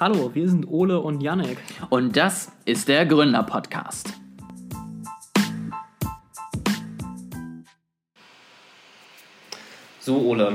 Hallo, 0.00 0.34
wir 0.34 0.48
sind 0.48 0.66
Ole 0.66 0.98
und 0.98 1.20
Janek. 1.20 1.56
Und 1.88 2.16
das 2.16 2.50
ist 2.64 2.88
der 2.88 3.06
Gründer-Podcast. 3.06 4.12
So, 10.00 10.16
Ole, 10.16 10.54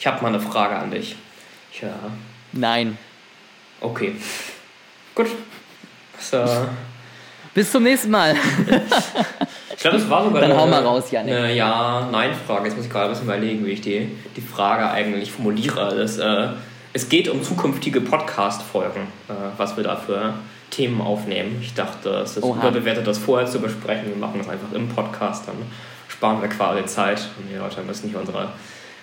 ich 0.00 0.06
habe 0.08 0.20
mal 0.20 0.30
eine 0.30 0.40
Frage 0.40 0.74
an 0.74 0.90
dich. 0.90 1.14
Tja. 1.72 1.90
Nein. 2.50 2.98
Okay. 3.80 4.16
Gut. 5.14 5.28
So. 6.18 6.44
Bis 7.54 7.70
zum 7.70 7.84
nächsten 7.84 8.10
Mal. 8.10 8.34
ich 8.34 9.76
glaube, 9.76 9.98
das 9.98 10.10
war 10.10 10.24
sogar 10.24 10.40
Dann 10.40 10.50
eine, 10.50 10.60
hau 10.60 10.66
mal 10.66 10.82
raus, 10.82 11.08
Janik. 11.12 11.32
Eine 11.32 11.54
Ja-Nein-Frage. 11.54 12.66
Jetzt 12.66 12.76
muss 12.76 12.86
ich 12.86 12.90
gerade 12.90 13.04
ein 13.04 13.10
bisschen 13.10 13.26
überlegen, 13.26 13.64
wie 13.64 13.70
ich 13.70 13.80
die, 13.80 14.10
die 14.34 14.40
Frage 14.40 14.90
eigentlich 14.90 15.30
formuliere. 15.30 15.94
Das, 15.96 16.18
äh, 16.18 16.48
es 16.92 17.08
geht 17.08 17.28
um 17.28 17.42
zukünftige 17.42 18.00
Podcast-Folgen, 18.00 19.02
äh, 19.28 19.32
was 19.56 19.76
wir 19.76 19.84
da 19.84 19.96
für 19.96 20.34
Themen 20.70 21.00
aufnehmen. 21.00 21.58
Ich 21.60 21.74
dachte, 21.74 22.10
es 22.10 22.36
ist 22.36 22.42
Oha. 22.42 22.58
überbewertet, 22.60 23.06
das 23.06 23.18
vorher 23.18 23.46
zu 23.46 23.60
besprechen. 23.60 24.08
Wir 24.08 24.16
machen 24.16 24.38
das 24.38 24.48
einfach 24.48 24.72
im 24.72 24.88
Podcast, 24.88 25.48
dann 25.48 25.56
sparen 26.08 26.40
wir 26.42 26.48
quasi 26.48 26.84
Zeit 26.86 27.28
und 27.38 27.48
die 27.50 27.56
Leute 27.56 27.80
müssen 27.82 28.06
nicht 28.06 28.16
unsere 28.16 28.48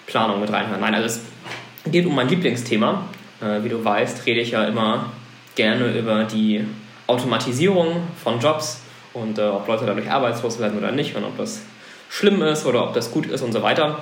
Planung 0.05 0.39
mit 0.39 0.51
reinhören. 0.51 0.81
Nein, 0.81 0.95
also 0.95 1.05
es 1.05 1.91
geht 1.91 2.05
um 2.05 2.15
mein 2.15 2.27
Lieblingsthema. 2.27 3.05
Äh, 3.41 3.63
wie 3.63 3.69
du 3.69 3.83
weißt, 3.83 4.25
rede 4.25 4.41
ich 4.41 4.51
ja 4.51 4.65
immer 4.65 5.11
gerne 5.55 5.97
über 5.97 6.25
die 6.25 6.65
Automatisierung 7.07 8.03
von 8.23 8.39
Jobs 8.39 8.81
und 9.13 9.39
äh, 9.39 9.43
ob 9.43 9.67
Leute 9.67 9.85
dadurch 9.85 10.09
arbeitslos 10.11 10.59
werden 10.59 10.77
oder 10.77 10.91
nicht 10.91 11.15
und 11.15 11.23
ob 11.23 11.37
das 11.37 11.61
schlimm 12.09 12.41
ist 12.43 12.65
oder 12.65 12.83
ob 12.83 12.93
das 12.93 13.11
gut 13.11 13.25
ist 13.25 13.41
und 13.41 13.51
so 13.51 13.63
weiter. 13.63 13.99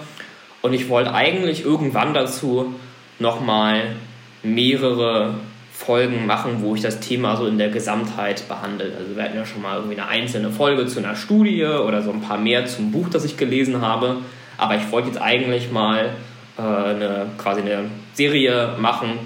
Und 0.62 0.74
ich 0.74 0.90
wollte 0.90 1.14
eigentlich 1.14 1.64
irgendwann 1.64 2.14
dazu 2.14 2.76
nochmal 3.20 3.96
mehrere 4.44 5.36
Folgen 5.72 6.26
machen, 6.26 6.58
wo 6.62 6.76
ich 6.76 6.82
das 6.82 7.00
Thema 7.00 7.36
so 7.38 7.46
in 7.46 7.58
der 7.58 7.70
Gesamtheit 7.70 8.48
behandle. 8.48 8.94
Also 8.98 9.16
wir 9.16 9.24
hatten 9.24 9.38
ja 9.38 9.46
schon 9.46 9.62
mal 9.62 9.78
irgendwie 9.78 10.00
eine 10.00 10.10
einzelne 10.10 10.50
Folge 10.50 10.88
zu 10.88 11.00
einer 11.00 11.16
Studie 11.16 11.66
oder 11.66 12.02
so 12.02 12.12
ein 12.12 12.22
paar 12.22 12.38
mehr 12.38 12.66
zum 12.66 12.92
Buch, 12.92 13.10
das 13.10 13.26
ich 13.26 13.38
gelesen 13.38 13.82
habe. 13.82 14.18
Aber 14.58 14.76
ich 14.76 14.92
wollte 14.92 15.10
jetzt 15.10 15.22
eigentlich 15.22 15.72
mal 15.72 16.10
äh, 16.58 16.62
eine, 16.62 17.28
quasi 17.38 17.62
eine 17.62 17.86
Serie 18.14 18.76
machen, 18.80 19.20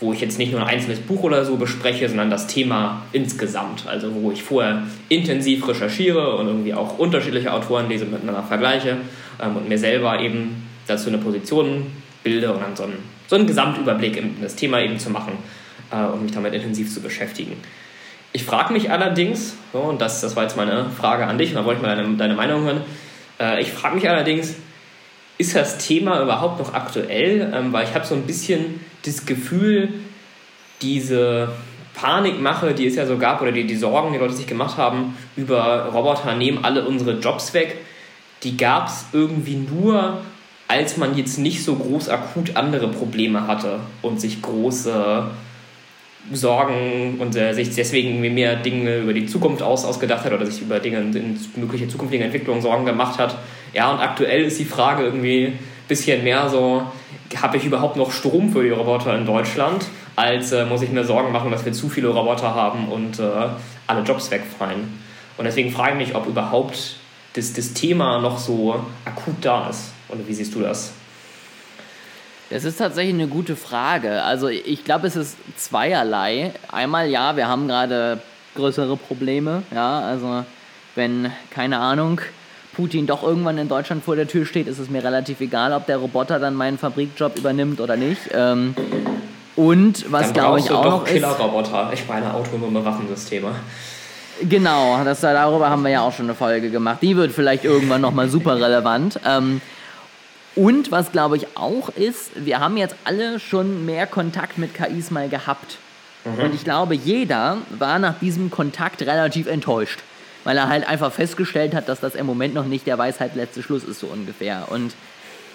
wo 0.00 0.12
ich 0.12 0.20
jetzt 0.20 0.38
nicht 0.38 0.52
nur 0.52 0.60
ein 0.60 0.66
einzelnes 0.66 0.98
Buch 0.98 1.22
oder 1.22 1.44
so 1.44 1.56
bespreche, 1.56 2.08
sondern 2.08 2.28
das 2.28 2.48
Thema 2.48 3.02
insgesamt. 3.12 3.86
Also 3.86 4.14
wo 4.14 4.32
ich 4.32 4.42
vorher 4.42 4.82
intensiv 5.08 5.66
recherchiere 5.68 6.36
und 6.36 6.48
irgendwie 6.48 6.74
auch 6.74 6.98
unterschiedliche 6.98 7.52
Autoren 7.52 7.88
lese 7.88 8.04
miteinander 8.04 8.42
vergleiche 8.42 8.96
ähm, 9.40 9.56
und 9.56 9.68
mir 9.68 9.78
selber 9.78 10.18
eben 10.20 10.66
dazu 10.86 11.08
eine 11.08 11.18
Position 11.18 11.86
bilde 12.24 12.52
und 12.52 12.60
dann 12.60 12.74
so 12.74 12.82
einen, 12.82 12.98
so 13.26 13.36
einen 13.36 13.46
Gesamtüberblick 13.46 14.16
in 14.16 14.40
das 14.40 14.56
Thema 14.56 14.80
eben 14.80 14.98
zu 14.98 15.10
machen 15.10 15.32
äh, 15.90 16.04
und 16.04 16.22
mich 16.22 16.32
damit 16.32 16.54
intensiv 16.54 16.92
zu 16.92 17.00
beschäftigen. 17.00 17.56
Ich 18.32 18.44
frage 18.44 18.72
mich 18.72 18.90
allerdings, 18.90 19.54
so, 19.72 19.78
und 19.78 20.00
das, 20.00 20.20
das 20.20 20.34
war 20.34 20.42
jetzt 20.42 20.56
meine 20.56 20.90
Frage 20.90 21.26
an 21.26 21.38
dich, 21.38 21.50
und 21.50 21.56
da 21.56 21.64
wollte 21.64 21.80
ich 21.80 21.86
mal 21.86 21.96
deine, 21.96 22.16
deine 22.16 22.34
Meinung 22.34 22.64
hören, 22.64 22.80
äh, 23.40 23.60
ich 23.60 23.72
frage 23.72 23.94
mich 23.94 24.08
allerdings, 24.08 24.56
ist 25.38 25.56
das 25.56 25.78
Thema 25.78 26.22
überhaupt 26.22 26.58
noch 26.58 26.74
aktuell? 26.74 27.52
Ähm, 27.54 27.72
weil 27.72 27.84
ich 27.84 27.94
habe 27.94 28.06
so 28.06 28.14
ein 28.14 28.22
bisschen 28.22 28.80
das 29.04 29.26
Gefühl, 29.26 29.88
diese 30.82 31.48
Panikmache, 31.94 32.74
die 32.74 32.86
es 32.86 32.96
ja 32.96 33.06
so 33.06 33.18
gab, 33.18 33.40
oder 33.40 33.52
die, 33.52 33.66
die 33.66 33.76
Sorgen, 33.76 34.12
die 34.12 34.18
Leute 34.18 34.34
sich 34.34 34.46
gemacht 34.46 34.76
haben, 34.76 35.16
über 35.36 35.86
Roboter 35.86 36.34
nehmen 36.34 36.64
alle 36.64 36.86
unsere 36.86 37.18
Jobs 37.18 37.54
weg, 37.54 37.78
die 38.42 38.56
gab 38.56 38.88
es 38.88 39.06
irgendwie 39.12 39.56
nur, 39.56 40.20
als 40.68 40.96
man 40.96 41.16
jetzt 41.16 41.38
nicht 41.38 41.64
so 41.64 41.76
groß 41.76 42.08
akut 42.08 42.56
andere 42.56 42.88
Probleme 42.88 43.46
hatte 43.46 43.80
und 44.02 44.20
sich 44.20 44.40
große 44.42 45.30
Sorgen 46.32 47.16
und 47.18 47.36
äh, 47.36 47.52
sich 47.52 47.74
deswegen 47.74 48.20
mehr 48.20 48.56
Dinge 48.56 48.98
über 48.98 49.12
die 49.12 49.26
Zukunft 49.26 49.62
aus, 49.62 49.84
ausgedacht 49.84 50.24
hat 50.24 50.32
oder 50.32 50.46
sich 50.46 50.62
über 50.62 50.80
Dinge 50.80 50.98
in 50.98 51.38
mögliche 51.56 51.86
zukünftige 51.86 52.24
Entwicklungen 52.24 52.62
Sorgen 52.62 52.86
gemacht 52.86 53.18
hat. 53.18 53.36
Ja, 53.74 53.90
und 53.90 54.00
aktuell 54.00 54.44
ist 54.44 54.58
die 54.58 54.64
Frage 54.64 55.04
irgendwie 55.04 55.46
ein 55.48 55.58
bisschen 55.86 56.24
mehr 56.24 56.48
so, 56.48 56.82
habe 57.40 57.56
ich 57.56 57.64
überhaupt 57.64 57.96
noch 57.96 58.10
Strom 58.10 58.52
für 58.52 58.62
die 58.62 58.70
Roboter 58.70 59.16
in 59.18 59.26
Deutschland, 59.26 59.84
als 60.16 60.52
äh, 60.52 60.64
muss 60.64 60.82
ich 60.82 60.90
mir 60.90 61.04
Sorgen 61.04 61.32
machen, 61.32 61.50
dass 61.50 61.64
wir 61.64 61.72
zu 61.72 61.88
viele 61.90 62.08
Roboter 62.08 62.54
haben 62.54 62.88
und 62.88 63.18
äh, 63.18 63.22
alle 63.86 64.02
Jobs 64.02 64.30
wegfallen. 64.30 64.98
Und 65.36 65.44
deswegen 65.44 65.72
frage 65.72 65.92
ich 65.92 66.08
mich, 66.08 66.16
ob 66.16 66.26
überhaupt 66.26 66.96
das, 67.34 67.52
das 67.52 67.74
Thema 67.74 68.20
noch 68.20 68.38
so 68.38 68.76
akut 69.04 69.34
da 69.42 69.68
ist. 69.68 69.93
Oder 70.08 70.20
wie 70.26 70.34
siehst 70.34 70.54
du 70.54 70.60
das? 70.60 70.92
Das 72.50 72.64
ist 72.64 72.76
tatsächlich 72.76 73.14
eine 73.14 73.26
gute 73.26 73.56
Frage. 73.56 74.22
Also 74.22 74.48
ich 74.48 74.84
glaube, 74.84 75.06
es 75.06 75.16
ist 75.16 75.36
zweierlei. 75.56 76.52
Einmal 76.70 77.08
ja, 77.08 77.36
wir 77.36 77.48
haben 77.48 77.66
gerade 77.68 78.20
größere 78.54 78.96
Probleme. 78.96 79.62
Ja, 79.74 80.00
also 80.00 80.44
wenn, 80.94 81.32
keine 81.50 81.78
Ahnung, 81.78 82.20
Putin 82.74 83.06
doch 83.06 83.22
irgendwann 83.22 83.58
in 83.58 83.68
Deutschland 83.68 84.04
vor 84.04 84.16
der 84.16 84.28
Tür 84.28 84.46
steht, 84.46 84.66
ist 84.66 84.78
es 84.78 84.90
mir 84.90 85.02
relativ 85.02 85.40
egal, 85.40 85.72
ob 85.72 85.86
der 85.86 85.96
Roboter 85.96 86.38
dann 86.38 86.54
meinen 86.54 86.78
Fabrikjob 86.78 87.38
übernimmt 87.38 87.80
oder 87.80 87.96
nicht. 87.96 88.20
Ähm, 88.32 88.74
und 89.56 90.10
was 90.12 90.32
glaube 90.32 90.58
ich 90.58 90.70
auch 90.70 90.84
noch 90.84 91.06
ist, 91.06 91.12
Killerroboter. 91.12 91.90
Ich 91.92 92.06
meine 92.08 92.34
autonome 92.34 92.84
Waffensysteme. 92.84 93.52
Genau, 94.42 95.02
das, 95.04 95.20
darüber 95.20 95.70
haben 95.70 95.82
wir 95.82 95.90
ja 95.90 96.00
auch 96.00 96.12
schon 96.12 96.26
eine 96.26 96.34
Folge 96.34 96.70
gemacht. 96.70 96.98
Die 97.02 97.16
wird 97.16 97.30
vielleicht 97.30 97.64
irgendwann 97.64 98.00
nochmal 98.00 98.28
super 98.28 98.56
relevant. 98.56 99.20
Ähm, 99.24 99.60
und 100.56 100.90
was 100.90 101.12
glaube 101.12 101.36
ich 101.36 101.56
auch 101.56 101.88
ist, 101.90 102.30
wir 102.34 102.60
haben 102.60 102.76
jetzt 102.76 102.94
alle 103.04 103.40
schon 103.40 103.84
mehr 103.84 104.06
Kontakt 104.06 104.58
mit 104.58 104.74
KIs 104.74 105.10
mal 105.10 105.28
gehabt. 105.28 105.78
Und 106.24 106.54
ich 106.54 106.64
glaube, 106.64 106.94
jeder 106.94 107.58
war 107.78 107.98
nach 107.98 108.18
diesem 108.18 108.50
Kontakt 108.50 109.02
relativ 109.02 109.46
enttäuscht. 109.46 110.00
Weil 110.44 110.56
er 110.56 110.68
halt 110.68 110.86
einfach 110.86 111.12
festgestellt 111.12 111.74
hat, 111.74 111.88
dass 111.88 112.00
das 112.00 112.14
im 112.14 112.26
Moment 112.26 112.54
noch 112.54 112.66
nicht 112.66 112.86
der 112.86 112.98
Weisheit 112.98 113.34
letzte 113.34 113.62
Schluss 113.62 113.84
ist, 113.84 114.00
so 114.00 114.06
ungefähr. 114.06 114.66
Und 114.70 114.94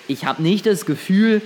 ich 0.07 0.25
habe 0.25 0.41
nicht 0.41 0.65
das 0.65 0.85
Gefühl, 0.85 1.41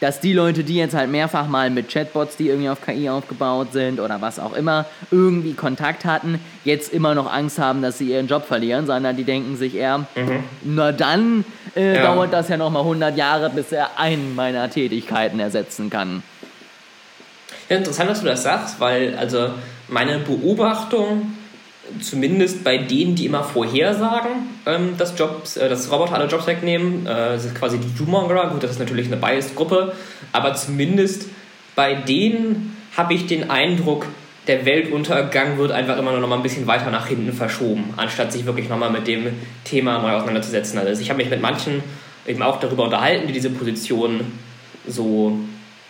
dass 0.00 0.20
die 0.20 0.32
Leute, 0.34 0.62
die 0.62 0.76
jetzt 0.76 0.94
halt 0.94 1.10
mehrfach 1.10 1.48
mal 1.48 1.70
mit 1.70 1.88
Chatbots, 1.88 2.36
die 2.36 2.48
irgendwie 2.48 2.68
auf 2.68 2.84
KI 2.84 3.08
aufgebaut 3.08 3.68
sind 3.72 3.98
oder 3.98 4.20
was 4.20 4.38
auch 4.38 4.52
immer, 4.52 4.84
irgendwie 5.10 5.54
Kontakt 5.54 6.04
hatten, 6.04 6.38
jetzt 6.64 6.92
immer 6.92 7.14
noch 7.14 7.32
Angst 7.32 7.58
haben, 7.58 7.80
dass 7.82 7.98
sie 7.98 8.10
ihren 8.10 8.26
Job 8.26 8.46
verlieren, 8.46 8.86
sondern 8.86 9.16
die 9.16 9.24
denken 9.24 9.56
sich 9.56 9.74
eher, 9.74 10.06
na 10.62 10.92
dann 10.92 11.44
äh, 11.74 11.96
Ja. 11.96 12.02
dauert 12.02 12.32
das 12.32 12.48
ja 12.48 12.56
nochmal 12.56 12.82
100 12.82 13.16
Jahre, 13.16 13.48
bis 13.50 13.72
er 13.72 13.98
einen 13.98 14.34
meiner 14.34 14.68
Tätigkeiten 14.70 15.40
ersetzen 15.40 15.88
kann. 15.90 16.22
Ja, 17.68 17.76
interessant, 17.78 18.10
dass 18.10 18.20
du 18.20 18.26
das 18.26 18.42
sagst, 18.42 18.78
weil 18.80 19.16
also 19.16 19.50
meine 19.88 20.18
Beobachtung, 20.18 21.36
zumindest 22.00 22.64
bei 22.64 22.78
denen, 22.78 23.14
die 23.14 23.26
immer 23.26 23.42
vorhersagen, 23.42 24.32
ähm, 24.66 24.96
dass, 24.98 25.18
Jobs, 25.18 25.56
äh, 25.56 25.68
dass 25.68 25.90
Roboter 25.90 26.14
alle 26.14 26.26
Jobs 26.26 26.46
wegnehmen, 26.46 27.06
äh, 27.06 27.34
das 27.34 27.44
ist 27.44 27.54
quasi 27.54 27.78
die 27.78 27.94
Doommonger, 27.96 28.48
gut, 28.48 28.62
das 28.62 28.72
ist 28.72 28.78
natürlich 28.78 29.06
eine 29.06 29.16
Biased-Gruppe, 29.16 29.92
aber 30.32 30.54
zumindest 30.54 31.28
bei 31.74 31.94
denen 31.94 32.76
habe 32.96 33.14
ich 33.14 33.26
den 33.26 33.50
Eindruck, 33.50 34.06
der 34.46 34.64
Weltuntergang 34.64 35.58
wird 35.58 35.72
einfach 35.72 35.98
immer 35.98 36.12
nur 36.12 36.20
noch 36.20 36.28
mal 36.28 36.36
ein 36.36 36.42
bisschen 36.42 36.66
weiter 36.66 36.90
nach 36.90 37.08
hinten 37.08 37.32
verschoben, 37.32 37.94
anstatt 37.96 38.32
sich 38.32 38.46
wirklich 38.46 38.68
noch 38.68 38.78
mal 38.78 38.90
mit 38.90 39.06
dem 39.06 39.26
Thema 39.64 39.98
neu 39.98 40.12
auseinanderzusetzen. 40.12 40.78
Also 40.78 41.02
ich 41.02 41.10
habe 41.10 41.18
mich 41.18 41.30
mit 41.30 41.42
manchen 41.42 41.82
eben 42.26 42.42
auch 42.42 42.60
darüber 42.60 42.84
unterhalten, 42.84 43.26
die 43.26 43.32
diese 43.32 43.50
Position 43.50 44.20
so 44.86 45.38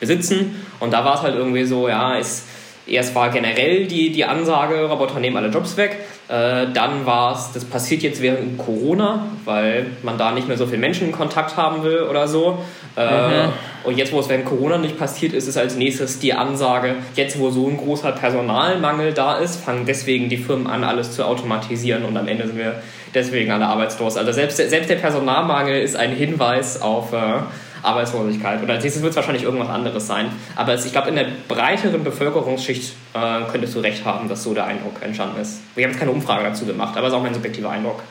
besitzen. 0.01 0.57
Und 0.81 0.93
da 0.93 1.05
war 1.05 1.17
es 1.17 1.23
halt 1.23 1.37
irgendwie 1.37 1.65
so, 1.65 1.89
ja, 1.89 2.19
es, 2.19 2.45
erst 2.87 3.15
war 3.15 3.31
generell 3.31 3.87
die, 3.87 4.11
die 4.11 4.25
Ansage, 4.25 4.85
Roboter 4.85 5.21
nehmen 5.21 5.37
alle 5.37 5.49
Jobs 5.49 5.77
weg. 5.77 5.99
Äh, 6.29 6.67
dann 6.73 7.07
war 7.07 7.35
es, 7.35 7.53
das 7.53 7.65
passiert 7.65 8.03
jetzt 8.03 8.21
während 8.21 8.59
Corona, 8.59 9.27
weil 9.45 9.87
man 10.03 10.19
da 10.19 10.33
nicht 10.33 10.49
mehr 10.49 10.57
so 10.57 10.67
viel 10.67 10.79
Menschenkontakt 10.79 11.57
haben 11.57 11.83
will 11.83 12.03
oder 12.03 12.29
so. 12.29 12.59
Äh, 12.97 13.47
Mhm. 13.47 13.53
Und 13.85 13.99
jetzt, 13.99 14.13
wo 14.13 14.19
es 14.19 14.29
während 14.29 14.47
Corona 14.47 14.79
nicht 14.79 14.99
passiert 14.99 15.33
ist, 15.33 15.47
ist 15.47 15.57
als 15.57 15.77
nächstes 15.77 16.19
die 16.19 16.35
Ansage, 16.35 16.97
jetzt 17.15 17.39
wo 17.39 17.51
so 17.51 17.69
ein 17.69 17.77
großer 17.77 18.13
Personalmangel 18.13 19.13
da 19.13 19.37
ist, 19.37 19.65
fangen 19.65 19.87
deswegen 19.87 20.29
die 20.29 20.39
Firmen 20.39 20.67
an, 20.67 20.83
alles 20.83 21.13
zu 21.13 21.25
automatisieren 21.25 22.05
und 22.05 22.17
am 22.17 22.27
Ende 22.27 22.49
sind 22.49 22.59
wir 22.59 22.83
deswegen 23.15 23.53
alle 23.53 23.67
arbeitslos. 23.67 24.17
Also 24.17 24.33
selbst, 24.33 24.57
selbst 24.57 24.91
der 24.91 24.97
Personalmangel 24.97 25.81
ist 25.81 25.95
ein 25.95 26.11
Hinweis 26.11 26.83
auf 26.83 27.13
äh, 27.13 27.43
Arbeitslosigkeit. 27.87 28.63
Und 28.63 28.71
als 28.71 28.83
nächstes 28.83 29.03
wird 29.03 29.11
es 29.11 29.17
wahrscheinlich 29.17 29.45
irgendwas 29.45 29.69
anderes 29.69 30.07
sein. 30.07 30.27
Aber 30.55 30.75
es, 30.75 30.85
ich 30.85 30.93
glaube, 30.93 31.09
in 31.09 31.17
der 31.17 31.27
breiteren 31.49 32.05
Bevölkerungsschicht 32.05 32.95
äh, 33.15 33.43
könntest 33.51 33.75
du 33.75 33.81
recht 33.81 34.05
haben, 34.05 34.29
dass 34.29 34.43
so 34.43 34.55
der 34.55 34.67
Eindruck 34.67 35.03
entstanden 35.03 35.41
ist. 35.41 35.61
Wir 35.75 35.85
haben 35.85 35.93
jetzt 35.93 35.99
keine 35.99 36.11
Umfrage 36.11 36.45
dazu 36.45 36.67
gemacht, 36.67 36.97
aber 36.97 37.07
es 37.07 37.13
ist 37.13 37.19
auch 37.19 37.23
mein 37.23 37.35
subjektiver 37.35 37.71
Eindruck. 37.71 38.03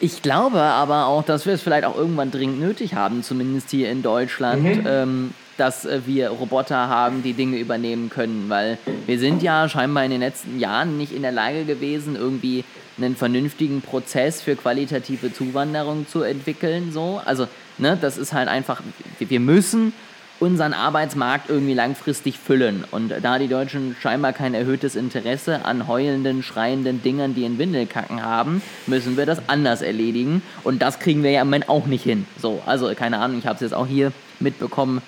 Ich 0.00 0.22
glaube 0.22 0.60
aber 0.60 1.06
auch, 1.06 1.24
dass 1.24 1.44
wir 1.44 1.54
es 1.54 1.62
vielleicht 1.62 1.84
auch 1.84 1.96
irgendwann 1.96 2.30
dringend 2.30 2.60
nötig 2.60 2.94
haben, 2.94 3.22
zumindest 3.22 3.70
hier 3.70 3.90
in 3.90 4.02
Deutschland, 4.02 4.62
Mhm. 4.62 4.86
ähm, 4.86 5.30
dass 5.56 5.84
äh, 5.84 6.02
wir 6.06 6.30
Roboter 6.30 6.88
haben, 6.88 7.24
die 7.24 7.32
Dinge 7.32 7.58
übernehmen 7.58 8.08
können, 8.08 8.44
weil 8.48 8.78
wir 9.06 9.18
sind 9.18 9.42
ja 9.42 9.68
scheinbar 9.68 10.04
in 10.04 10.12
den 10.12 10.20
letzten 10.20 10.60
Jahren 10.60 10.96
nicht 10.98 11.12
in 11.12 11.22
der 11.22 11.32
Lage 11.32 11.64
gewesen, 11.64 12.14
irgendwie 12.14 12.64
einen 12.96 13.16
vernünftigen 13.16 13.80
Prozess 13.82 14.40
für 14.40 14.54
qualitative 14.56 15.32
Zuwanderung 15.32 16.06
zu 16.08 16.22
entwickeln. 16.22 16.92
So. 16.92 17.20
Also, 17.24 17.48
ne, 17.78 17.98
das 18.00 18.18
ist 18.18 18.32
halt 18.32 18.48
einfach, 18.48 18.82
wir 19.18 19.40
müssen 19.40 19.92
unseren 20.40 20.72
Arbeitsmarkt 20.72 21.50
irgendwie 21.50 21.74
langfristig 21.74 22.38
füllen. 22.38 22.84
Und 22.90 23.12
da 23.22 23.38
die 23.38 23.48
Deutschen 23.48 23.96
scheinbar 24.00 24.32
kein 24.32 24.54
erhöhtes 24.54 24.94
Interesse 24.94 25.64
an 25.64 25.88
heulenden, 25.88 26.42
schreienden 26.42 27.02
Dingern, 27.02 27.34
die 27.34 27.44
in 27.44 27.58
Windelkacken 27.58 28.22
haben, 28.22 28.62
müssen 28.86 29.16
wir 29.16 29.26
das 29.26 29.48
anders 29.48 29.82
erledigen. 29.82 30.42
Und 30.62 30.80
das 30.80 31.00
kriegen 31.00 31.22
wir 31.22 31.32
ja 31.32 31.42
im 31.42 31.48
Moment 31.48 31.68
auch 31.68 31.86
nicht 31.86 32.04
hin. 32.04 32.26
So, 32.40 32.62
also 32.66 32.92
keine 32.94 33.18
Ahnung, 33.18 33.38
ich 33.38 33.46
habe 33.46 33.56
es 33.56 33.62
jetzt 33.62 33.74
auch 33.74 33.86
hier 33.86 34.12
mitbekommen, 34.38 35.02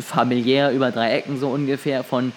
familiär 0.00 0.72
über 0.72 0.90
drei 0.90 1.12
Ecken 1.12 1.38
so 1.38 1.48
ungefähr 1.48 2.02
von 2.02 2.32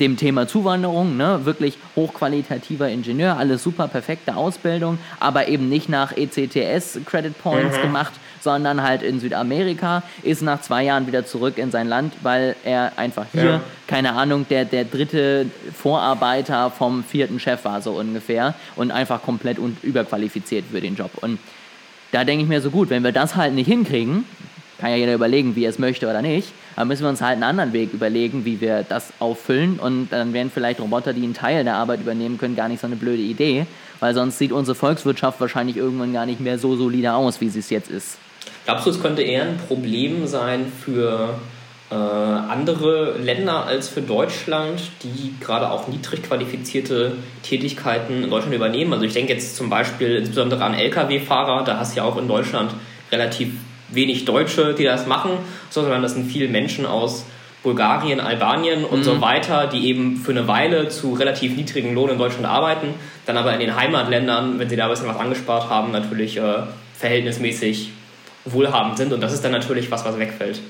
dem 0.00 0.16
Thema 0.16 0.46
Zuwanderung, 0.48 1.16
ne, 1.16 1.40
wirklich 1.44 1.78
hochqualitativer 1.96 2.88
Ingenieur, 2.88 3.36
alles 3.36 3.62
super, 3.62 3.88
perfekte 3.88 4.36
Ausbildung, 4.36 4.98
aber 5.20 5.48
eben 5.48 5.68
nicht 5.68 5.88
nach 5.88 6.12
ECTS 6.16 7.00
Credit 7.06 7.36
Points 7.42 7.76
mhm. 7.76 7.82
gemacht, 7.82 8.12
sondern 8.40 8.82
halt 8.82 9.02
in 9.02 9.20
Südamerika, 9.20 10.02
ist 10.22 10.42
nach 10.42 10.60
zwei 10.60 10.84
Jahren 10.84 11.06
wieder 11.06 11.24
zurück 11.24 11.58
in 11.58 11.70
sein 11.70 11.88
Land, 11.88 12.14
weil 12.22 12.56
er 12.64 12.92
einfach 12.96 13.26
hier, 13.32 13.44
ja. 13.44 13.60
keine 13.86 14.14
Ahnung, 14.14 14.46
der, 14.48 14.64
der 14.64 14.84
dritte 14.84 15.46
Vorarbeiter 15.74 16.70
vom 16.70 17.04
vierten 17.04 17.38
Chef 17.38 17.64
war, 17.64 17.82
so 17.82 17.92
ungefähr, 17.92 18.54
und 18.76 18.90
einfach 18.90 19.22
komplett 19.22 19.58
überqualifiziert 19.82 20.64
für 20.72 20.80
den 20.80 20.96
Job. 20.96 21.10
Und 21.20 21.38
da 22.10 22.24
denke 22.24 22.42
ich 22.42 22.48
mir 22.48 22.60
so 22.60 22.70
gut, 22.70 22.90
wenn 22.90 23.04
wir 23.04 23.12
das 23.12 23.36
halt 23.36 23.54
nicht 23.54 23.68
hinkriegen, 23.68 24.24
kann 24.78 24.90
ja 24.90 24.96
jeder 24.96 25.14
überlegen, 25.14 25.54
wie 25.54 25.64
er 25.64 25.70
es 25.70 25.78
möchte 25.78 26.08
oder 26.08 26.22
nicht, 26.22 26.52
dann 26.76 26.88
müssen 26.88 27.02
wir 27.02 27.08
uns 27.08 27.20
halt 27.20 27.34
einen 27.34 27.42
anderen 27.42 27.72
Weg 27.72 27.92
überlegen, 27.92 28.44
wie 28.44 28.60
wir 28.60 28.84
das 28.88 29.12
auffüllen 29.18 29.78
und 29.78 30.08
dann 30.10 30.32
wären 30.32 30.50
vielleicht 30.50 30.80
Roboter, 30.80 31.12
die 31.12 31.22
einen 31.22 31.34
Teil 31.34 31.64
der 31.64 31.74
Arbeit 31.74 32.00
übernehmen 32.00 32.38
können, 32.38 32.56
gar 32.56 32.68
nicht 32.68 32.80
so 32.80 32.86
eine 32.86 32.96
blöde 32.96 33.22
Idee, 33.22 33.66
weil 34.00 34.14
sonst 34.14 34.38
sieht 34.38 34.52
unsere 34.52 34.74
Volkswirtschaft 34.74 35.40
wahrscheinlich 35.40 35.76
irgendwann 35.76 36.12
gar 36.12 36.26
nicht 36.26 36.40
mehr 36.40 36.58
so 36.58 36.76
solide 36.76 37.12
aus, 37.12 37.40
wie 37.40 37.48
sie 37.48 37.60
es 37.60 37.70
jetzt 37.70 37.90
ist. 37.90 38.18
Glaubst 38.64 38.86
du, 38.86 38.90
es 38.90 39.00
könnte 39.00 39.22
eher 39.22 39.42
ein 39.42 39.56
Problem 39.56 40.26
sein 40.26 40.66
für 40.84 41.34
äh, 41.90 41.94
andere 41.94 43.18
Länder 43.18 43.66
als 43.66 43.88
für 43.88 44.00
Deutschland, 44.00 44.80
die 45.02 45.34
gerade 45.40 45.70
auch 45.70 45.88
niedrig 45.88 46.22
qualifizierte 46.22 47.16
Tätigkeiten 47.42 48.24
in 48.24 48.30
Deutschland 48.30 48.54
übernehmen? 48.54 48.92
Also 48.92 49.04
ich 49.04 49.12
denke 49.12 49.32
jetzt 49.32 49.56
zum 49.56 49.68
Beispiel 49.68 50.16
insbesondere 50.16 50.64
an 50.64 50.74
Lkw-Fahrer, 50.74 51.64
da 51.64 51.78
hast 51.78 51.92
du 51.92 51.98
ja 51.98 52.04
auch 52.04 52.16
in 52.16 52.28
Deutschland 52.28 52.72
relativ 53.10 53.50
wenig 53.94 54.24
Deutsche, 54.24 54.74
die 54.74 54.84
das 54.84 55.06
machen, 55.06 55.32
sondern 55.70 56.02
das 56.02 56.14
sind 56.14 56.30
viele 56.30 56.48
Menschen 56.48 56.86
aus 56.86 57.24
Bulgarien, 57.62 58.20
Albanien 58.20 58.84
und 58.84 59.00
mhm. 59.00 59.04
so 59.04 59.20
weiter, 59.20 59.68
die 59.68 59.86
eben 59.86 60.16
für 60.16 60.32
eine 60.32 60.48
Weile 60.48 60.88
zu 60.88 61.12
relativ 61.14 61.56
niedrigen 61.56 61.94
Lohn 61.94 62.10
in 62.10 62.18
Deutschland 62.18 62.46
arbeiten, 62.46 62.94
dann 63.24 63.36
aber 63.36 63.54
in 63.54 63.60
den 63.60 63.76
Heimatländern, 63.76 64.58
wenn 64.58 64.68
sie 64.68 64.76
da 64.76 64.84
ein 64.84 64.90
bisschen 64.90 65.06
was 65.06 65.16
angespart 65.16 65.70
haben, 65.70 65.92
natürlich 65.92 66.36
äh, 66.36 66.62
verhältnismäßig 66.98 67.90
wohlhabend 68.44 68.96
sind 68.96 69.12
und 69.12 69.20
das 69.20 69.32
ist 69.32 69.44
dann 69.44 69.52
natürlich 69.52 69.90
was, 69.90 70.04
was 70.04 70.18
wegfällt. 70.18 70.60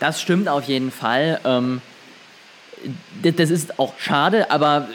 Das 0.00 0.20
stimmt 0.20 0.48
auf 0.48 0.64
jeden 0.64 0.90
Fall. 0.90 1.40
Ähm, 1.44 1.80
das 3.22 3.50
ist 3.50 3.78
auch 3.78 3.94
schade, 3.98 4.50
aber 4.50 4.88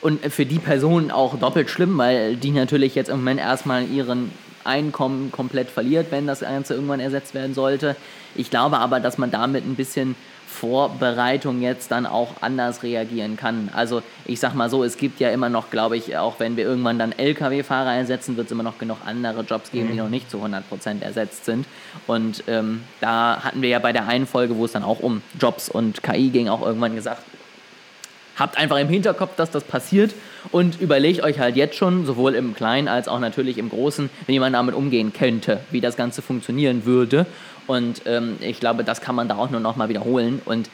und 0.00 0.24
für 0.32 0.46
die 0.46 0.58
Personen 0.58 1.10
auch 1.10 1.38
doppelt 1.38 1.70
schlimm, 1.70 1.98
weil 1.98 2.36
die 2.36 2.50
natürlich 2.50 2.94
jetzt 2.94 3.08
im 3.08 3.18
Moment 3.18 3.40
erstmal 3.40 3.86
ihren 3.88 4.30
Einkommen 4.64 5.32
komplett 5.32 5.70
verliert, 5.70 6.08
wenn 6.10 6.26
das 6.26 6.40
Ganze 6.40 6.74
irgendwann 6.74 7.00
ersetzt 7.00 7.34
werden 7.34 7.54
sollte. 7.54 7.96
Ich 8.34 8.50
glaube 8.50 8.78
aber, 8.78 9.00
dass 9.00 9.18
man 9.18 9.30
damit 9.30 9.64
ein 9.66 9.74
bisschen 9.74 10.16
Vorbereitung 10.48 11.60
jetzt 11.60 11.90
dann 11.90 12.06
auch 12.06 12.30
anders 12.40 12.82
reagieren 12.82 13.36
kann. 13.36 13.68
Also 13.72 14.02
ich 14.24 14.40
sag 14.40 14.54
mal 14.54 14.70
so, 14.70 14.82
es 14.82 14.96
gibt 14.96 15.20
ja 15.20 15.30
immer 15.30 15.48
noch, 15.48 15.70
glaube 15.70 15.96
ich, 15.96 16.16
auch 16.16 16.40
wenn 16.40 16.56
wir 16.56 16.64
irgendwann 16.64 16.98
dann 16.98 17.12
Lkw-Fahrer 17.12 17.94
ersetzen, 17.94 18.36
wird 18.36 18.46
es 18.46 18.52
immer 18.52 18.62
noch 18.62 18.78
genug 18.78 18.98
andere 19.04 19.42
Jobs 19.42 19.70
geben, 19.70 19.88
mhm. 19.88 19.92
die 19.92 19.98
noch 19.98 20.08
nicht 20.08 20.30
zu 20.30 20.38
100% 20.38 21.02
ersetzt 21.02 21.44
sind. 21.44 21.66
Und 22.06 22.42
ähm, 22.48 22.82
da 23.00 23.44
hatten 23.44 23.62
wir 23.62 23.68
ja 23.68 23.78
bei 23.78 23.92
der 23.92 24.08
einen 24.08 24.26
Folge, 24.26 24.56
wo 24.56 24.64
es 24.64 24.72
dann 24.72 24.82
auch 24.82 25.00
um 25.00 25.22
Jobs 25.38 25.68
und 25.68 26.02
KI 26.02 26.30
ging, 26.30 26.48
auch 26.48 26.62
irgendwann 26.62 26.96
gesagt, 26.96 27.22
habt 28.38 28.56
einfach 28.56 28.78
im 28.78 28.88
Hinterkopf, 28.88 29.34
dass 29.36 29.50
das 29.50 29.64
passiert 29.64 30.14
und 30.52 30.80
überlegt 30.80 31.22
euch 31.22 31.38
halt 31.38 31.56
jetzt 31.56 31.76
schon, 31.76 32.06
sowohl 32.06 32.34
im 32.34 32.54
Kleinen 32.54 32.88
als 32.88 33.08
auch 33.08 33.18
natürlich 33.18 33.58
im 33.58 33.68
Großen, 33.68 34.08
wie 34.26 34.38
man 34.38 34.52
damit 34.52 34.74
umgehen 34.74 35.12
könnte, 35.12 35.60
wie 35.70 35.80
das 35.80 35.96
Ganze 35.96 36.22
funktionieren 36.22 36.84
würde. 36.84 37.26
Und 37.66 38.02
ähm, 38.06 38.36
ich 38.40 38.60
glaube, 38.60 38.84
das 38.84 39.00
kann 39.00 39.14
man 39.14 39.28
da 39.28 39.36
auch 39.36 39.50
nur 39.50 39.60
nochmal 39.60 39.88
wiederholen. 39.88 40.40
Und 40.44 40.70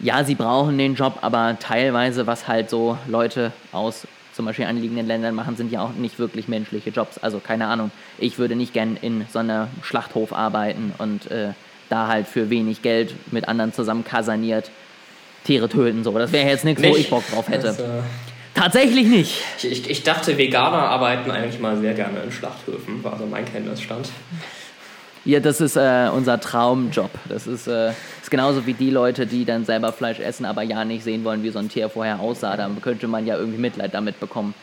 ja, 0.00 0.24
sie 0.24 0.34
brauchen 0.34 0.76
den 0.78 0.94
Job, 0.94 1.18
aber 1.22 1.56
teilweise, 1.58 2.26
was 2.26 2.46
halt 2.46 2.70
so 2.70 2.98
Leute 3.06 3.52
aus 3.72 4.06
zum 4.32 4.44
Beispiel 4.44 4.66
anliegenden 4.66 5.06
Ländern 5.06 5.34
machen, 5.34 5.56
sind 5.56 5.72
ja 5.72 5.82
auch 5.82 5.94
nicht 5.94 6.20
wirklich 6.20 6.46
menschliche 6.46 6.90
Jobs. 6.90 7.18
Also 7.18 7.40
keine 7.40 7.66
Ahnung, 7.66 7.90
ich 8.18 8.38
würde 8.38 8.54
nicht 8.54 8.72
gern 8.72 8.96
in 9.00 9.26
so 9.32 9.40
einer 9.40 9.66
Schlachthof 9.82 10.32
arbeiten 10.32 10.92
und 10.98 11.28
äh, 11.30 11.54
da 11.88 12.06
halt 12.06 12.28
für 12.28 12.48
wenig 12.50 12.82
Geld 12.82 13.14
mit 13.32 13.48
anderen 13.48 13.72
zusammen 13.72 14.04
kaserniert 14.04 14.70
Tiere 15.44 15.68
töten. 15.68 16.04
So. 16.04 16.12
Das 16.12 16.32
wäre 16.32 16.48
jetzt 16.48 16.64
nichts, 16.64 16.82
wo 16.82 16.96
ich 16.96 17.10
Bock 17.10 17.24
drauf 17.30 17.48
hätte. 17.48 17.68
Das, 17.68 17.80
äh, 17.80 17.84
Tatsächlich 18.54 19.06
nicht. 19.06 19.40
Ich, 19.58 19.70
ich, 19.70 19.90
ich, 19.90 20.02
dachte, 20.02 20.36
Veganer 20.36 20.78
arbeiten 20.78 21.30
eigentlich 21.30 21.60
mal 21.60 21.76
sehr 21.78 21.94
gerne 21.94 22.20
in 22.24 22.32
Schlachthöfen, 22.32 23.04
war 23.04 23.16
so 23.16 23.24
mein 23.24 23.44
Kenntnisstand. 23.44 24.08
Ja, 25.24 25.40
das 25.40 25.60
ist 25.60 25.76
äh, 25.76 26.08
unser 26.12 26.40
Traumjob. 26.40 27.10
Das 27.28 27.46
ist, 27.46 27.68
äh, 27.68 27.90
ist 27.90 28.30
genauso 28.30 28.66
wie 28.66 28.72
die 28.72 28.90
Leute, 28.90 29.26
die 29.26 29.44
dann 29.44 29.64
selber 29.64 29.92
Fleisch 29.92 30.18
essen, 30.18 30.44
aber 30.44 30.62
ja 30.62 30.84
nicht 30.84 31.04
sehen 31.04 31.22
wollen, 31.22 31.42
wie 31.42 31.50
so 31.50 31.58
ein 31.58 31.68
Tier 31.68 31.88
vorher 31.88 32.18
aussah. 32.18 32.56
Da 32.56 32.68
könnte 32.80 33.06
man 33.06 33.26
ja 33.26 33.36
irgendwie 33.36 33.58
Mitleid 33.58 33.94
damit 33.94 34.18
bekommen. 34.18 34.54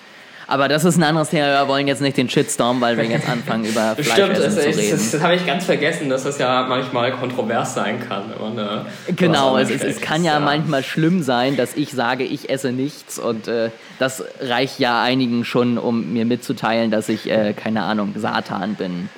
Aber 0.48 0.68
das 0.68 0.86
ist 0.86 0.98
ein 0.98 1.04
anderes 1.04 1.30
Thema. 1.30 1.62
Wir 1.62 1.68
wollen 1.68 1.88
jetzt 1.88 2.02
nicht 2.02 2.18
den 2.18 2.30
Shitstorm, 2.30 2.82
weil 2.82 2.98
wir 2.98 3.06
jetzt 3.06 3.28
anfangen, 3.28 3.66
über 3.66 3.96
Fleisch 3.96 4.12
Stimmt, 4.12 4.36
zu 4.36 4.62
reden. 4.62 4.92
Das, 4.92 5.12
das 5.12 5.22
habe 5.22 5.36
ich 5.36 5.46
ganz 5.46 5.66
vergessen, 5.66 6.10
dass 6.10 6.24
das 6.24 6.38
ja 6.38 6.66
manchmal 6.68 7.12
kontrovers 7.14 7.74
sein 7.74 8.00
kann. 8.08 8.26
Man, 8.40 8.58
äh, 8.58 9.14
genau, 9.16 9.58
es, 9.58 9.70
es, 9.70 10.02
kann 10.02 10.24
ja, 10.24 10.34
ja, 10.34 10.40
manchmal 10.40 10.84
schlimm 10.84 11.24
sein, 11.24 11.58
dass 11.58 11.76
ich 11.76 11.92
sage, 11.92 12.24
ich 12.24 12.50
esse 12.50 12.72
nichts. 12.72 13.18
Und 13.18 13.48
äh, 13.48 13.72
das 13.98 14.24
reicht 14.40 14.80
ja 14.80 15.02
einigen 15.02 15.46
schon, 15.46 15.78
um 15.78 16.14
mir 16.14 16.26
mitzuteilen, 16.26 16.92
dass 16.92 17.10
ich, 17.10 17.30
äh, 17.30 17.54
keine 17.54 17.84
Ahnung, 17.84 18.14
Satan 18.16 18.76
bin. 18.76 19.10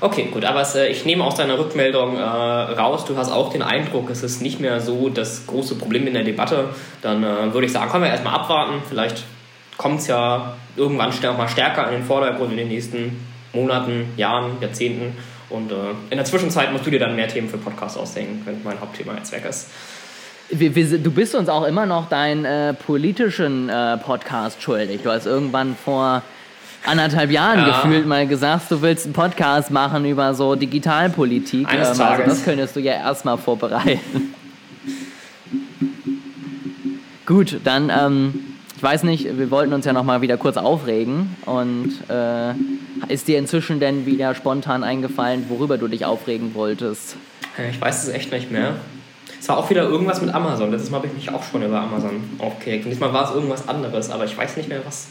Okay, 0.00 0.28
gut, 0.32 0.44
aber 0.44 0.60
es, 0.62 0.74
äh, 0.74 0.88
ich 0.88 1.04
nehme 1.04 1.24
aus 1.24 1.36
deiner 1.36 1.58
Rückmeldung 1.58 2.16
äh, 2.16 2.20
raus, 2.20 3.04
du 3.04 3.16
hast 3.16 3.30
auch 3.30 3.50
den 3.50 3.62
Eindruck, 3.62 4.10
es 4.10 4.22
ist 4.22 4.42
nicht 4.42 4.60
mehr 4.60 4.80
so 4.80 5.08
das 5.08 5.46
große 5.46 5.76
Problem 5.76 6.06
in 6.06 6.14
der 6.14 6.24
Debatte. 6.24 6.70
Dann 7.00 7.22
äh, 7.22 7.52
würde 7.52 7.66
ich 7.66 7.72
sagen, 7.72 7.90
können 7.90 8.04
wir 8.04 8.10
erstmal 8.10 8.34
abwarten. 8.34 8.82
Vielleicht 8.88 9.24
kommt 9.76 10.00
es 10.00 10.06
ja 10.06 10.56
irgendwann 10.76 11.10
noch 11.10 11.38
mal 11.38 11.48
stärker 11.48 11.88
in 11.88 11.94
den 11.94 12.04
Vordergrund 12.04 12.52
in 12.52 12.58
den 12.58 12.68
nächsten 12.68 13.24
Monaten, 13.52 14.12
Jahren, 14.16 14.56
Jahrzehnten. 14.60 15.16
Und 15.50 15.70
äh, 15.70 15.74
in 16.10 16.16
der 16.16 16.24
Zwischenzeit 16.24 16.72
musst 16.72 16.86
du 16.86 16.90
dir 16.90 16.98
dann 16.98 17.14
mehr 17.16 17.28
Themen 17.28 17.48
für 17.48 17.58
Podcasts 17.58 17.96
ausdenken, 17.96 18.42
wenn 18.44 18.62
mein 18.64 18.80
Hauptthema 18.80 19.14
jetzt 19.14 19.32
weg 19.32 19.44
ist. 19.48 19.68
Wir, 20.50 20.74
wir, 20.74 20.98
du 20.98 21.10
bist 21.10 21.34
uns 21.34 21.48
auch 21.48 21.64
immer 21.64 21.86
noch 21.86 22.08
deinen 22.08 22.44
äh, 22.44 22.74
politischen 22.74 23.68
äh, 23.68 23.96
Podcast 23.98 24.62
schuldig. 24.62 25.00
Du 25.02 25.10
hast 25.10 25.26
irgendwann 25.26 25.76
vor 25.76 26.22
anderthalb 26.84 27.30
Jahren 27.30 27.60
ja. 27.60 27.82
gefühlt 27.82 28.06
mal 28.06 28.26
gesagt, 28.26 28.70
du 28.70 28.82
willst 28.82 29.06
einen 29.06 29.14
Podcast 29.14 29.70
machen 29.70 30.04
über 30.04 30.34
so 30.34 30.54
Digitalpolitik. 30.54 31.68
Eines 31.68 31.98
ähm, 31.98 32.04
also 32.04 32.22
das 32.24 32.44
könntest 32.44 32.76
du 32.76 32.80
ja 32.80 32.92
erstmal 32.92 33.38
vorbereiten. 33.38 34.34
Gut, 37.26 37.58
dann 37.64 37.90
ähm, 37.90 38.53
weiß 38.84 39.02
nicht, 39.04 39.38
wir 39.38 39.50
wollten 39.50 39.72
uns 39.72 39.86
ja 39.86 39.92
noch 39.92 40.04
mal 40.04 40.20
wieder 40.20 40.36
kurz 40.36 40.56
aufregen 40.56 41.36
und 41.46 41.92
äh, 42.08 42.52
ist 43.12 43.26
dir 43.26 43.38
inzwischen 43.38 43.80
denn 43.80 44.06
wieder 44.06 44.34
spontan 44.34 44.84
eingefallen, 44.84 45.46
worüber 45.48 45.78
du 45.78 45.88
dich 45.88 46.04
aufregen 46.04 46.54
wolltest? 46.54 47.16
Ich 47.70 47.80
weiß 47.80 48.04
es 48.04 48.08
echt 48.10 48.30
nicht 48.30 48.50
mehr. 48.50 48.76
Es 49.40 49.48
war 49.48 49.58
auch 49.58 49.68
wieder 49.70 49.82
irgendwas 49.82 50.20
mit 50.20 50.34
Amazon. 50.34 50.70
Letztes 50.70 50.90
Mal 50.90 50.98
habe 50.98 51.06
ich 51.08 51.14
mich 51.14 51.30
auch 51.30 51.42
schon 51.42 51.62
über 51.62 51.80
Amazon 51.80 52.22
aufgeregt. 52.38 52.84
Und 52.84 52.90
diesmal 52.90 53.12
war 53.12 53.28
es 53.28 53.34
irgendwas 53.34 53.68
anderes, 53.68 54.10
aber 54.10 54.24
ich 54.24 54.36
weiß 54.36 54.56
nicht 54.56 54.68
mehr 54.68 54.80
was. 54.84 55.08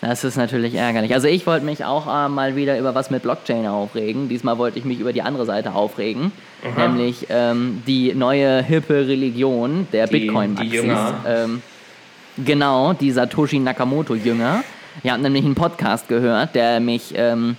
Das 0.00 0.24
ist 0.24 0.36
natürlich 0.36 0.74
ärgerlich. 0.74 1.14
Also 1.14 1.26
ich 1.26 1.46
wollte 1.46 1.64
mich 1.64 1.84
auch 1.84 2.06
äh, 2.06 2.28
mal 2.28 2.54
wieder 2.54 2.78
über 2.78 2.94
was 2.94 3.10
mit 3.10 3.22
Blockchain 3.22 3.66
aufregen. 3.66 4.28
Diesmal 4.28 4.58
wollte 4.58 4.78
ich 4.78 4.84
mich 4.84 5.00
über 5.00 5.12
die 5.12 5.22
andere 5.22 5.46
Seite 5.46 5.72
aufregen, 5.72 6.32
Aha. 6.62 6.86
nämlich 6.86 7.26
ähm, 7.30 7.82
die 7.86 8.14
neue 8.14 8.62
hippe 8.62 9.08
Religion 9.08 9.88
der 9.92 10.06
Bitcoin-Maxis. 10.06 10.84
Ähm, 11.26 11.62
Genau, 12.44 12.92
die 12.92 13.12
Satoshi 13.12 13.58
Nakamoto-Jünger. 13.58 14.62
Wir 15.02 15.12
haben 15.12 15.22
nämlich 15.22 15.46
einen 15.46 15.54
Podcast 15.54 16.06
gehört, 16.06 16.54
der 16.54 16.80
mich 16.80 17.14
ähm, 17.16 17.56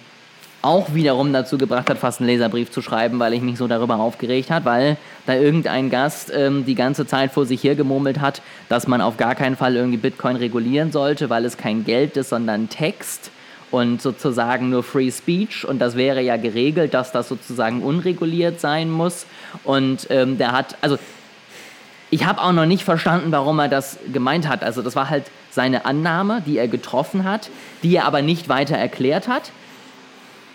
auch 0.62 0.94
wiederum 0.94 1.34
dazu 1.34 1.58
gebracht 1.58 1.90
hat, 1.90 1.98
fast 1.98 2.20
einen 2.20 2.30
Leserbrief 2.30 2.70
zu 2.70 2.84
schreiben, 2.84 3.18
weil 3.18 3.34
ich 3.34 3.42
mich 3.42 3.58
so 3.58 3.68
darüber 3.68 4.00
aufgeregt 4.00 4.52
hat, 4.52 4.66
weil 4.66 4.98
da 5.26 5.34
irgendein 5.34 5.90
Gast 5.90 6.32
ähm, 6.32 6.64
die 6.64 6.76
ganze 6.76 7.08
Zeit 7.08 7.32
vor 7.32 7.48
sich 7.48 7.64
her 7.64 7.74
gemurmelt 7.74 8.22
hat, 8.22 8.44
dass 8.70 8.88
man 8.88 9.02
auf 9.02 9.18
gar 9.18 9.34
keinen 9.34 9.56
Fall 9.56 9.76
irgendwie 9.76 9.98
Bitcoin 9.98 10.36
regulieren 10.36 10.92
sollte, 10.92 11.32
weil 11.32 11.46
es 11.46 11.58
kein 11.58 11.84
Geld 11.84 12.16
ist, 12.16 12.30
sondern 12.30 12.70
Text 12.70 13.32
und 13.72 14.00
sozusagen 14.02 14.70
nur 14.70 14.84
Free 14.84 15.12
Speech 15.12 15.68
und 15.68 15.80
das 15.80 15.96
wäre 15.96 16.22
ja 16.22 16.38
geregelt, 16.38 16.94
dass 16.94 17.12
das 17.12 17.28
sozusagen 17.30 17.82
unreguliert 17.82 18.62
sein 18.62 18.92
muss 18.92 19.26
und 19.64 20.08
ähm, 20.12 20.38
der 20.38 20.52
hat, 20.52 20.78
also 20.82 20.98
ich 22.10 22.26
habe 22.26 22.42
auch 22.42 22.54
noch 22.54 22.66
nicht 22.66 22.84
verstanden, 22.84 23.32
warum 23.32 23.60
er 23.60 23.68
das 23.68 23.98
gemeint 24.12 24.48
hat. 24.48 24.64
Also 24.64 24.82
das 24.82 24.96
war 24.96 25.10
halt 25.10 25.26
seine 25.52 25.86
Annahme, 25.86 26.42
die 26.46 26.58
er 26.58 26.68
getroffen 26.68 27.24
hat, 27.24 27.50
die 27.84 27.96
er 27.96 28.06
aber 28.06 28.22
nicht 28.22 28.48
weiter 28.50 28.78
erklärt 28.78 29.28
hat. 29.28 29.52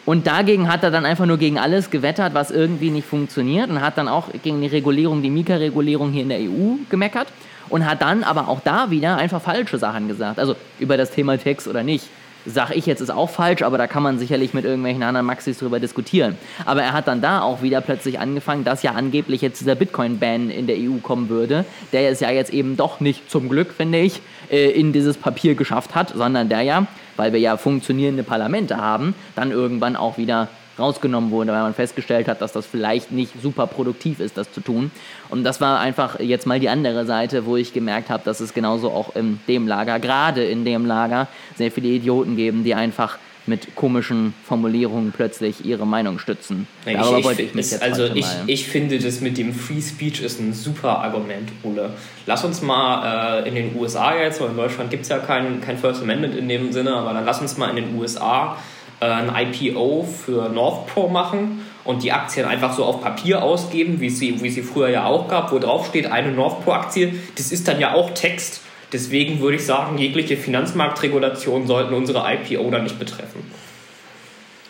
Und 0.05 0.27
dagegen 0.27 0.73
hat 0.73 0.83
er 0.83 0.91
dann 0.91 1.07
einfach 1.07 1.27
nur 1.27 1.39
gegen 1.39 1.59
alles 1.59 1.91
gewettert, 1.91 2.35
was 2.35 2.51
irgendwie 2.51 2.91
nicht 2.91 3.07
funktioniert 3.07 3.71
und 3.71 3.81
hat 3.81 3.99
dann 3.99 4.09
auch 4.09 4.29
gegen 4.43 4.61
die 4.61 4.67
Regulierung, 4.67 5.23
die 5.23 5.31
Mika-Regulierung 5.31 6.11
hier 6.11 6.23
in 6.23 6.29
der 6.29 6.41
EU 6.41 6.77
gemeckert 6.91 7.29
und 7.69 7.89
hat 7.89 8.03
dann 8.03 8.25
aber 8.25 8.49
auch 8.49 8.61
da 8.61 8.91
wieder 8.91 9.17
einfach 9.17 9.41
falsche 9.41 9.79
Sachen 9.79 10.09
gesagt. 10.09 10.39
Also 10.39 10.57
über 10.81 10.97
das 10.97 11.11
Thema 11.13 11.39
Text 11.39 11.69
oder 11.69 11.85
nicht. 11.85 12.09
Sag 12.45 12.71
ich 12.75 12.87
jetzt 12.87 13.01
ist 13.01 13.11
auch 13.11 13.31
falsch, 13.31 13.63
aber 13.63 13.79
da 13.79 13.87
kann 13.87 14.03
man 14.03 14.19
sicherlich 14.19 14.53
mit 14.55 14.65
irgendwelchen 14.65 15.03
anderen 15.03 15.27
Maxis 15.27 15.59
drüber 15.59 15.79
diskutieren. 15.79 16.37
Aber 16.65 16.83
er 16.83 16.93
hat 16.93 17.07
dann 17.07 17.21
da 17.21 17.43
auch 17.43 17.63
wieder 17.63 17.81
plötzlich 17.81 18.19
angefangen, 18.19 18.65
dass 18.65 18.83
ja 18.83 18.93
angeblich 18.93 19.43
jetzt 19.43 19.61
dieser 19.61 19.75
Bitcoin-Ban 19.75 20.51
in 20.51 20.67
der 20.67 20.77
EU 20.77 20.99
kommen 21.03 21.29
würde, 21.29 21.65
der 21.93 22.11
es 22.11 22.21
ja 22.21 22.31
jetzt 22.31 22.53
eben 22.53 22.77
doch 22.77 23.01
nicht 23.01 23.31
zum 23.31 23.49
Glück, 23.49 23.73
finde 23.73 23.99
ich, 23.99 24.21
äh, 24.51 24.71
in 24.71 24.93
dieses 24.93 25.17
Papier 25.17 25.55
geschafft 25.55 25.95
hat, 25.95 26.13
sondern 26.15 26.49
der 26.49 26.63
ja, 26.63 26.87
weil 27.17 27.33
wir 27.33 27.41
ja 27.41 27.57
funktionierende 27.57 28.23
Parlamente 28.23 28.77
haben, 28.77 29.15
dann 29.37 29.51
irgendwann 29.51 29.97
auch 29.97 30.19
wieder 30.19 30.49
rausgenommen 30.79 31.31
wurde, 31.31 31.53
weil 31.53 31.63
man 31.63 31.75
festgestellt 31.75 32.29
hat, 32.29 32.41
dass 32.41 32.53
das 32.53 32.67
vielleicht 32.67 33.13
nicht 33.13 33.33
super 33.43 33.67
produktiv 33.67 34.21
ist, 34.21 34.37
das 34.37 34.53
zu 34.53 34.61
tun. 34.61 34.91
Und 35.29 35.45
das 35.45 35.61
war 35.61 35.81
einfach 35.81 36.21
jetzt 36.21 36.47
mal 36.47 36.61
die 36.61 36.69
andere 36.69 37.07
Seite, 37.07 37.47
wo 37.47 37.57
ich 37.57 37.73
gemerkt 37.73 38.11
habe, 38.11 38.23
dass 38.25 38.41
es 38.41 38.55
genauso 38.55 38.91
auch 38.91 39.15
in 39.15 39.41
dem 39.49 39.67
Lager, 39.67 39.99
gerade 39.99 40.45
in 40.45 40.65
dem 40.65 40.87
Lager, 40.87 41.29
sehr 41.57 41.71
viele 41.71 41.89
Idioten 41.89 42.37
geben, 42.37 42.65
die 42.65 42.75
einfach 42.75 43.19
mit 43.47 43.75
komischen 43.75 44.35
Formulierungen 44.45 45.13
plötzlich 45.13 45.65
ihre 45.65 45.87
Meinung 45.87 46.19
stützen. 46.19 46.69
Ich, 46.87 46.93
Darüber 46.93 47.19
ich, 47.19 47.25
wollte 47.25 47.43
ich 47.43 47.55
mich 47.55 47.71
jetzt 47.71 47.83
Also 47.83 48.05
ich, 48.05 48.27
ich 48.47 48.69
finde, 48.69 48.99
das 48.99 49.21
mit 49.21 49.37
dem 49.37 49.53
Free 49.53 49.81
Speech 49.81 50.23
ist 50.23 50.39
ein 50.39 50.53
super 50.53 51.01
Argument, 51.01 51.51
Ole. 51.65 51.91
Lass 52.27 52.45
uns 52.45 52.63
mal 52.63 53.43
äh, 53.43 53.49
in 53.49 53.55
den 53.55 53.77
USA 53.77 54.15
jetzt, 54.17 54.41
weil 54.41 54.51
in 54.51 54.57
Deutschland 54.57 54.91
gibt 54.91 55.03
es 55.03 55.09
ja 55.09 55.19
kein, 55.19 55.61
kein 55.61 55.77
First 55.77 56.03
Amendment 56.03 56.37
in 56.37 56.49
dem 56.49 56.73
Sinne, 56.73 56.95
aber 56.95 57.15
dann 57.15 57.25
lass 57.25 57.41
uns 57.41 57.57
mal 57.57 57.71
in 57.71 57.77
den 57.77 57.99
USA 57.99 58.57
ein 59.05 59.33
IPO 59.35 60.05
für 60.05 60.49
Northpro 60.49 61.09
machen 61.09 61.67
und 61.85 62.03
die 62.03 62.13
Aktien 62.13 62.47
einfach 62.47 62.75
so 62.75 62.85
auf 62.85 63.03
Papier 63.03 63.43
ausgeben, 63.43 64.01
wie 64.01 64.07
es 64.07 64.19
sie, 64.19 64.41
wie 64.43 64.51
sie 64.51 64.63
früher 64.63 64.89
ja 64.89 65.05
auch 65.07 65.29
gab, 65.29 65.53
wo 65.53 65.59
drauf 65.59 65.87
steht, 65.87 66.11
eine 66.11 66.31
Northpro-Aktie, 66.33 67.15
das 67.37 67.53
ist 67.53 67.67
dann 67.69 67.81
ja 67.81 67.95
auch 67.95 68.11
Text. 68.11 68.61
Deswegen 68.93 69.41
würde 69.41 69.57
ich 69.57 69.65
sagen, 69.65 69.97
jegliche 69.99 70.37
Finanzmarktregulation 70.37 71.67
sollten 71.67 71.95
unsere 71.95 72.25
IPO 72.31 72.71
dann 72.71 72.85
nicht 72.85 72.99
betreffen. 72.99 73.43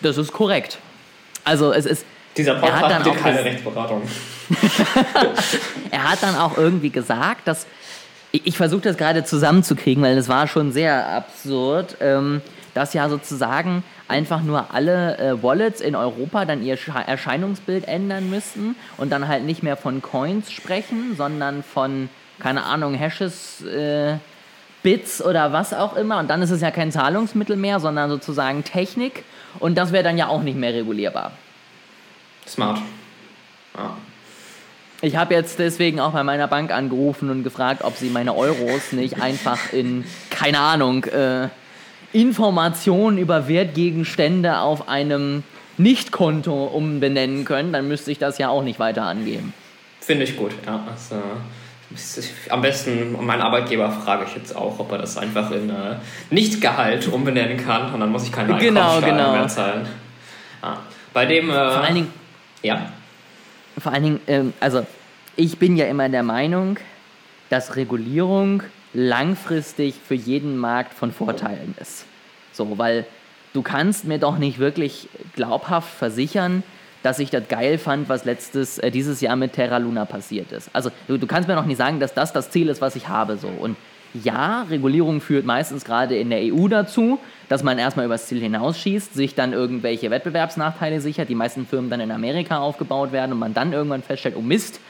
Das 0.01 0.17
ist 0.17 0.33
korrekt. 0.33 0.79
Also 1.45 1.73
es 1.73 1.87
ist. 1.87 2.07
Dieser 2.37 2.55
Podcast 2.55 2.83
hat 2.83 3.07
dann 3.07 3.17
keine 3.17 3.45
Rechtsberatung. 3.45 4.03
er 5.91 6.11
hat 6.11 6.23
dann 6.23 6.37
auch 6.37 6.57
irgendwie 6.57 6.91
gesagt, 6.91 7.47
dass 7.47 7.67
ich, 8.31 8.47
ich 8.47 8.57
versuche 8.57 8.81
das 8.81 8.97
gerade 8.97 9.25
zusammenzukriegen, 9.25 10.03
weil 10.03 10.17
es 10.17 10.29
war 10.29 10.47
schon 10.49 10.73
sehr 10.73 11.09
absurd, 11.09 11.97
ähm, 12.01 12.41
dass 12.75 12.95
ja 12.95 13.09
sozusagen 13.09 13.85
einfach 14.13 14.43
nur 14.43 14.75
alle 14.75 15.19
äh, 15.19 15.43
Wallets 15.43 15.81
in 15.81 15.97
Europa 15.97 16.45
dann 16.45 16.63
ihr 16.63 16.79
Erscheinungsbild 17.07 17.89
ändern 17.89 18.29
müssen 18.29 18.77
und 18.99 19.11
dann 19.11 19.27
halt 19.27 19.45
nicht 19.45 19.63
mehr 19.63 19.77
von 19.77 20.03
Coins 20.03 20.53
sprechen, 20.53 21.17
sondern 21.17 21.63
von, 21.63 22.11
keine 22.39 22.65
Ahnung, 22.65 22.95
Hashes, 22.95 23.63
äh, 23.65 24.17
Bits 24.83 25.25
oder 25.25 25.53
was 25.53 25.73
auch 25.73 25.97
immer. 25.97 26.19
Und 26.19 26.29
dann 26.29 26.43
ist 26.43 26.51
es 26.51 26.61
ja 26.61 26.71
kein 26.71 26.93
Zahlungsmittel 26.93 27.57
mehr, 27.57 27.81
sondern 27.81 28.11
sozusagen 28.11 28.65
Technik. 28.65 29.25
Und 29.59 29.77
das 29.79 29.93
wäre 29.93 30.05
dann 30.05 30.19
ja 30.19 30.29
auch 30.29 30.43
nicht 30.43 30.59
mehr 30.59 30.75
regulierbar. 30.75 31.33
Smart. 32.47 32.79
Ja. 33.77 33.97
Ich 35.01 35.17
habe 35.17 35.35
jetzt 35.35 35.59
deswegen 35.59 36.01
auch 36.01 36.13
bei 36.13 36.23
meiner 36.23 36.49
Bank 36.49 36.71
angerufen 36.71 37.31
und 37.31 37.43
gefragt, 37.43 37.83
ob 37.83 37.97
sie 37.97 38.11
meine 38.11 38.37
Euros 38.37 38.93
nicht 38.93 39.21
einfach 39.21 39.73
in, 39.73 40.05
keine 40.31 40.61
Ahnung, 40.61 41.05
äh, 41.07 41.49
Informationen 42.13 43.19
über 43.19 43.49
Wertgegenstände 43.49 44.59
auf 44.59 44.89
einem 44.89 45.43
Nicht-Konto 45.79 46.65
umbenennen 46.67 47.45
können, 47.45 47.73
dann 47.73 47.89
müsste 47.89 48.11
ich 48.11 48.19
das 48.19 48.39
ja 48.39 48.49
auch 48.49 48.63
nicht 48.63 48.79
weiter 48.79 49.03
angeben. 49.03 49.55
Finde 50.01 50.25
ich 50.25 50.37
gut, 50.37 50.53
ja. 50.67 50.85
Also, 50.91 51.17
am 52.49 52.63
besten 52.63 53.17
mein 53.21 53.41
Arbeitgeber 53.41 53.91
frage 53.91 54.25
ich 54.27 54.35
jetzt 54.35 54.57
auch, 54.57 54.79
ob 54.79 54.93
er 54.93 54.99
das 54.99 55.17
einfach 55.17 55.51
in 55.51 55.71
äh, 55.71 55.97
Nicht-Gehalt 56.31 57.09
umbenennen 57.09 57.59
kann 57.59 57.93
und 57.93 58.01
dann 58.01 58.11
muss 58.11 58.25
ich 58.25 58.33
keine 58.33 58.57
genau, 58.59 59.01
genau. 59.01 59.33
mehr 59.33 59.49
zahlen. 59.49 59.87
Ja. 60.63 60.79
Bei 61.13 61.27
dem. 61.27 61.51
Äh, 61.51 61.53
vor 61.53 61.83
allen 61.83 61.95
Dingen. 61.95 62.13
Ja. 62.63 62.93
Vor 63.79 63.93
allen 63.93 64.03
Dingen, 64.03 64.21
ähm, 64.27 64.53
also 64.61 64.87
ich 65.37 65.59
bin 65.59 65.77
ja 65.77 65.87
immer 65.87 66.09
der 66.09 66.23
Meinung, 66.23 66.79
dass 67.49 67.77
Regulierung 67.77 68.63
langfristig 68.95 69.95
für 70.07 70.15
jeden 70.15 70.57
Markt 70.57 70.95
von 70.95 71.13
Vorteilen 71.13 71.75
ist. 71.81 72.05
So, 72.53 72.79
weil 72.79 73.07
du 73.53 73.63
kannst 73.63 74.05
mir 74.05 74.19
doch 74.19 74.39
nicht 74.39 74.59
wirklich 74.59 75.09
glaubhaft 75.35 75.93
versichern, 75.95 76.63
dass 77.03 77.19
ich 77.19 77.31
das 77.31 77.49
geil 77.49 77.79
fand, 77.79 78.09
was 78.09 78.25
letztes, 78.25 78.79
äh, 78.79 78.91
dieses 78.91 79.21
Jahr 79.21 79.37
mit 79.37 79.55
Terra 79.55 79.79
Luna 79.79 80.05
passiert 80.05 80.53
ist. 80.53 80.71
Also 80.73 80.91
du, 81.09 81.19
du 81.19 81.27
kannst 81.27 81.49
mir 81.49 81.57
noch 81.57 81.67
nicht 81.67 81.79
sagen, 81.79 81.99
dass 81.99 82.15
das 82.15 82.33
das 82.33 82.51
Ziel 82.51 82.69
ist, 82.69 82.81
was 82.81 82.95
ich 82.95 83.09
habe. 83.09 83.37
So. 83.37 83.49
Und 83.49 83.77
ja, 84.15 84.63
Regulierung 84.71 85.21
führt 85.21 85.45
meistens 85.45 85.85
gerade 85.85 86.17
in 86.17 86.31
der 86.31 86.41
EU 86.43 86.69
dazu, 86.69 87.19
dass 87.49 87.63
man 87.63 87.79
erstmal 87.79 88.07
übers 88.07 88.27
Ziel 88.27 88.41
hinausschießt, 88.41 89.15
sich 89.15 89.35
dann 89.35 89.53
irgendwelche 89.53 90.11
Wettbewerbsnachteile 90.11 91.01
sichert, 91.01 91.29
die 91.29 91.35
meisten 91.35 91.67
Firmen 91.67 91.91
dann 91.91 92.01
in 92.01 92.11
Amerika 92.11 92.59
aufgebaut 92.59 93.13
werden 93.13 93.33
und 93.33 93.39
man 93.39 93.55
dann 93.55 93.73
irgendwann 93.73 94.03
feststellt, 94.03 94.37
oh 94.37 94.43
Mist, 94.43 94.81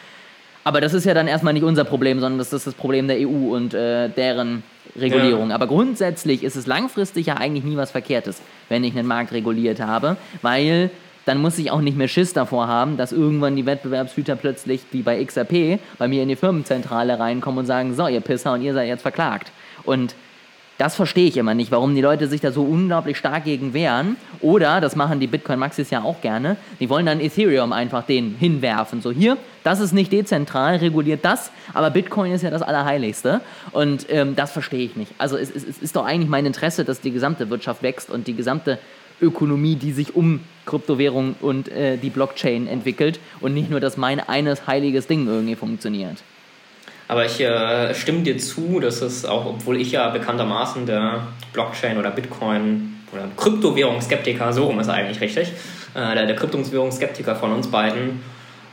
aber 0.64 0.80
das 0.80 0.94
ist 0.94 1.04
ja 1.04 1.14
dann 1.14 1.28
erstmal 1.28 1.52
nicht 1.52 1.64
unser 1.64 1.84
Problem, 1.84 2.20
sondern 2.20 2.38
das 2.38 2.52
ist 2.52 2.66
das 2.66 2.74
Problem 2.74 3.08
der 3.08 3.18
EU 3.18 3.54
und 3.54 3.74
äh, 3.74 4.08
deren 4.08 4.62
Regulierung. 4.96 5.50
Ja. 5.50 5.54
Aber 5.54 5.66
grundsätzlich 5.66 6.42
ist 6.42 6.56
es 6.56 6.66
langfristig 6.66 7.26
ja 7.26 7.36
eigentlich 7.36 7.64
nie 7.64 7.76
was 7.76 7.90
Verkehrtes, 7.90 8.40
wenn 8.68 8.84
ich 8.84 8.96
einen 8.96 9.08
Markt 9.08 9.32
reguliert 9.32 9.80
habe, 9.80 10.16
weil 10.42 10.90
dann 11.24 11.38
muss 11.38 11.58
ich 11.58 11.70
auch 11.70 11.80
nicht 11.80 11.96
mehr 11.96 12.08
Schiss 12.08 12.32
davor 12.32 12.66
haben, 12.66 12.96
dass 12.96 13.12
irgendwann 13.12 13.54
die 13.54 13.64
Wettbewerbshüter 13.64 14.36
plötzlich, 14.36 14.82
wie 14.90 15.02
bei 15.02 15.24
XRP, 15.24 15.78
bei 15.98 16.08
mir 16.08 16.22
in 16.22 16.28
die 16.28 16.36
Firmenzentrale 16.36 17.18
reinkommen 17.18 17.60
und 17.60 17.66
sagen, 17.66 17.94
so, 17.94 18.08
ihr 18.08 18.20
Pisser 18.20 18.52
und 18.52 18.62
ihr 18.62 18.74
seid 18.74 18.88
jetzt 18.88 19.02
verklagt. 19.02 19.52
Und 19.84 20.14
das 20.82 20.96
verstehe 20.96 21.28
ich 21.28 21.36
immer 21.36 21.54
nicht, 21.54 21.70
warum 21.70 21.94
die 21.94 22.00
Leute 22.00 22.26
sich 22.26 22.40
da 22.40 22.50
so 22.50 22.64
unglaublich 22.64 23.16
stark 23.16 23.44
gegen 23.44 23.72
wehren. 23.72 24.16
Oder, 24.40 24.80
das 24.80 24.96
machen 24.96 25.20
die 25.20 25.28
Bitcoin-Maxis 25.28 25.90
ja 25.90 26.02
auch 26.02 26.20
gerne, 26.20 26.56
die 26.80 26.90
wollen 26.90 27.06
dann 27.06 27.20
Ethereum 27.20 27.72
einfach 27.72 28.04
den 28.04 28.34
hinwerfen. 28.34 29.00
So, 29.00 29.12
hier, 29.12 29.36
das 29.62 29.78
ist 29.78 29.92
nicht 29.92 30.10
dezentral, 30.10 30.78
reguliert 30.78 31.24
das, 31.24 31.52
aber 31.72 31.90
Bitcoin 31.90 32.32
ist 32.32 32.42
ja 32.42 32.50
das 32.50 32.62
Allerheiligste. 32.62 33.42
Und 33.70 34.06
ähm, 34.08 34.34
das 34.34 34.50
verstehe 34.50 34.84
ich 34.84 34.96
nicht. 34.96 35.12
Also 35.18 35.36
es, 35.36 35.50
es, 35.54 35.62
es 35.62 35.78
ist 35.78 35.94
doch 35.94 36.04
eigentlich 36.04 36.28
mein 36.28 36.46
Interesse, 36.46 36.84
dass 36.84 37.00
die 37.00 37.12
gesamte 37.12 37.48
Wirtschaft 37.48 37.84
wächst 37.84 38.10
und 38.10 38.26
die 38.26 38.34
gesamte 38.34 38.80
Ökonomie, 39.20 39.76
die 39.76 39.92
sich 39.92 40.16
um 40.16 40.40
Kryptowährung 40.66 41.36
und 41.40 41.68
äh, 41.68 41.96
die 41.96 42.10
Blockchain 42.10 42.66
entwickelt 42.66 43.20
und 43.40 43.54
nicht 43.54 43.70
nur, 43.70 43.78
dass 43.78 43.96
mein 43.96 44.18
eines 44.18 44.66
heiliges 44.66 45.06
Ding 45.06 45.28
irgendwie 45.28 45.54
funktioniert. 45.54 46.16
Aber 47.12 47.26
ich 47.26 47.38
äh, 47.40 47.94
stimme 47.94 48.22
dir 48.22 48.38
zu, 48.38 48.80
dass 48.80 49.02
es 49.02 49.26
auch, 49.26 49.44
obwohl 49.44 49.78
ich 49.78 49.92
ja 49.92 50.08
bekanntermaßen 50.08 50.86
der 50.86 51.26
Blockchain 51.52 51.98
oder 51.98 52.10
Bitcoin 52.10 53.00
oder 53.12 53.28
Kryptowährungsskeptiker, 53.36 54.50
so 54.54 54.64
rum 54.64 54.80
ist 54.80 54.88
eigentlich 54.88 55.20
richtig, 55.20 55.52
äh, 55.92 56.14
der, 56.14 56.24
der 56.24 56.34
Kryptowährungsskeptiker 56.36 57.36
von 57.36 57.52
uns 57.52 57.66
beiden 57.66 58.22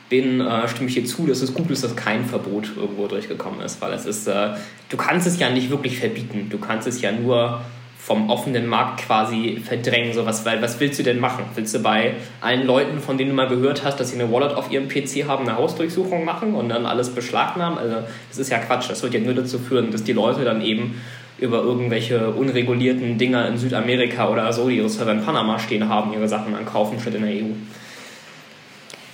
bin, 0.08 0.40
äh, 0.40 0.70
stimme 0.70 0.88
ich 0.88 0.96
dir 0.96 1.04
zu, 1.04 1.28
dass 1.28 1.42
es 1.42 1.54
gut 1.54 1.70
ist, 1.70 1.84
dass 1.84 1.98
kein 1.98 2.24
Verbot 2.24 2.72
irgendwo 2.78 3.08
durchgekommen 3.08 3.60
ist, 3.60 3.82
weil 3.82 3.92
es 3.92 4.06
ist, 4.06 4.26
äh, 4.30 4.52
du 4.88 4.96
kannst 4.96 5.28
es 5.28 5.38
ja 5.38 5.50
nicht 5.50 5.70
wirklich 5.70 6.00
verbieten, 6.00 6.48
du 6.50 6.60
kannst 6.60 6.88
es 6.88 7.02
ja 7.02 7.12
nur 7.12 7.60
vom 8.00 8.30
offenen 8.30 8.66
Markt 8.66 9.02
quasi 9.06 9.62
verdrängen. 9.64 10.14
So 10.14 10.26
was, 10.26 10.46
weil, 10.46 10.62
was 10.62 10.80
willst 10.80 10.98
du 10.98 11.04
denn 11.04 11.20
machen? 11.20 11.44
Willst 11.56 11.76
du 11.76 11.80
bei 11.80 12.14
allen 12.40 12.66
Leuten, 12.66 13.00
von 13.00 13.18
denen 13.18 13.32
du 13.32 13.36
mal 13.36 13.50
gehört 13.50 13.84
hast, 13.84 14.00
dass 14.00 14.10
sie 14.10 14.20
eine 14.20 14.32
Wallet 14.32 14.54
auf 14.54 14.72
ihrem 14.72 14.88
PC 14.88 15.28
haben, 15.28 15.48
eine 15.48 15.58
Hausdurchsuchung 15.58 16.24
machen 16.24 16.56
und 16.56 16.70
dann 16.70 16.86
alles 16.86 17.10
beschlagnahmen? 17.10 17.78
Also 17.78 17.98
das 18.30 18.40
ist 18.40 18.50
ja 18.50 18.58
Quatsch. 18.60 18.90
Das 18.90 19.04
wird 19.04 19.14
ja 19.14 19.20
nur 19.20 19.34
dazu 19.34 19.60
führen, 19.60 19.92
dass 19.92 20.04
die 20.04 20.14
Leute 20.14 20.46
dann 20.46 20.62
eben 20.62 21.02
über 21.38 21.62
irgendwelche 21.62 22.32
unregulierten 22.32 23.18
Dinger 23.18 23.48
in 23.48 23.58
Südamerika 23.58 24.30
oder 24.30 24.52
so, 24.54 24.70
die 24.70 24.78
ihre 24.78 24.90
Server 24.90 25.12
in 25.12 25.24
Panama 25.24 25.60
stehen 25.60 25.88
haben, 25.88 26.14
ihre 26.14 26.28
Sachen 26.28 26.54
dann 26.54 26.66
kaufen 26.66 27.00
statt 27.00 27.16
in 27.16 27.22
der 27.22 27.32
EU 27.32 27.52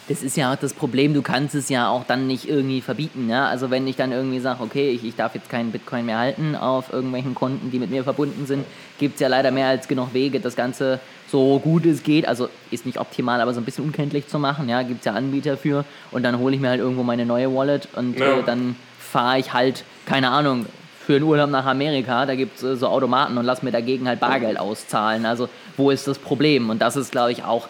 das 0.08 0.22
ist 0.22 0.38
ja 0.38 0.54
auch 0.54 0.56
das 0.56 0.74
Problem, 0.74 1.14
du 1.14 1.22
kannst 1.22 1.56
es 1.56 1.70
ja 1.70 1.90
auch 1.90 2.04
dann 2.06 2.28
nicht 2.28 2.48
irgendwie 2.48 2.82
verbieten. 2.82 3.30
Ja? 3.30 3.48
Also 3.48 3.72
wenn 3.72 3.88
ich 3.88 3.96
dann 3.96 4.12
irgendwie 4.12 4.40
sage, 4.40 4.62
okay, 4.62 4.92
ich, 4.92 5.04
ich 5.04 5.16
darf 5.16 5.34
jetzt 5.34 5.50
keinen 5.50 5.72
Bitcoin 5.72 6.06
mehr 6.06 6.20
halten 6.20 6.56
auf 6.56 6.94
irgendwelchen 6.94 7.34
Konten, 7.34 7.72
die 7.72 7.80
mit 7.80 7.90
mir 7.90 8.04
verbunden 8.04 8.46
sind, 8.46 8.66
gibt 9.00 9.16
es 9.16 9.22
ja 9.22 9.28
leider 9.28 9.52
mehr 9.52 9.68
als 9.68 9.88
genug 9.88 10.14
Wege, 10.14 10.40
das 10.40 10.56
Ganze 10.56 11.00
so 11.28 11.60
gut 11.60 11.86
es 11.86 12.04
geht, 12.04 12.28
also 12.28 12.50
ist 12.70 12.86
nicht 12.86 13.00
optimal, 13.00 13.42
aber 13.42 13.54
so 13.54 13.62
ein 13.62 13.66
bisschen 13.66 13.84
unkenntlich 13.84 14.28
zu 14.28 14.38
machen. 14.38 14.70
Ja, 14.70 14.84
gibt 14.84 15.00
es 15.00 15.06
ja 15.06 15.14
Anbieter 15.14 15.58
für 15.58 15.86
und 16.12 16.24
dann 16.24 16.38
hole 16.38 16.56
ich 16.56 16.62
mir 16.62 16.70
halt 16.70 16.80
irgendwo 16.80 17.04
meine 17.04 17.26
neue 17.26 17.54
Wallet 17.54 17.88
und 17.96 18.20
ja. 18.20 18.40
äh, 18.40 18.44
dann 18.44 18.76
fahre 19.00 19.40
ich 19.40 19.54
halt, 19.54 19.84
keine 20.06 20.30
Ahnung, 20.30 20.68
für 21.06 21.16
einen 21.16 21.24
Urlaub 21.24 21.50
nach 21.50 21.66
Amerika, 21.66 22.26
da 22.26 22.36
gibt 22.36 22.58
es 22.58 22.64
äh, 22.64 22.76
so 22.76 22.88
Automaten 22.88 23.38
und 23.38 23.46
lass 23.46 23.64
mir 23.64 23.72
dagegen 23.72 24.08
halt 24.08 24.20
Bargeld 24.20 24.60
auszahlen. 24.60 25.26
Also 25.26 25.50
wo 25.78 25.92
ist 25.92 26.08
das 26.08 26.18
Problem? 26.18 26.70
Und 26.70 26.82
das 26.82 26.96
ist, 26.96 27.12
glaube 27.12 27.32
ich, 27.32 27.44
auch 27.44 27.70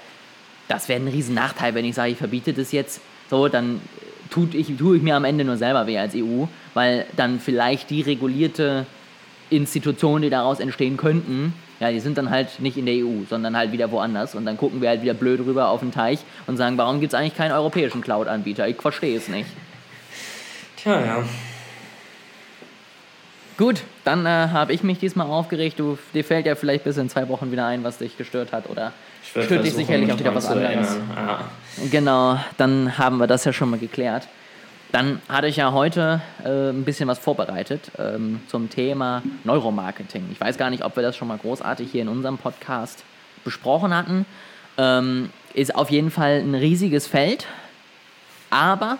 das 0.67 0.89
wäre 0.89 1.01
ein 1.01 1.07
riesen 1.07 1.35
Nachteil, 1.35 1.73
wenn 1.75 1.85
ich 1.85 1.95
sage, 1.95 2.11
ich 2.11 2.17
verbiete 2.17 2.53
das 2.53 2.71
jetzt. 2.71 3.01
So, 3.29 3.47
dann 3.47 3.81
tut 4.29 4.53
ich, 4.53 4.75
tue 4.77 4.97
ich 4.97 5.03
mir 5.03 5.15
am 5.15 5.25
Ende 5.25 5.45
nur 5.45 5.57
selber 5.57 5.87
weh 5.87 5.97
als 5.97 6.15
EU, 6.15 6.45
weil 6.73 7.05
dann 7.15 7.39
vielleicht 7.39 7.89
die 7.89 8.01
regulierte 8.01 8.85
Institutionen, 9.49 10.23
die 10.23 10.29
daraus 10.29 10.59
entstehen 10.59 10.97
könnten, 10.97 11.53
Ja, 11.79 11.91
die 11.91 11.99
sind 11.99 12.17
dann 12.17 12.29
halt 12.29 12.59
nicht 12.61 12.77
in 12.77 12.85
der 12.85 12.95
EU, 12.95 13.25
sondern 13.29 13.57
halt 13.57 13.71
wieder 13.73 13.91
woanders. 13.91 14.33
Und 14.33 14.45
dann 14.45 14.57
gucken 14.57 14.81
wir 14.81 14.89
halt 14.89 15.01
wieder 15.01 15.13
blöd 15.13 15.41
rüber 15.41 15.69
auf 15.69 15.81
den 15.81 15.91
Teich 15.91 16.19
und 16.47 16.55
sagen, 16.55 16.77
warum 16.77 17.01
gibt 17.01 17.13
es 17.13 17.19
eigentlich 17.19 17.35
keinen 17.35 17.51
europäischen 17.51 18.01
Cloud-Anbieter? 18.01 18.67
Ich 18.67 18.81
verstehe 18.81 19.17
es 19.17 19.27
nicht. 19.27 19.49
Tja, 20.77 21.05
ja. 21.05 21.23
Gut, 23.57 23.83
dann 24.03 24.25
äh, 24.25 24.29
habe 24.29 24.73
ich 24.73 24.83
mich 24.83 24.99
diesmal 24.99 25.27
aufgeregt. 25.27 25.79
Du, 25.79 25.97
dir 26.13 26.25
fällt 26.25 26.45
ja 26.45 26.55
vielleicht 26.55 26.83
bis 26.83 26.97
in 26.97 27.09
zwei 27.09 27.29
Wochen 27.29 27.51
wieder 27.51 27.65
ein, 27.65 27.83
was 27.83 27.99
dich 27.99 28.17
gestört 28.17 28.51
hat, 28.51 28.69
oder 28.69 28.91
stört 29.23 29.63
dich 29.63 29.73
sicherlich 29.73 30.11
auch 30.11 30.19
wieder 30.19 30.35
was 30.35 30.47
anderes. 30.47 30.97
Ja. 31.15 31.39
Genau, 31.89 32.39
dann 32.57 32.97
haben 32.97 33.17
wir 33.17 33.27
das 33.27 33.45
ja 33.45 33.53
schon 33.53 33.69
mal 33.69 33.79
geklärt. 33.79 34.27
Dann 34.91 35.21
hatte 35.29 35.47
ich 35.47 35.57
ja 35.57 35.71
heute 35.71 36.21
äh, 36.43 36.69
ein 36.69 36.83
bisschen 36.83 37.07
was 37.07 37.19
vorbereitet 37.19 37.91
ähm, 37.97 38.41
zum 38.47 38.69
Thema 38.69 39.23
Neuromarketing. 39.43 40.29
Ich 40.31 40.39
weiß 40.39 40.57
gar 40.57 40.69
nicht, 40.69 40.83
ob 40.83 40.95
wir 40.95 41.03
das 41.03 41.15
schon 41.15 41.27
mal 41.27 41.37
großartig 41.37 41.91
hier 41.91 42.01
in 42.01 42.09
unserem 42.09 42.37
Podcast 42.37 43.03
besprochen 43.43 43.95
hatten. 43.95 44.25
Ähm, 44.77 45.29
ist 45.53 45.75
auf 45.75 45.89
jeden 45.89 46.11
Fall 46.11 46.41
ein 46.41 46.55
riesiges 46.55 47.07
Feld, 47.07 47.45
aber 48.49 48.97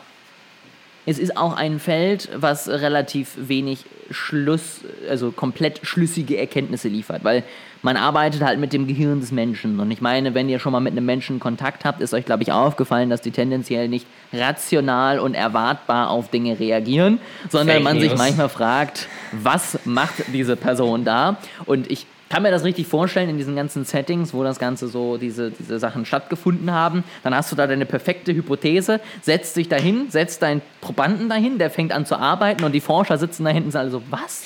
es 1.06 1.20
ist 1.20 1.38
auch 1.38 1.56
ein 1.56 1.80
Feld, 1.80 2.30
was 2.36 2.68
relativ 2.68 3.34
wenig 3.38 3.86
Schluss, 4.12 4.82
also 5.10 5.32
komplett 5.32 5.82
schlüssige 5.84 6.38
Erkenntnisse 6.38 6.88
liefert, 6.88 7.24
weil 7.24 7.44
man 7.82 7.98
arbeitet 7.98 8.42
halt 8.42 8.60
mit 8.60 8.74
dem 8.74 8.88
Gehirn 8.88 9.20
des 9.20 9.32
Menschen. 9.32 9.80
Und 9.80 9.92
ich 9.92 10.02
meine, 10.02 10.34
wenn 10.34 10.50
ihr 10.50 10.58
schon 10.60 10.72
mal 10.72 10.80
mit 10.80 10.94
einem 10.94 11.06
Menschen 11.06 11.40
Kontakt 11.40 11.86
habt, 11.86 12.02
ist 12.02 12.14
euch, 12.14 12.26
glaube 12.26 12.42
ich, 12.42 12.52
aufgefallen, 12.52 13.10
dass 13.12 13.22
die 13.22 13.32
tendenziell 13.32 13.88
nicht 13.88 14.08
rational 14.34 15.20
und 15.20 15.36
erwartbar 15.36 16.10
auf 16.10 16.30
Dinge 16.30 16.60
reagieren, 16.60 17.20
sondern 17.50 17.78
Fake 17.78 17.84
man 17.84 17.98
News. 17.98 18.10
sich 18.10 18.18
manchmal 18.18 18.50
fragt, 18.50 19.08
was 19.32 19.80
macht 19.86 20.34
diese 20.34 20.56
Person 20.56 21.06
da? 21.06 21.38
Und 21.66 21.92
ich 21.92 22.08
kann 22.30 22.44
mir 22.44 22.52
das 22.52 22.64
richtig 22.64 22.88
vorstellen 22.88 23.30
in 23.30 23.38
diesen 23.38 23.56
ganzen 23.56 23.86
Settings, 23.86 24.34
wo 24.34 24.44
das 24.44 24.58
Ganze 24.58 24.88
so, 24.88 25.18
diese, 25.18 25.52
diese 25.52 25.80
Sachen 25.80 26.06
stattgefunden 26.06 26.72
haben. 26.72 27.04
Dann 27.24 27.36
hast 27.36 27.52
du 27.52 27.56
da 27.56 27.68
deine 27.68 27.86
perfekte 27.86 28.34
Hypothese, 28.34 29.00
setzt 29.22 29.56
dich 29.58 29.70
dahin, 29.70 30.10
setzt 30.10 30.42
deinen 30.42 30.62
Probanden 30.82 31.30
dahin, 31.30 31.60
der 31.60 31.70
fängt 31.70 31.92
an 31.92 32.06
zu 32.06 32.18
arbeiten 32.18 32.64
und 32.64 32.72
die 32.72 32.82
Forscher 32.82 33.18
sitzen 33.18 33.46
da 33.46 33.52
hinten 33.52 33.68
und 33.68 33.72
sagen 33.72 33.92
so, 33.92 34.02
was? 34.10 34.44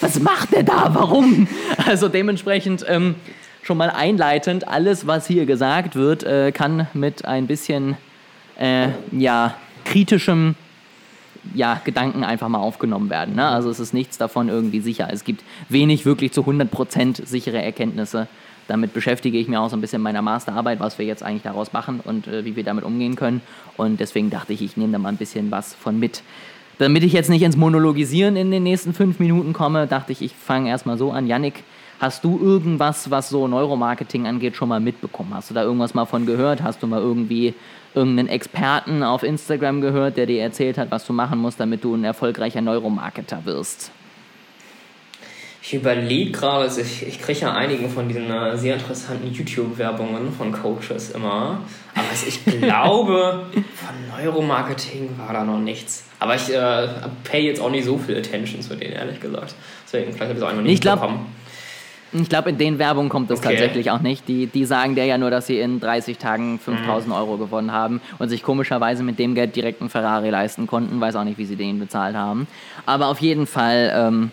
Was 0.00 0.20
macht 0.20 0.52
der 0.52 0.62
da? 0.62 0.90
Warum? 0.94 1.48
Also 1.86 2.08
dementsprechend 2.08 2.84
ähm, 2.88 3.14
schon 3.62 3.76
mal 3.76 3.90
einleitend, 3.90 4.66
alles, 4.66 5.06
was 5.06 5.26
hier 5.26 5.46
gesagt 5.46 5.94
wird, 5.94 6.24
äh, 6.24 6.50
kann 6.52 6.88
mit 6.94 7.24
ein 7.24 7.46
bisschen 7.46 7.96
äh, 8.58 8.88
ja, 9.12 9.54
kritischem 9.84 10.56
ja, 11.56 11.80
Gedanken 11.84 12.22
einfach 12.22 12.48
mal 12.48 12.58
aufgenommen 12.58 13.10
werden. 13.10 13.34
Ne? 13.34 13.46
Also 13.46 13.70
es 13.70 13.80
ist 13.80 13.94
nichts 13.94 14.18
davon 14.18 14.48
irgendwie 14.48 14.80
sicher. 14.80 15.08
Es 15.10 15.24
gibt 15.24 15.42
wenig 15.68 16.04
wirklich 16.04 16.32
zu 16.32 16.42
100% 16.42 17.26
sichere 17.26 17.62
Erkenntnisse. 17.62 18.28
Damit 18.68 18.92
beschäftige 18.92 19.38
ich 19.38 19.48
mich 19.48 19.56
auch 19.56 19.70
so 19.70 19.76
ein 19.76 19.80
bisschen 19.80 20.00
in 20.00 20.02
meiner 20.02 20.22
Masterarbeit, 20.22 20.80
was 20.80 20.98
wir 20.98 21.06
jetzt 21.06 21.22
eigentlich 21.22 21.42
daraus 21.42 21.72
machen 21.72 22.00
und 22.02 22.26
äh, 22.26 22.44
wie 22.44 22.56
wir 22.56 22.64
damit 22.64 22.84
umgehen 22.84 23.16
können. 23.16 23.40
Und 23.76 24.00
deswegen 24.00 24.30
dachte 24.30 24.52
ich, 24.52 24.62
ich 24.62 24.76
nehme 24.76 24.92
da 24.92 24.98
mal 24.98 25.10
ein 25.10 25.16
bisschen 25.16 25.50
was 25.50 25.74
von 25.74 25.98
mit. 25.98 26.22
Damit 26.78 27.04
ich 27.04 27.12
jetzt 27.12 27.30
nicht 27.30 27.42
ins 27.42 27.56
Monologisieren 27.56 28.36
in 28.36 28.50
den 28.50 28.62
nächsten 28.62 28.92
fünf 28.92 29.18
Minuten 29.18 29.52
komme, 29.52 29.86
dachte 29.86 30.12
ich, 30.12 30.20
ich 30.20 30.34
fange 30.34 30.68
erstmal 30.68 30.98
so 30.98 31.10
an. 31.10 31.26
Yannick, 31.26 31.62
hast 32.00 32.22
du 32.24 32.38
irgendwas, 32.38 33.10
was 33.10 33.30
so 33.30 33.48
Neuromarketing 33.48 34.26
angeht, 34.26 34.56
schon 34.56 34.68
mal 34.68 34.80
mitbekommen? 34.80 35.32
Hast 35.32 35.48
du 35.48 35.54
da 35.54 35.62
irgendwas 35.62 35.94
mal 35.94 36.04
von 36.04 36.26
gehört? 36.26 36.62
Hast 36.62 36.82
du 36.82 36.86
mal 36.86 37.00
irgendwie 37.00 37.54
irgendeinen 37.96 38.28
Experten 38.28 39.02
auf 39.02 39.22
Instagram 39.22 39.80
gehört, 39.80 40.16
der 40.16 40.26
dir 40.26 40.42
erzählt 40.42 40.78
hat, 40.78 40.90
was 40.90 41.06
du 41.06 41.12
machen 41.12 41.38
musst, 41.38 41.58
damit 41.58 41.82
du 41.82 41.94
ein 41.94 42.04
erfolgreicher 42.04 42.60
Neuromarketer 42.60 43.44
wirst? 43.44 43.90
Ich 45.62 45.74
überlege 45.74 46.30
gerade, 46.30 46.62
also 46.62 46.80
ich, 46.80 47.04
ich 47.04 47.20
kriege 47.20 47.40
ja 47.40 47.52
einige 47.52 47.88
von 47.88 48.06
diesen 48.06 48.30
äh, 48.30 48.56
sehr 48.56 48.74
interessanten 48.74 49.32
YouTube-Werbungen 49.32 50.30
von 50.32 50.52
Coaches 50.52 51.10
immer. 51.10 51.60
Aber 51.92 52.08
also 52.08 52.26
ich 52.28 52.44
glaube, 52.44 53.46
von 53.52 54.24
Neuromarketing 54.24 55.18
war 55.18 55.32
da 55.32 55.42
noch 55.42 55.58
nichts. 55.58 56.04
Aber 56.20 56.36
ich 56.36 56.54
äh, 56.54 56.86
pay 57.24 57.46
jetzt 57.46 57.60
auch 57.60 57.70
nicht 57.70 57.84
so 57.84 57.98
viel 57.98 58.16
Attention 58.16 58.62
zu 58.62 58.76
denen, 58.76 58.92
ehrlich 58.92 59.18
gesagt. 59.18 59.56
Deswegen, 59.84 60.12
vielleicht 60.12 60.28
habe 60.28 60.32
ich 60.34 60.38
es 60.38 60.42
auch 60.44 60.50
einfach 60.50 60.62
nicht 60.62 60.74
ich 60.74 60.80
glaub, 60.80 61.00
bekommen. 61.00 61.26
Ich 62.22 62.28
glaube, 62.28 62.50
in 62.50 62.58
den 62.58 62.78
Werbungen 62.78 63.08
kommt 63.08 63.30
das 63.30 63.40
okay. 63.40 63.50
tatsächlich 63.50 63.90
auch 63.90 64.00
nicht. 64.00 64.26
Die, 64.28 64.46
die 64.46 64.64
sagen 64.64 64.94
der 64.94 65.04
ja 65.04 65.18
nur, 65.18 65.30
dass 65.30 65.46
sie 65.46 65.58
in 65.58 65.80
30 65.80 66.18
Tagen 66.18 66.58
5000 66.58 67.08
mhm. 67.08 67.12
Euro 67.12 67.36
gewonnen 67.36 67.72
haben 67.72 68.00
und 68.18 68.28
sich 68.28 68.42
komischerweise 68.42 69.02
mit 69.02 69.18
dem 69.18 69.34
Geld 69.34 69.56
direkt 69.56 69.80
einen 69.80 69.90
Ferrari 69.90 70.30
leisten 70.30 70.66
konnten. 70.66 71.00
Weiß 71.00 71.16
auch 71.16 71.24
nicht, 71.24 71.38
wie 71.38 71.44
sie 71.44 71.56
den 71.56 71.78
bezahlt 71.78 72.16
haben. 72.16 72.46
Aber 72.86 73.08
auf 73.08 73.20
jeden 73.20 73.46
Fall, 73.46 73.92
ähm, 73.94 74.30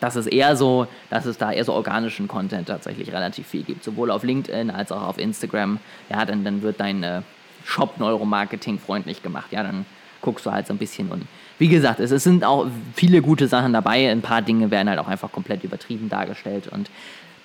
das 0.00 0.16
ist 0.16 0.26
eher 0.26 0.56
so, 0.56 0.86
dass 1.10 1.26
es 1.26 1.36
da 1.36 1.52
eher 1.52 1.64
so 1.64 1.72
organischen 1.72 2.28
Content 2.28 2.68
tatsächlich 2.68 3.12
relativ 3.12 3.46
viel 3.46 3.62
gibt. 3.62 3.84
Sowohl 3.84 4.10
auf 4.10 4.22
LinkedIn 4.22 4.70
als 4.70 4.90
auch 4.92 5.02
auf 5.02 5.18
Instagram. 5.18 5.78
Ja, 6.08 6.24
dann, 6.24 6.44
dann 6.44 6.62
wird 6.62 6.80
dein 6.80 7.02
äh, 7.02 7.22
Shop 7.64 7.98
Neuromarketing 7.98 8.78
freundlich 8.78 9.22
gemacht. 9.22 9.48
Ja, 9.50 9.62
dann 9.62 9.84
guckst 10.22 10.46
du 10.46 10.52
halt 10.52 10.66
so 10.66 10.74
ein 10.74 10.78
bisschen 10.78 11.08
und 11.08 11.22
wie 11.58 11.68
gesagt, 11.68 12.00
es, 12.00 12.10
es, 12.10 12.24
sind 12.24 12.44
auch 12.44 12.66
viele 12.94 13.22
gute 13.22 13.48
Sachen 13.48 13.72
dabei. 13.72 14.10
Ein 14.10 14.20
paar 14.20 14.42
Dinge 14.42 14.70
werden 14.70 14.88
halt 14.88 14.98
auch 14.98 15.08
einfach 15.08 15.32
komplett 15.32 15.64
übertrieben 15.64 16.08
dargestellt. 16.08 16.68
Und 16.68 16.90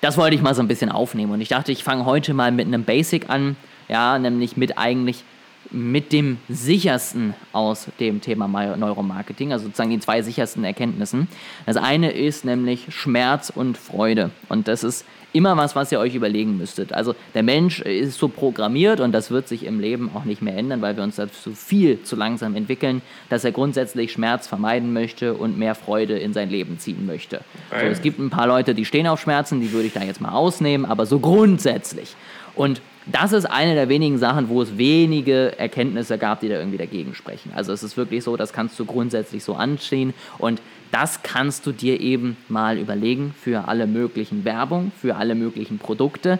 das 0.02 0.18
wollte 0.18 0.34
ich 0.34 0.42
mal 0.42 0.54
so 0.54 0.60
ein 0.60 0.68
bisschen 0.68 0.90
aufnehmen. 0.90 1.32
Und 1.32 1.40
ich 1.40 1.48
dachte, 1.48 1.72
ich 1.72 1.84
fange 1.84 2.04
heute 2.04 2.34
mal 2.34 2.50
mit 2.52 2.66
einem 2.66 2.84
Basic 2.84 3.30
an. 3.30 3.56
Ja, 3.88 4.18
nämlich 4.18 4.56
mit 4.56 4.76
eigentlich 4.76 5.24
mit 5.72 6.12
dem 6.12 6.38
sichersten 6.48 7.34
aus 7.52 7.88
dem 7.98 8.20
Thema 8.20 8.48
Neuromarketing, 8.76 9.52
also 9.52 9.64
sozusagen 9.64 9.90
die 9.90 10.00
zwei 10.00 10.22
sichersten 10.22 10.64
Erkenntnissen. 10.64 11.28
Das 11.66 11.76
eine 11.76 12.12
ist 12.12 12.44
nämlich 12.44 12.86
Schmerz 12.94 13.50
und 13.54 13.78
Freude. 13.78 14.30
Und 14.48 14.68
das 14.68 14.84
ist 14.84 15.04
immer 15.32 15.56
was, 15.56 15.74
was 15.74 15.90
ihr 15.90 15.98
euch 15.98 16.14
überlegen 16.14 16.58
müsstet. 16.58 16.92
Also 16.92 17.14
der 17.34 17.42
Mensch 17.42 17.80
ist 17.80 18.18
so 18.18 18.28
programmiert 18.28 19.00
und 19.00 19.12
das 19.12 19.30
wird 19.30 19.48
sich 19.48 19.64
im 19.64 19.80
Leben 19.80 20.10
auch 20.14 20.24
nicht 20.24 20.42
mehr 20.42 20.56
ändern, 20.56 20.82
weil 20.82 20.96
wir 20.96 21.02
uns 21.02 21.16
dazu 21.16 21.52
viel 21.52 22.02
zu 22.02 22.16
langsam 22.16 22.54
entwickeln, 22.54 23.02
dass 23.30 23.44
er 23.44 23.52
grundsätzlich 23.52 24.12
Schmerz 24.12 24.46
vermeiden 24.46 24.92
möchte 24.92 25.34
und 25.34 25.58
mehr 25.58 25.74
Freude 25.74 26.18
in 26.18 26.32
sein 26.32 26.50
Leben 26.50 26.78
ziehen 26.78 27.06
möchte. 27.06 27.40
So, 27.70 27.86
es 27.86 28.02
gibt 28.02 28.18
ein 28.18 28.30
paar 28.30 28.46
Leute, 28.46 28.74
die 28.74 28.84
stehen 28.84 29.06
auf 29.06 29.20
Schmerzen, 29.20 29.60
die 29.60 29.72
würde 29.72 29.86
ich 29.86 29.94
da 29.94 30.02
jetzt 30.02 30.20
mal 30.20 30.32
ausnehmen, 30.32 30.84
aber 30.84 31.06
so 31.06 31.18
grundsätzlich. 31.18 32.14
Und 32.54 32.82
das 33.06 33.32
ist 33.32 33.46
eine 33.46 33.74
der 33.74 33.88
wenigen 33.88 34.18
Sachen, 34.18 34.48
wo 34.48 34.62
es 34.62 34.78
wenige 34.78 35.58
Erkenntnisse 35.58 36.18
gab, 36.18 36.40
die 36.40 36.48
da 36.48 36.58
irgendwie 36.58 36.78
dagegen 36.78 37.14
sprechen. 37.14 37.52
Also 37.54 37.72
es 37.72 37.82
ist 37.82 37.96
wirklich 37.96 38.22
so, 38.22 38.36
das 38.36 38.52
kannst 38.52 38.78
du 38.78 38.84
grundsätzlich 38.84 39.42
so 39.42 39.54
anstehen 39.54 40.14
und 40.38 40.62
das 40.92 41.22
kannst 41.22 41.66
du 41.66 41.72
dir 41.72 42.00
eben 42.00 42.36
mal 42.48 42.78
überlegen 42.78 43.34
für 43.38 43.66
alle 43.66 43.86
möglichen 43.86 44.44
Werbung, 44.44 44.92
für 45.00 45.16
alle 45.16 45.34
möglichen 45.34 45.78
Produkte. 45.78 46.38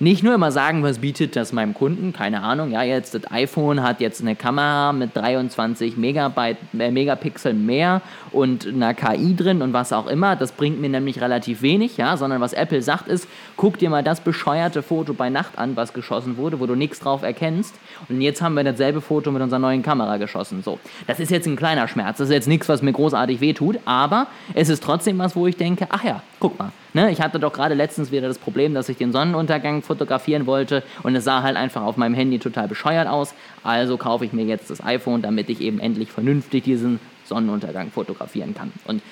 Nicht 0.00 0.22
nur 0.22 0.32
immer 0.32 0.52
sagen, 0.52 0.84
was 0.84 1.00
bietet 1.00 1.34
das 1.34 1.52
meinem 1.52 1.74
Kunden, 1.74 2.12
keine 2.12 2.42
Ahnung, 2.44 2.70
ja, 2.70 2.84
jetzt 2.84 3.14
das 3.14 3.32
iPhone 3.32 3.82
hat 3.82 4.00
jetzt 4.00 4.20
eine 4.20 4.36
Kamera 4.36 4.92
mit 4.92 5.16
23 5.16 5.96
Megabyte, 5.96 6.56
äh, 6.78 6.92
Megapixel 6.92 7.52
mehr 7.52 8.00
und 8.30 8.64
einer 8.64 8.94
KI 8.94 9.34
drin 9.34 9.60
und 9.60 9.72
was 9.72 9.92
auch 9.92 10.06
immer, 10.06 10.36
das 10.36 10.52
bringt 10.52 10.80
mir 10.80 10.88
nämlich 10.88 11.20
relativ 11.20 11.62
wenig, 11.62 11.96
ja, 11.96 12.16
sondern 12.16 12.40
was 12.40 12.52
Apple 12.52 12.80
sagt 12.80 13.08
ist, 13.08 13.26
guck 13.56 13.78
dir 13.78 13.90
mal 13.90 14.04
das 14.04 14.20
bescheuerte 14.20 14.84
Foto 14.84 15.14
bei 15.14 15.30
Nacht 15.30 15.58
an, 15.58 15.74
was 15.74 15.92
geschossen 15.92 16.36
wurde, 16.36 16.60
wo 16.60 16.66
du 16.66 16.76
nichts 16.76 17.00
drauf 17.00 17.24
erkennst. 17.24 17.74
Und 18.08 18.20
jetzt 18.20 18.40
haben 18.40 18.54
wir 18.54 18.62
dasselbe 18.62 19.00
Foto 19.00 19.32
mit 19.32 19.42
unserer 19.42 19.58
neuen 19.58 19.82
Kamera 19.82 20.16
geschossen, 20.18 20.62
so. 20.62 20.78
Das 21.08 21.18
ist 21.18 21.32
jetzt 21.32 21.48
ein 21.48 21.56
kleiner 21.56 21.88
Schmerz, 21.88 22.18
das 22.18 22.28
ist 22.28 22.34
jetzt 22.34 22.46
nichts, 22.46 22.68
was 22.68 22.82
mir 22.82 22.92
großartig 22.92 23.40
wehtut, 23.40 23.80
aber 23.84 24.28
es 24.54 24.68
ist 24.68 24.80
trotzdem 24.80 25.18
was, 25.18 25.34
wo 25.34 25.48
ich 25.48 25.56
denke, 25.56 25.88
ach 25.90 26.04
ja, 26.04 26.22
guck 26.38 26.56
mal, 26.56 26.70
Ne? 26.94 27.10
Ich 27.10 27.20
hatte 27.20 27.38
doch 27.38 27.52
gerade 27.52 27.74
letztens 27.74 28.10
wieder 28.10 28.28
das 28.28 28.38
Problem, 28.38 28.74
dass 28.74 28.88
ich 28.88 28.96
den 28.96 29.12
Sonnenuntergang 29.12 29.82
fotografieren 29.82 30.46
wollte 30.46 30.82
und 31.02 31.14
es 31.14 31.24
sah 31.24 31.42
halt 31.42 31.56
einfach 31.56 31.82
auf 31.82 31.96
meinem 31.96 32.14
Handy 32.14 32.38
total 32.38 32.68
bescheuert 32.68 33.08
aus. 33.08 33.34
Also 33.62 33.96
kaufe 33.96 34.24
ich 34.24 34.32
mir 34.32 34.44
jetzt 34.44 34.70
das 34.70 34.84
iPhone, 34.84 35.22
damit 35.22 35.50
ich 35.50 35.60
eben 35.60 35.80
endlich 35.80 36.10
vernünftig 36.10 36.64
diesen 36.64 37.00
Sonnenuntergang 37.24 37.90
fotografieren 37.90 38.54
kann. 38.54 38.72
Und 38.86 39.02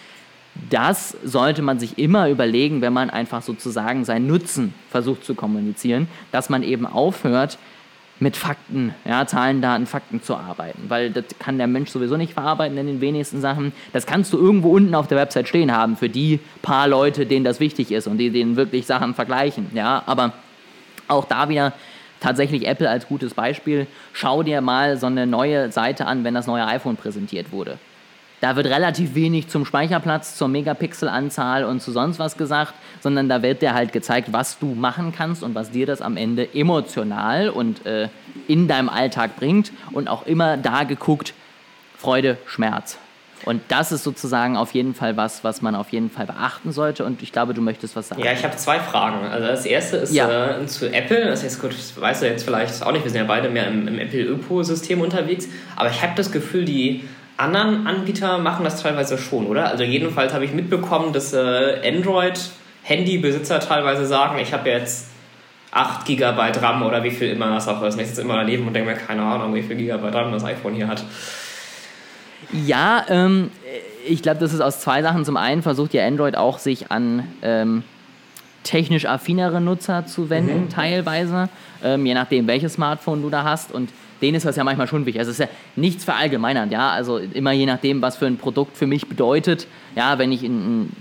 das 0.70 1.16
sollte 1.22 1.62
man 1.62 1.78
sich 1.78 1.98
immer 1.98 2.28
überlegen, 2.30 2.80
wenn 2.80 2.92
man 2.92 3.10
einfach 3.10 3.42
sozusagen 3.42 4.04
seinen 4.04 4.26
Nutzen 4.26 4.74
versucht 4.90 5.24
zu 5.24 5.34
kommunizieren, 5.34 6.08
dass 6.32 6.48
man 6.48 6.62
eben 6.62 6.86
aufhört, 6.86 7.58
mit 8.18 8.36
Fakten, 8.36 8.94
ja, 9.04 9.26
Zahlen, 9.26 9.60
Daten, 9.60 9.86
Fakten 9.86 10.22
zu 10.22 10.36
arbeiten, 10.36 10.84
weil 10.88 11.10
das 11.10 11.24
kann 11.38 11.58
der 11.58 11.66
Mensch 11.66 11.90
sowieso 11.90 12.16
nicht 12.16 12.32
verarbeiten 12.32 12.78
in 12.78 12.86
den 12.86 13.00
wenigsten 13.00 13.40
Sachen. 13.40 13.72
Das 13.92 14.06
kannst 14.06 14.32
du 14.32 14.38
irgendwo 14.38 14.70
unten 14.70 14.94
auf 14.94 15.06
der 15.06 15.18
Website 15.18 15.48
stehen 15.48 15.70
haben 15.70 15.96
für 15.96 16.08
die 16.08 16.40
paar 16.62 16.88
Leute, 16.88 17.26
denen 17.26 17.44
das 17.44 17.60
wichtig 17.60 17.92
ist 17.92 18.06
und 18.06 18.18
die 18.18 18.30
denen 18.30 18.56
wirklich 18.56 18.86
Sachen 18.86 19.14
vergleichen, 19.14 19.70
ja, 19.74 20.02
aber 20.06 20.32
auch 21.08 21.26
da 21.26 21.48
wieder 21.48 21.72
tatsächlich 22.20 22.66
Apple 22.66 22.88
als 22.88 23.06
gutes 23.06 23.34
Beispiel. 23.34 23.86
Schau 24.12 24.42
dir 24.42 24.60
mal 24.60 24.96
so 24.96 25.06
eine 25.06 25.26
neue 25.26 25.70
Seite 25.70 26.06
an, 26.06 26.24
wenn 26.24 26.34
das 26.34 26.46
neue 26.46 26.66
iPhone 26.66 26.96
präsentiert 26.96 27.52
wurde. 27.52 27.78
Da 28.40 28.54
wird 28.54 28.66
relativ 28.66 29.14
wenig 29.14 29.48
zum 29.48 29.64
Speicherplatz, 29.64 30.36
zur 30.36 30.48
Megapixelanzahl 30.48 31.64
und 31.64 31.80
zu 31.80 31.90
sonst 31.90 32.18
was 32.18 32.36
gesagt, 32.36 32.74
sondern 33.00 33.28
da 33.28 33.42
wird 33.42 33.62
dir 33.62 33.72
halt 33.74 33.92
gezeigt, 33.92 34.28
was 34.32 34.58
du 34.58 34.66
machen 34.74 35.12
kannst 35.16 35.42
und 35.42 35.54
was 35.54 35.70
dir 35.70 35.86
das 35.86 36.02
am 36.02 36.16
Ende 36.18 36.46
emotional 36.54 37.48
und 37.48 37.86
äh, 37.86 38.08
in 38.46 38.68
deinem 38.68 38.88
Alltag 38.90 39.36
bringt 39.36 39.72
und 39.92 40.08
auch 40.08 40.26
immer 40.26 40.56
da 40.58 40.84
geguckt, 40.84 41.32
Freude, 41.96 42.36
Schmerz. 42.46 42.98
Und 43.44 43.62
das 43.68 43.92
ist 43.92 44.02
sozusagen 44.02 44.56
auf 44.56 44.72
jeden 44.72 44.94
Fall 44.94 45.16
was, 45.16 45.44
was 45.44 45.62
man 45.62 45.74
auf 45.74 45.90
jeden 45.90 46.10
Fall 46.10 46.26
beachten 46.26 46.72
sollte. 46.72 47.04
Und 47.04 47.22
ich 47.22 47.32
glaube, 47.32 47.54
du 47.54 47.60
möchtest 47.62 47.94
was 47.94 48.08
sagen. 48.08 48.22
Ja, 48.22 48.32
ich 48.32 48.42
habe 48.44 48.56
zwei 48.56 48.80
Fragen. 48.80 49.24
Also 49.26 49.46
das 49.46 49.64
erste 49.66 49.98
ist 49.98 50.12
Ja. 50.14 50.58
äh, 50.58 50.66
zu 50.66 50.90
Apple. 50.92 51.26
Das 51.26 51.44
ist 51.44 51.60
gut, 51.60 51.70
das 51.72 51.98
weißt 52.00 52.22
du 52.22 52.26
jetzt 52.26 52.44
vielleicht 52.44 52.82
auch 52.84 52.92
nicht. 52.92 53.04
Wir 53.04 53.10
sind 53.10 53.20
ja 53.20 53.26
beide 53.26 53.48
mehr 53.48 53.68
im, 53.68 53.86
im 53.88 53.98
Apple-Ökosystem 53.98 55.00
unterwegs. 55.00 55.48
Aber 55.76 55.90
ich 55.90 56.02
habe 56.02 56.12
das 56.16 56.32
Gefühl, 56.32 56.64
die 56.64 57.04
anderen 57.36 57.86
Anbieter 57.86 58.38
machen 58.38 58.64
das 58.64 58.82
teilweise 58.82 59.18
schon, 59.18 59.46
oder? 59.46 59.68
Also 59.68 59.84
jedenfalls 59.84 60.32
habe 60.32 60.44
ich 60.44 60.52
mitbekommen, 60.52 61.12
dass 61.12 61.32
äh, 61.32 61.80
Android-Handybesitzer 61.86 63.60
teilweise 63.60 64.06
sagen, 64.06 64.38
ich 64.38 64.52
habe 64.52 64.68
jetzt 64.70 65.10
8 65.70 66.06
GB 66.06 66.40
RAM 66.60 66.82
oder 66.82 67.04
wie 67.04 67.10
viel 67.10 67.28
immer 67.28 67.50
das 67.50 67.68
auch 67.68 67.82
ist. 67.82 67.94
Und 67.94 68.00
ich 68.00 68.08
sitze 68.08 68.22
immer 68.22 68.36
daneben 68.36 68.66
und 68.66 68.74
denke 68.74 68.90
mir, 68.90 68.96
keine 68.96 69.22
Ahnung, 69.22 69.54
wie 69.54 69.62
viel 69.62 69.76
Gigabyte 69.76 70.14
RAM 70.14 70.32
das 70.32 70.44
iPhone 70.44 70.74
hier 70.74 70.88
hat. 70.88 71.04
Ja, 72.52 73.04
ähm, 73.08 73.50
ich 74.06 74.22
glaube, 74.22 74.40
das 74.40 74.52
ist 74.52 74.60
aus 74.60 74.80
zwei 74.80 75.02
Sachen. 75.02 75.24
Zum 75.24 75.36
einen 75.36 75.62
versucht 75.62 75.92
ja 75.92 76.06
Android 76.06 76.36
auch, 76.36 76.58
sich 76.58 76.90
an 76.90 77.24
ähm, 77.42 77.82
technisch 78.62 79.04
affinere 79.04 79.60
Nutzer 79.60 80.06
zu 80.06 80.30
wenden, 80.30 80.68
teilweise, 80.68 81.48
ähm, 81.84 82.06
je 82.06 82.14
nachdem, 82.14 82.46
welches 82.46 82.74
Smartphone 82.74 83.22
du 83.22 83.30
da 83.30 83.44
hast. 83.44 83.72
Und 83.72 83.90
denen 84.22 84.36
ist 84.36 84.46
das 84.46 84.56
ja 84.56 84.64
manchmal 84.64 84.88
schon 84.88 85.06
wichtig. 85.06 85.20
Also 85.20 85.30
es 85.30 85.38
ist 85.38 85.46
ja 85.46 85.52
nichts 85.76 86.04
verallgemeinernd, 86.04 86.72
ja. 86.72 86.90
Also 86.90 87.18
immer 87.18 87.52
je 87.52 87.66
nachdem, 87.66 88.02
was 88.02 88.16
für 88.16 88.26
ein 88.26 88.38
Produkt 88.38 88.76
für 88.76 88.86
mich 88.86 89.08
bedeutet. 89.08 89.66
Ja, 89.94 90.18
wenn 90.18 90.32
ich 90.32 90.44
in, 90.44 90.52
in 90.64 90.92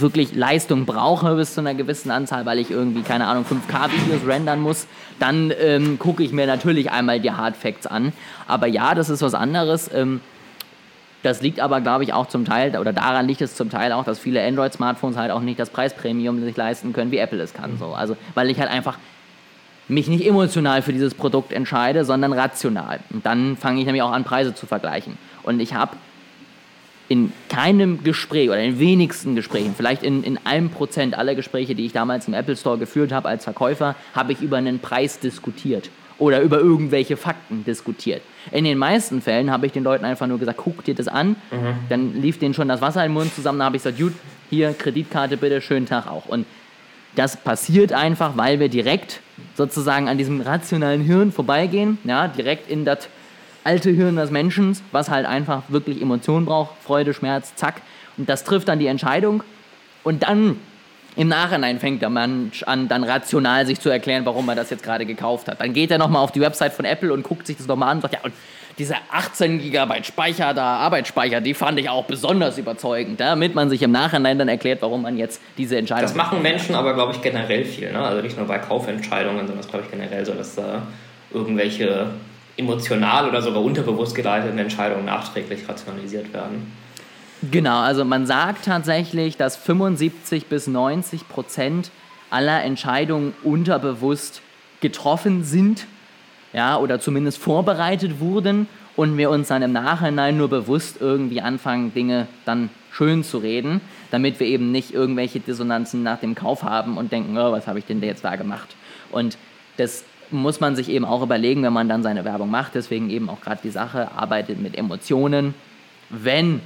wirklich 0.00 0.34
Leistung 0.34 0.86
brauche 0.86 1.34
bis 1.34 1.54
zu 1.54 1.60
einer 1.60 1.74
gewissen 1.74 2.10
Anzahl, 2.10 2.46
weil 2.46 2.58
ich 2.58 2.70
irgendwie, 2.70 3.02
keine 3.02 3.26
Ahnung, 3.26 3.44
5K-Videos 3.44 4.26
rendern 4.26 4.60
muss, 4.60 4.86
dann 5.18 5.52
ähm, 5.60 5.98
gucke 5.98 6.22
ich 6.22 6.32
mir 6.32 6.46
natürlich 6.46 6.90
einmal 6.90 7.20
die 7.20 7.30
Hard 7.30 7.56
Facts 7.56 7.86
an. 7.86 8.12
Aber 8.46 8.66
ja, 8.66 8.94
das 8.94 9.10
ist 9.10 9.22
was 9.22 9.34
anderes. 9.34 9.90
Ähm, 9.92 10.20
das 11.22 11.40
liegt 11.40 11.60
aber, 11.60 11.80
glaube 11.80 12.02
ich, 12.04 12.12
auch 12.12 12.26
zum 12.26 12.44
Teil, 12.44 12.76
oder 12.76 12.92
daran 12.92 13.28
liegt 13.28 13.42
es 13.42 13.54
zum 13.54 13.70
Teil 13.70 13.92
auch, 13.92 14.04
dass 14.04 14.18
viele 14.18 14.44
Android-Smartphones 14.44 15.16
halt 15.16 15.30
auch 15.30 15.40
nicht 15.40 15.58
das 15.60 15.70
Preispremium 15.70 16.42
sich 16.42 16.56
leisten 16.56 16.92
können, 16.92 17.12
wie 17.12 17.18
Apple 17.18 17.40
es 17.40 17.54
kann. 17.54 17.78
So. 17.78 17.94
Also, 17.94 18.16
weil 18.34 18.50
ich 18.50 18.58
halt 18.58 18.70
einfach 18.70 18.98
mich 19.92 20.08
nicht 20.08 20.26
emotional 20.26 20.82
für 20.82 20.92
dieses 20.92 21.14
Produkt 21.14 21.52
entscheide, 21.52 22.04
sondern 22.04 22.32
rational. 22.32 23.00
Und 23.10 23.26
dann 23.26 23.56
fange 23.56 23.80
ich 23.80 23.86
nämlich 23.86 24.02
auch 24.02 24.12
an, 24.12 24.24
Preise 24.24 24.54
zu 24.54 24.66
vergleichen. 24.66 25.18
Und 25.42 25.60
ich 25.60 25.74
habe 25.74 25.96
in 27.08 27.32
keinem 27.48 28.02
Gespräch 28.02 28.48
oder 28.48 28.60
in 28.60 28.78
wenigsten 28.78 29.34
Gesprächen, 29.34 29.74
vielleicht 29.76 30.02
in, 30.02 30.24
in 30.24 30.38
einem 30.46 30.70
Prozent 30.70 31.16
aller 31.16 31.34
Gespräche, 31.34 31.74
die 31.74 31.84
ich 31.84 31.92
damals 31.92 32.26
im 32.26 32.34
Apple 32.34 32.56
Store 32.56 32.78
geführt 32.78 33.12
habe 33.12 33.28
als 33.28 33.44
Verkäufer, 33.44 33.96
habe 34.14 34.32
ich 34.32 34.40
über 34.40 34.56
einen 34.56 34.78
Preis 34.78 35.18
diskutiert 35.18 35.90
oder 36.18 36.40
über 36.40 36.58
irgendwelche 36.58 37.16
Fakten 37.16 37.64
diskutiert. 37.64 38.22
In 38.50 38.64
den 38.64 38.78
meisten 38.78 39.20
Fällen 39.20 39.50
habe 39.50 39.66
ich 39.66 39.72
den 39.72 39.82
Leuten 39.82 40.04
einfach 40.04 40.26
nur 40.26 40.38
gesagt, 40.38 40.58
guck 40.62 40.84
dir 40.84 40.94
das 40.94 41.08
an, 41.08 41.36
dann 41.88 42.20
lief 42.20 42.38
denen 42.38 42.54
schon 42.54 42.68
das 42.68 42.80
Wasser 42.80 43.04
im 43.04 43.12
Mund 43.12 43.34
zusammen, 43.34 43.58
dann 43.58 43.66
habe 43.66 43.76
ich 43.76 43.82
gesagt, 43.82 44.00
gut, 44.00 44.14
hier, 44.48 44.72
Kreditkarte 44.72 45.36
bitte, 45.36 45.60
schönen 45.60 45.86
Tag 45.86 46.06
auch. 46.06 46.26
Und 46.26 46.46
das 47.14 47.36
passiert 47.36 47.92
einfach, 47.92 48.36
weil 48.36 48.60
wir 48.60 48.68
direkt 48.68 49.20
sozusagen 49.54 50.08
an 50.08 50.18
diesem 50.18 50.40
rationalen 50.40 51.02
Hirn 51.02 51.32
vorbeigehen, 51.32 51.98
ja, 52.04 52.28
direkt 52.28 52.70
in 52.70 52.84
das 52.84 53.08
alte 53.64 53.90
Hirn 53.90 54.16
des 54.16 54.30
Menschen, 54.30 54.76
was 54.90 55.10
halt 55.10 55.26
einfach 55.26 55.62
wirklich 55.68 56.00
Emotionen 56.00 56.46
braucht, 56.46 56.74
Freude, 56.82 57.14
Schmerz, 57.14 57.54
zack. 57.54 57.82
Und 58.16 58.28
das 58.28 58.44
trifft 58.44 58.68
dann 58.68 58.78
die 58.78 58.86
Entscheidung. 58.86 59.42
Und 60.02 60.24
dann 60.24 60.56
im 61.16 61.28
Nachhinein 61.28 61.78
fängt 61.78 62.00
der 62.00 62.10
Mensch 62.10 62.62
an, 62.62 62.88
dann 62.88 63.04
rational 63.04 63.66
sich 63.66 63.80
zu 63.80 63.90
erklären, 63.90 64.24
warum 64.24 64.48
er 64.48 64.54
das 64.54 64.70
jetzt 64.70 64.82
gerade 64.82 65.04
gekauft 65.04 65.48
hat. 65.48 65.60
Dann 65.60 65.72
geht 65.72 65.90
er 65.90 65.98
nochmal 65.98 66.22
auf 66.22 66.32
die 66.32 66.40
Website 66.40 66.72
von 66.72 66.84
Apple 66.84 67.12
und 67.12 67.22
guckt 67.22 67.46
sich 67.46 67.56
das 67.56 67.66
nochmal 67.66 67.90
an 67.90 67.98
und 67.98 68.02
sagt, 68.02 68.14
ja, 68.14 68.20
und 68.22 68.32
diese 68.78 68.94
18 69.10 69.58
GB 69.58 70.04
Speicher 70.04 70.54
da, 70.54 70.76
Arbeitsspeicher, 70.76 71.42
die 71.42 71.52
fand 71.52 71.78
ich 71.78 71.90
auch 71.90 72.04
besonders 72.04 72.56
überzeugend, 72.56 73.20
damit 73.20 73.54
man 73.54 73.68
sich 73.68 73.82
im 73.82 73.92
Nachhinein 73.92 74.38
dann 74.38 74.48
erklärt, 74.48 74.80
warum 74.80 75.02
man 75.02 75.18
jetzt 75.18 75.42
diese 75.58 75.76
Entscheidung 75.76 76.04
Das 76.04 76.14
machen 76.14 76.40
Menschen 76.40 76.74
aber, 76.74 76.94
glaube 76.94 77.12
ich, 77.12 77.20
generell 77.20 77.64
viel. 77.64 77.92
Ne? 77.92 77.98
Also 77.98 78.22
nicht 78.22 78.38
nur 78.38 78.46
bei 78.46 78.58
Kaufentscheidungen, 78.58 79.40
sondern 79.40 79.58
das 79.58 79.68
glaube 79.68 79.84
ich 79.84 79.90
generell 79.90 80.24
so, 80.24 80.32
dass 80.32 80.54
da 80.54 80.82
irgendwelche 81.30 82.06
emotional 82.56 83.28
oder 83.28 83.42
sogar 83.42 83.62
unterbewusst 83.62 84.14
geleiteten 84.14 84.58
Entscheidungen 84.58 85.04
nachträglich 85.04 85.68
rationalisiert 85.68 86.32
werden. 86.32 86.72
Genau, 87.50 87.80
also 87.80 88.04
man 88.04 88.26
sagt 88.26 88.66
tatsächlich, 88.66 89.36
dass 89.36 89.56
75 89.56 90.46
bis 90.46 90.68
90 90.68 91.28
Prozent 91.28 91.90
aller 92.30 92.62
Entscheidungen 92.62 93.34
unterbewusst 93.42 94.42
getroffen 94.80 95.42
sind, 95.42 95.86
ja, 96.52 96.76
oder 96.78 97.00
zumindest 97.00 97.38
vorbereitet 97.38 98.20
wurden 98.20 98.68
und 98.94 99.16
wir 99.16 99.30
uns 99.30 99.48
dann 99.48 99.62
im 99.62 99.72
Nachhinein 99.72 100.36
nur 100.36 100.48
bewusst 100.48 100.98
irgendwie 101.00 101.40
anfangen, 101.40 101.92
Dinge 101.92 102.28
dann 102.44 102.70
schön 102.92 103.24
zu 103.24 103.38
reden, 103.38 103.80
damit 104.10 104.38
wir 104.38 104.46
eben 104.46 104.70
nicht 104.70 104.92
irgendwelche 104.92 105.40
Dissonanzen 105.40 106.02
nach 106.02 106.20
dem 106.20 106.34
Kauf 106.34 106.62
haben 106.62 106.96
und 106.96 107.10
denken, 107.10 107.36
oh, 107.36 107.50
was 107.52 107.66
habe 107.66 107.78
ich 107.78 107.86
denn 107.86 108.02
jetzt 108.02 108.24
da 108.24 108.36
gemacht? 108.36 108.76
Und 109.10 109.36
das 109.78 110.04
muss 110.30 110.60
man 110.60 110.76
sich 110.76 110.88
eben 110.88 111.04
auch 111.04 111.22
überlegen, 111.22 111.62
wenn 111.62 111.72
man 111.72 111.88
dann 111.88 112.02
seine 112.02 112.24
Werbung 112.24 112.50
macht. 112.50 112.74
Deswegen 112.74 113.10
eben 113.10 113.28
auch 113.28 113.40
gerade 113.40 113.60
die 113.64 113.70
Sache, 113.70 114.10
arbeitet 114.14 114.60
mit 114.60 114.76
Emotionen. 114.76 115.54
Wenn 116.08 116.60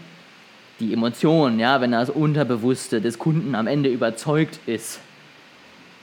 die 0.80 0.92
Emotion, 0.92 1.58
ja, 1.58 1.80
wenn 1.80 1.92
das 1.92 2.10
Unterbewusste 2.10 3.00
des 3.00 3.18
Kunden 3.18 3.54
am 3.54 3.66
Ende 3.66 3.88
überzeugt 3.88 4.58
ist, 4.66 5.00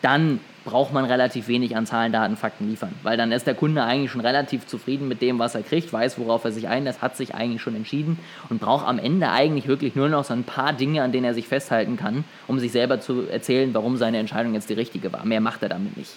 dann 0.01 0.39
braucht 0.65 0.93
man 0.93 1.05
relativ 1.05 1.47
wenig 1.47 1.75
an 1.75 1.85
Zahlen, 1.85 2.11
Daten, 2.11 2.37
Fakten 2.37 2.69
liefern. 2.69 2.93
Weil 3.03 3.17
dann 3.17 3.31
ist 3.31 3.47
der 3.47 3.55
Kunde 3.55 3.83
eigentlich 3.83 4.11
schon 4.11 4.21
relativ 4.21 4.65
zufrieden 4.65 5.07
mit 5.07 5.21
dem, 5.21 5.39
was 5.39 5.55
er 5.55 5.61
kriegt, 5.61 5.91
weiß, 5.91 6.17
worauf 6.19 6.43
er 6.45 6.51
sich 6.51 6.67
einlässt, 6.67 7.01
hat 7.01 7.17
sich 7.17 7.35
eigentlich 7.35 7.61
schon 7.61 7.75
entschieden 7.75 8.17
und 8.49 8.61
braucht 8.61 8.87
am 8.87 8.99
Ende 8.99 9.29
eigentlich 9.29 9.67
wirklich 9.67 9.95
nur 9.95 10.09
noch 10.09 10.23
so 10.23 10.33
ein 10.33 10.43
paar 10.43 10.73
Dinge, 10.73 11.03
an 11.03 11.11
denen 11.11 11.25
er 11.25 11.33
sich 11.33 11.47
festhalten 11.47 11.97
kann, 11.97 12.23
um 12.47 12.59
sich 12.59 12.71
selber 12.71 13.01
zu 13.01 13.27
erzählen, 13.29 13.73
warum 13.73 13.97
seine 13.97 14.19
Entscheidung 14.19 14.53
jetzt 14.53 14.69
die 14.69 14.73
richtige 14.73 15.11
war. 15.11 15.25
Mehr 15.25 15.41
macht 15.41 15.63
er 15.63 15.69
damit 15.69 15.97
nicht. 15.97 16.11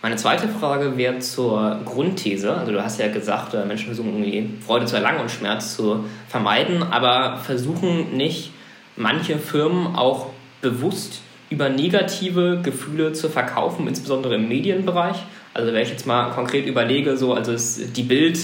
Meine 0.00 0.14
zweite 0.14 0.46
Frage 0.46 0.96
wäre 0.96 1.18
zur 1.18 1.80
Grundthese. 1.84 2.56
Also 2.56 2.70
du 2.70 2.84
hast 2.84 3.00
ja 3.00 3.08
gesagt, 3.08 3.54
äh, 3.54 3.64
Menschen 3.64 3.86
versuchen 3.86 4.22
irgendwie 4.22 4.48
Freude 4.64 4.86
zu 4.86 4.94
erlangen 4.94 5.20
und 5.20 5.30
Schmerz 5.30 5.74
zu 5.74 6.04
vermeiden, 6.28 6.84
aber 6.84 7.38
versuchen 7.38 8.16
nicht 8.16 8.52
manche 8.94 9.38
Firmen 9.38 9.96
auch 9.96 10.26
bewusst 10.60 11.22
über 11.50 11.68
negative 11.68 12.60
Gefühle 12.62 13.12
zu 13.12 13.28
verkaufen, 13.28 13.88
insbesondere 13.88 14.36
im 14.36 14.48
Medienbereich. 14.48 15.16
Also 15.52 15.72
wenn 15.72 15.82
ich 15.82 15.90
jetzt 15.90 16.06
mal 16.06 16.30
konkret 16.30 16.66
überlege, 16.66 17.16
so 17.16 17.34
also 17.34 17.52
es, 17.52 17.92
die 17.92 18.02
Bild 18.04 18.38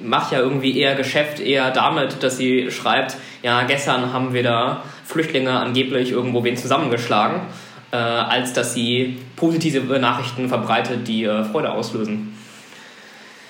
macht 0.00 0.30
ja 0.30 0.38
irgendwie 0.38 0.78
eher 0.78 0.94
Geschäft 0.94 1.40
eher 1.40 1.72
damit, 1.72 2.22
dass 2.22 2.36
sie 2.36 2.70
schreibt, 2.70 3.16
ja 3.42 3.64
gestern 3.64 4.12
haben 4.12 4.34
wir 4.34 4.44
da 4.44 4.84
Flüchtlinge 5.04 5.50
angeblich 5.50 6.12
irgendwo 6.12 6.44
wen 6.44 6.56
zusammengeschlagen 6.56 7.40
äh, 7.92 7.96
als 7.96 8.52
dass 8.52 8.74
sie 8.74 9.18
positive 9.36 9.98
Nachrichten 9.98 10.48
verbreitet, 10.48 11.06
die 11.06 11.24
äh, 11.24 11.44
Freude 11.44 11.70
auslösen. 11.72 12.36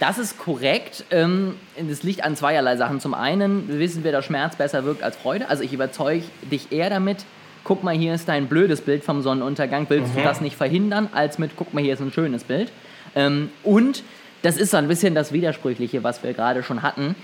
Das 0.00 0.18
ist 0.18 0.37
korrekt. 0.37 1.05
Ähm, 1.11 1.55
Das 1.88 2.02
liegt 2.02 2.24
an 2.24 2.35
zweierlei 2.37 2.76
Sachen. 2.76 3.00
Zum 3.00 3.14
einen 3.14 3.78
wissen 3.78 4.02
wir, 4.05 4.11
dass 4.12 4.24
Schmerz 4.24 4.57
besser 4.57 4.85
wirkt 4.85 5.02
als 5.02 5.16
Freude. 5.16 5.48
Also 5.48 5.62
ich 5.62 5.72
überzeuge 5.72 6.24
dich 6.50 6.72
eher 6.72 6.90
damit, 6.90 7.24
guck 7.62 7.85
mal, 7.85 7.94
hier 7.94 8.12
ist 8.12 8.28
dein 8.28 8.48
blödes 8.48 8.81
Bild 8.81 9.05
vom 9.05 9.22
Sonnenuntergang, 9.22 9.87
willst 9.88 10.16
du 10.16 10.22
das 10.22 10.40
nicht 10.40 10.57
verhindern, 10.57 11.09
als 11.12 11.38
mit, 11.38 11.52
guck 11.57 11.72
mal, 11.72 11.83
hier 11.83 11.94
ist 11.94 12.00
ein 12.00 12.12
schönes 12.12 12.42
Bild. 12.42 12.72
Ähm, 13.14 13.50
Und 13.62 14.02
das 14.42 14.57
ist 14.57 14.72
so 14.72 14.76
ein 14.76 14.88
bisschen 14.88 15.14
das 15.14 15.33
Widersprüchliche, 15.33 16.02
was 16.02 16.24
wir 16.24 16.33
gerade 16.33 16.64
schon 16.64 16.83
hatten. 16.83 17.14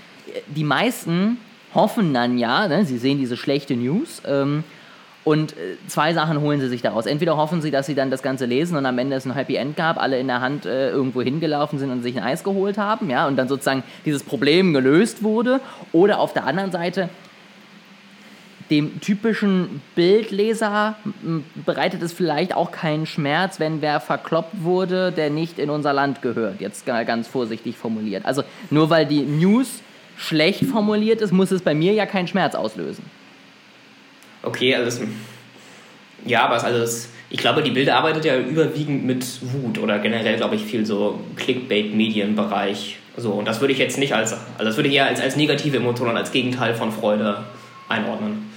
Die 0.47 0.63
meisten 0.63 1.37
hoffen 1.75 2.13
dann 2.13 2.37
ja, 2.37 2.69
ne, 2.69 2.85
sie 2.85 2.97
sehen 2.97 3.17
diese 3.19 3.35
schlechte 3.35 3.75
News 3.75 4.21
ähm, 4.25 4.63
und 5.25 5.51
äh, 5.53 5.75
zwei 5.87 6.13
Sachen 6.13 6.39
holen 6.41 6.61
sie 6.61 6.69
sich 6.69 6.81
daraus. 6.81 7.05
Entweder 7.05 7.37
hoffen 7.37 7.61
sie, 7.61 7.71
dass 7.71 7.85
sie 7.85 7.95
dann 7.95 8.09
das 8.09 8.23
Ganze 8.23 8.45
lesen 8.45 8.77
und 8.77 8.85
am 8.85 8.97
Ende 8.97 9.15
es 9.15 9.25
ein 9.25 9.33
Happy 9.33 9.55
End 9.55 9.75
gab, 9.75 10.01
alle 10.01 10.19
in 10.19 10.27
der 10.27 10.41
Hand 10.41 10.65
äh, 10.65 10.89
irgendwo 10.89 11.21
hingelaufen 11.21 11.77
sind 11.77 11.91
und 11.91 12.03
sich 12.03 12.17
ein 12.17 12.23
Eis 12.23 12.43
geholt 12.43 12.77
haben, 12.77 13.09
ja, 13.09 13.27
und 13.27 13.35
dann 13.35 13.47
sozusagen 13.47 13.83
dieses 14.05 14.23
Problem 14.23 14.73
gelöst 14.73 15.21
wurde. 15.23 15.59
Oder 15.91 16.19
auf 16.19 16.33
der 16.33 16.45
anderen 16.45 16.71
Seite, 16.71 17.09
dem 18.69 19.01
typischen 19.01 19.81
Bildleser 19.95 20.95
bereitet 21.65 22.03
es 22.03 22.13
vielleicht 22.13 22.55
auch 22.55 22.71
keinen 22.71 23.07
Schmerz, 23.07 23.59
wenn 23.59 23.81
wer 23.81 23.99
verkloppt 23.99 24.63
wurde, 24.63 25.11
der 25.11 25.31
nicht 25.31 25.57
in 25.57 25.71
unser 25.71 25.91
Land 25.91 26.21
gehört. 26.21 26.61
Jetzt 26.61 26.85
ganz 26.85 27.27
vorsichtig 27.27 27.77
formuliert. 27.77 28.25
Also 28.25 28.43
nur 28.69 28.91
weil 28.91 29.07
die 29.07 29.21
News 29.21 29.81
schlecht 30.17 30.65
formuliert 30.65 31.21
ist, 31.21 31.31
muss 31.31 31.49
es 31.49 31.63
bei 31.63 31.73
mir 31.73 31.93
ja 31.93 32.05
keinen 32.05 32.27
Schmerz 32.27 32.53
auslösen. 32.53 33.03
Okay, 34.43 34.75
also 34.75 34.85
das, 34.85 35.09
ja, 36.25 36.45
aber 36.45 36.55
es 36.55 36.63
das, 36.63 37.09
ich 37.29 37.39
glaube, 37.39 37.61
die 37.61 37.71
Bild 37.71 37.89
arbeitet 37.89 38.25
ja 38.25 38.37
überwiegend 38.37 39.05
mit 39.05 39.25
Wut 39.41 39.77
oder 39.77 39.99
generell, 39.99 40.37
glaube 40.37 40.55
ich, 40.55 40.63
viel 40.63 40.85
so 40.85 41.19
Clickbait-Medienbereich. 41.35 42.97
So, 43.17 43.31
und 43.31 43.45
das 43.45 43.59
würde 43.59 43.73
ich 43.73 43.79
jetzt 43.79 43.97
nicht 43.97 44.13
als, 44.13 44.33
also 44.33 44.65
das 44.65 44.77
würde 44.77 44.89
ich 44.89 44.95
eher 44.95 45.07
als, 45.07 45.21
als 45.21 45.35
negative 45.35 45.77
Emotion 45.77 46.09
und 46.09 46.17
als 46.17 46.31
Gegenteil 46.31 46.73
von 46.73 46.91
Freude 46.91 47.43
einordnen. 47.87 48.49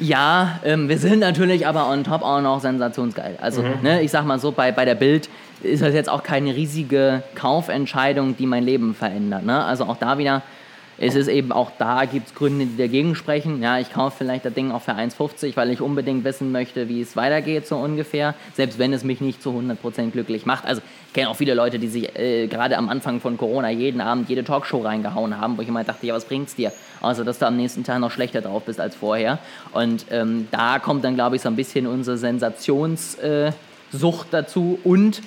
Ja, 0.00 0.60
ähm, 0.64 0.88
wir 0.88 0.98
sind 0.98 1.18
natürlich 1.20 1.66
aber 1.66 1.88
on 1.90 2.04
top 2.04 2.22
auch 2.22 2.40
noch 2.40 2.60
sensationsgeil. 2.60 3.36
Also, 3.40 3.64
ne, 3.82 4.02
ich 4.02 4.10
sag 4.12 4.24
mal 4.24 4.38
so, 4.38 4.52
bei, 4.52 4.70
bei 4.70 4.84
der 4.84 4.94
Bild 4.94 5.28
ist 5.62 5.82
das 5.82 5.92
jetzt 5.92 6.08
auch 6.08 6.22
keine 6.22 6.54
riesige 6.54 7.22
Kaufentscheidung, 7.34 8.36
die 8.36 8.46
mein 8.46 8.64
Leben 8.64 8.94
verändert. 8.94 9.44
Ne? 9.44 9.64
Also 9.64 9.84
auch 9.84 9.96
da 9.96 10.18
wieder, 10.18 10.42
es 11.00 11.14
ist 11.14 11.28
eben 11.28 11.52
auch 11.52 11.70
da, 11.78 12.04
gibt 12.06 12.28
es 12.28 12.34
Gründe, 12.34 12.66
die 12.66 12.76
dagegen 12.76 13.14
sprechen. 13.14 13.62
Ja, 13.62 13.78
ich 13.78 13.92
kaufe 13.92 14.16
vielleicht 14.18 14.44
das 14.44 14.52
Ding 14.54 14.72
auch 14.72 14.82
für 14.82 14.92
1,50, 14.92 15.56
weil 15.56 15.70
ich 15.70 15.80
unbedingt 15.80 16.24
wissen 16.24 16.50
möchte, 16.50 16.88
wie 16.88 17.00
es 17.00 17.14
weitergeht, 17.14 17.68
so 17.68 17.76
ungefähr. 17.76 18.34
Selbst 18.54 18.80
wenn 18.80 18.92
es 18.92 19.04
mich 19.04 19.20
nicht 19.20 19.40
zu 19.40 19.50
100% 19.50 20.10
glücklich 20.10 20.44
macht. 20.44 20.66
Also, 20.66 20.82
ich 21.06 21.12
kenne 21.12 21.30
auch 21.30 21.36
viele 21.36 21.54
Leute, 21.54 21.78
die 21.78 21.86
sich 21.86 22.18
äh, 22.18 22.48
gerade 22.48 22.76
am 22.76 22.88
Anfang 22.88 23.20
von 23.20 23.36
Corona 23.36 23.70
jeden 23.70 24.00
Abend 24.00 24.28
jede 24.28 24.42
Talkshow 24.42 24.80
reingehauen 24.80 25.40
haben, 25.40 25.56
wo 25.56 25.62
ich 25.62 25.68
immer 25.68 25.84
dachte, 25.84 26.04
ja, 26.06 26.14
was 26.14 26.24
bringt's 26.24 26.56
dir? 26.56 26.72
Außer, 27.00 27.24
dass 27.24 27.38
du 27.38 27.46
am 27.46 27.56
nächsten 27.56 27.84
Tag 27.84 28.00
noch 28.00 28.10
schlechter 28.10 28.40
drauf 28.40 28.64
bist 28.64 28.80
als 28.80 28.96
vorher. 28.96 29.38
Und 29.72 30.06
ähm, 30.10 30.48
da 30.50 30.80
kommt 30.80 31.04
dann, 31.04 31.14
glaube 31.14 31.36
ich, 31.36 31.42
so 31.42 31.48
ein 31.48 31.56
bisschen 31.56 31.86
unsere 31.86 32.18
Sensationssucht 32.18 33.22
äh, 33.22 33.52
dazu 34.32 34.80
und 34.82 35.22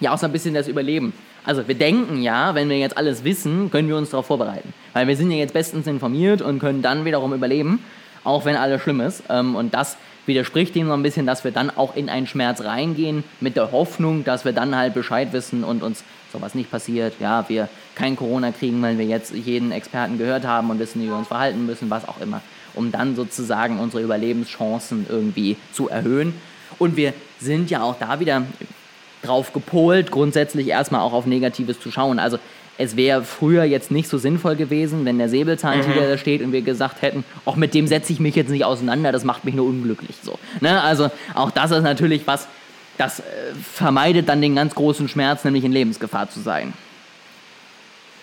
ja 0.00 0.12
auch 0.12 0.18
so 0.18 0.26
ein 0.26 0.32
bisschen 0.32 0.54
das 0.54 0.66
Überleben. 0.66 1.12
Also 1.44 1.66
wir 1.66 1.74
denken 1.74 2.22
ja, 2.22 2.54
wenn 2.54 2.68
wir 2.68 2.78
jetzt 2.78 2.96
alles 2.96 3.24
wissen, 3.24 3.70
können 3.70 3.88
wir 3.88 3.96
uns 3.96 4.10
darauf 4.10 4.26
vorbereiten. 4.26 4.72
Weil 4.92 5.08
wir 5.08 5.16
sind 5.16 5.30
ja 5.30 5.38
jetzt 5.38 5.54
bestens 5.54 5.86
informiert 5.86 6.40
und 6.40 6.58
können 6.58 6.82
dann 6.82 7.04
wiederum 7.04 7.32
überleben, 7.32 7.84
auch 8.24 8.44
wenn 8.44 8.56
alles 8.56 8.82
schlimm 8.82 9.00
ist. 9.00 9.24
Ähm, 9.28 9.56
und 9.56 9.74
das 9.74 9.96
widerspricht 10.26 10.74
dem 10.74 10.86
so 10.86 10.92
ein 10.92 11.02
bisschen, 11.02 11.26
dass 11.26 11.42
wir 11.42 11.50
dann 11.50 11.70
auch 11.70 11.96
in 11.96 12.08
einen 12.08 12.26
Schmerz 12.26 12.62
reingehen 12.62 13.24
mit 13.40 13.56
der 13.56 13.72
Hoffnung, 13.72 14.24
dass 14.24 14.44
wir 14.44 14.52
dann 14.52 14.76
halt 14.76 14.94
Bescheid 14.94 15.32
wissen 15.32 15.64
und 15.64 15.82
uns 15.82 16.04
sowas 16.32 16.54
nicht 16.54 16.70
passiert. 16.70 17.14
Ja, 17.18 17.48
wir 17.48 17.68
kein 17.96 18.16
Corona 18.16 18.52
kriegen, 18.52 18.80
weil 18.82 18.98
wir 18.98 19.04
jetzt 19.04 19.34
jeden 19.34 19.72
Experten 19.72 20.18
gehört 20.18 20.46
haben 20.46 20.70
und 20.70 20.78
wissen, 20.78 21.02
wie 21.02 21.08
wir 21.08 21.16
uns 21.16 21.28
verhalten 21.28 21.66
müssen, 21.66 21.90
was 21.90 22.06
auch 22.06 22.20
immer. 22.20 22.40
Um 22.74 22.92
dann 22.92 23.16
sozusagen 23.16 23.80
unsere 23.80 24.02
Überlebenschancen 24.02 25.06
irgendwie 25.08 25.56
zu 25.72 25.88
erhöhen. 25.88 26.34
Und 26.78 26.96
wir 26.96 27.12
sind 27.38 27.70
ja 27.70 27.82
auch 27.82 27.96
da 27.98 28.18
wieder 28.20 28.44
drauf 29.22 29.52
gepolt, 29.52 30.10
grundsätzlich 30.10 30.68
erstmal 30.68 31.00
auch 31.00 31.12
auf 31.12 31.26
Negatives 31.26 31.80
zu 31.80 31.90
schauen. 31.90 32.18
Also 32.18 32.38
es 32.78 32.96
wäre 32.96 33.22
früher 33.22 33.64
jetzt 33.64 33.90
nicht 33.90 34.08
so 34.08 34.18
sinnvoll 34.18 34.56
gewesen, 34.56 35.04
wenn 35.04 35.18
der 35.18 35.28
Säbelzahntiger 35.28 36.00
mhm. 36.00 36.08
da 36.10 36.18
steht 36.18 36.42
und 36.42 36.52
wir 36.52 36.62
gesagt 36.62 37.02
hätten, 37.02 37.24
auch 37.44 37.56
mit 37.56 37.74
dem 37.74 37.86
setze 37.86 38.12
ich 38.12 38.20
mich 38.20 38.34
jetzt 38.34 38.50
nicht 38.50 38.64
auseinander, 38.64 39.12
das 39.12 39.24
macht 39.24 39.44
mich 39.44 39.54
nur 39.54 39.66
unglücklich. 39.66 40.16
So, 40.22 40.38
ne? 40.60 40.82
Also 40.82 41.10
auch 41.34 41.50
das 41.50 41.70
ist 41.70 41.82
natürlich 41.82 42.26
was, 42.26 42.48
das 42.98 43.20
äh, 43.20 43.22
vermeidet 43.62 44.28
dann 44.28 44.40
den 44.40 44.56
ganz 44.56 44.74
großen 44.74 45.08
Schmerz, 45.08 45.44
nämlich 45.44 45.64
in 45.64 45.72
Lebensgefahr 45.72 46.30
zu 46.30 46.40
sein. 46.40 46.72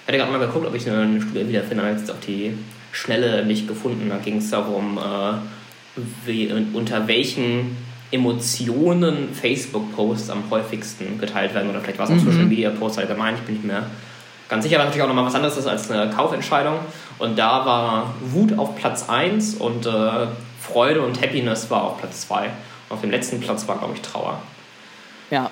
Ich 0.01 0.07
hatte 0.07 0.17
gerade 0.17 0.31
mal 0.31 0.45
geguckt, 0.45 0.65
ob 0.65 0.73
ich 0.73 0.89
eine 0.89 1.21
Studie 1.21 1.47
wiederfinde, 1.47 1.83
habe 1.83 1.95
jetzt 1.95 2.09
auf 2.09 2.19
die 2.19 2.53
Schnelle 2.91 3.45
nicht 3.45 3.67
gefunden. 3.67 4.09
Da 4.09 4.17
ging 4.17 4.37
es 4.37 4.49
darum, 4.49 4.97
äh, 4.97 5.99
wie, 6.25 6.51
unter 6.73 7.07
welchen 7.07 7.77
Emotionen 8.11 9.29
Facebook-Posts 9.33 10.29
am 10.31 10.43
häufigsten 10.49 11.19
geteilt 11.19 11.53
werden 11.53 11.69
oder 11.69 11.81
vielleicht 11.81 11.99
war 11.99 12.05
es 12.05 12.11
auch 12.11 12.15
mhm. 12.15 12.31
Social 12.31 12.45
Media-Posts 12.45 12.99
allgemein, 12.99 13.35
ich 13.35 13.41
bin 13.41 13.55
nicht 13.55 13.65
mehr 13.65 13.85
ganz 14.49 14.63
sicher, 14.63 14.77
aber 14.77 14.85
natürlich 14.85 15.03
auch 15.03 15.07
nochmal 15.07 15.25
was 15.25 15.35
anderes 15.35 15.57
ist 15.57 15.67
als 15.67 15.89
eine 15.89 16.11
Kaufentscheidung. 16.11 16.79
Und 17.19 17.37
da 17.37 17.65
war 17.65 18.13
Wut 18.21 18.57
auf 18.57 18.75
Platz 18.75 19.07
1 19.07 19.55
und 19.55 19.85
äh, 19.85 20.27
Freude 20.59 21.01
und 21.01 21.21
Happiness 21.21 21.69
war 21.69 21.83
auf 21.83 21.99
Platz 21.99 22.21
2. 22.21 22.49
Auf 22.89 23.01
dem 23.01 23.11
letzten 23.11 23.39
Platz 23.39 23.67
war, 23.67 23.77
glaube 23.77 23.93
ich, 23.93 24.01
Trauer. 24.01 24.41
Ja. 25.29 25.51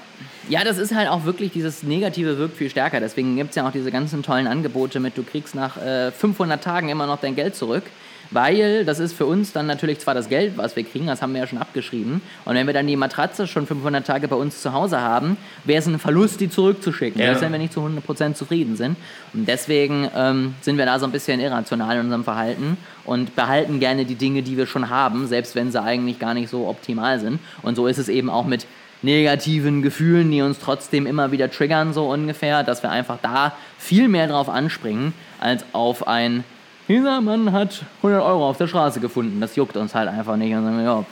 Ja, 0.49 0.63
das 0.63 0.77
ist 0.77 0.95
halt 0.95 1.09
auch 1.09 1.25
wirklich, 1.25 1.51
dieses 1.51 1.83
Negative 1.83 2.37
wirkt 2.37 2.57
viel 2.57 2.69
stärker. 2.69 2.99
Deswegen 2.99 3.35
gibt 3.35 3.51
es 3.51 3.57
ja 3.57 3.67
auch 3.67 3.71
diese 3.71 3.91
ganzen 3.91 4.23
tollen 4.23 4.47
Angebote 4.47 4.99
mit, 4.99 5.17
du 5.17 5.23
kriegst 5.23 5.53
nach 5.53 5.77
äh, 5.77 6.11
500 6.11 6.63
Tagen 6.63 6.89
immer 6.89 7.05
noch 7.05 7.19
dein 7.19 7.35
Geld 7.35 7.55
zurück 7.55 7.83
weil 8.31 8.85
das 8.85 8.99
ist 8.99 9.13
für 9.13 9.25
uns 9.25 9.53
dann 9.53 9.67
natürlich 9.67 9.99
zwar 9.99 10.13
das 10.13 10.29
Geld, 10.29 10.57
was 10.57 10.75
wir 10.75 10.83
kriegen, 10.83 11.07
das 11.07 11.21
haben 11.21 11.33
wir 11.33 11.41
ja 11.41 11.47
schon 11.47 11.59
abgeschrieben. 11.59 12.21
Und 12.45 12.55
wenn 12.55 12.67
wir 12.67 12.73
dann 12.73 12.87
die 12.87 12.95
Matratze 12.95 13.47
schon 13.47 13.67
500 13.67 14.05
Tage 14.05 14.27
bei 14.27 14.35
uns 14.35 14.61
zu 14.61 14.73
Hause 14.73 15.01
haben, 15.01 15.37
wäre 15.63 15.79
es 15.79 15.87
ein 15.87 15.99
Verlust, 15.99 16.39
die 16.39 16.49
zurückzuschicken, 16.49 17.21
ja. 17.21 17.39
wenn 17.39 17.51
wir 17.51 17.59
nicht 17.59 17.73
zu 17.73 17.81
100% 17.81 18.33
zufrieden 18.33 18.75
sind. 18.75 18.97
Und 19.33 19.47
deswegen 19.47 20.09
ähm, 20.15 20.55
sind 20.61 20.77
wir 20.77 20.85
da 20.85 20.99
so 20.99 21.05
ein 21.05 21.11
bisschen 21.11 21.39
irrational 21.39 21.95
in 21.95 22.01
unserem 22.05 22.23
Verhalten 22.23 22.77
und 23.05 23.35
behalten 23.35 23.79
gerne 23.79 24.05
die 24.05 24.15
Dinge, 24.15 24.43
die 24.43 24.57
wir 24.57 24.67
schon 24.67 24.89
haben, 24.89 25.27
selbst 25.27 25.55
wenn 25.55 25.71
sie 25.71 25.81
eigentlich 25.81 26.19
gar 26.19 26.33
nicht 26.33 26.49
so 26.49 26.67
optimal 26.67 27.19
sind. 27.19 27.39
Und 27.61 27.75
so 27.75 27.87
ist 27.87 27.97
es 27.97 28.09
eben 28.09 28.29
auch 28.29 28.45
mit 28.45 28.65
negativen 29.01 29.81
Gefühlen, 29.81 30.31
die 30.31 30.41
uns 30.41 30.59
trotzdem 30.59 31.05
immer 31.05 31.31
wieder 31.31 31.51
triggern, 31.51 31.93
so 31.93 32.11
ungefähr, 32.11 32.63
dass 32.63 32.83
wir 32.83 32.89
einfach 32.89 33.19
da 33.21 33.55
viel 33.77 34.07
mehr 34.07 34.27
drauf 34.27 34.49
anspringen, 34.49 35.13
als 35.39 35.63
auf 35.73 36.07
ein 36.07 36.43
dieser 36.87 37.21
Mann 37.21 37.51
hat 37.51 37.83
100 37.97 38.21
Euro 38.21 38.49
auf 38.49 38.57
der 38.57 38.67
Straße 38.67 38.99
gefunden. 38.99 39.41
Das 39.41 39.55
juckt 39.55 39.75
uns 39.77 39.93
halt 39.93 40.09
einfach 40.09 40.37
nicht. 40.37 40.53
Und 40.53 40.63
sagen, 40.63 40.83
ja, 40.83 41.05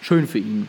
schön 0.00 0.26
für 0.26 0.38
ihn. 0.38 0.68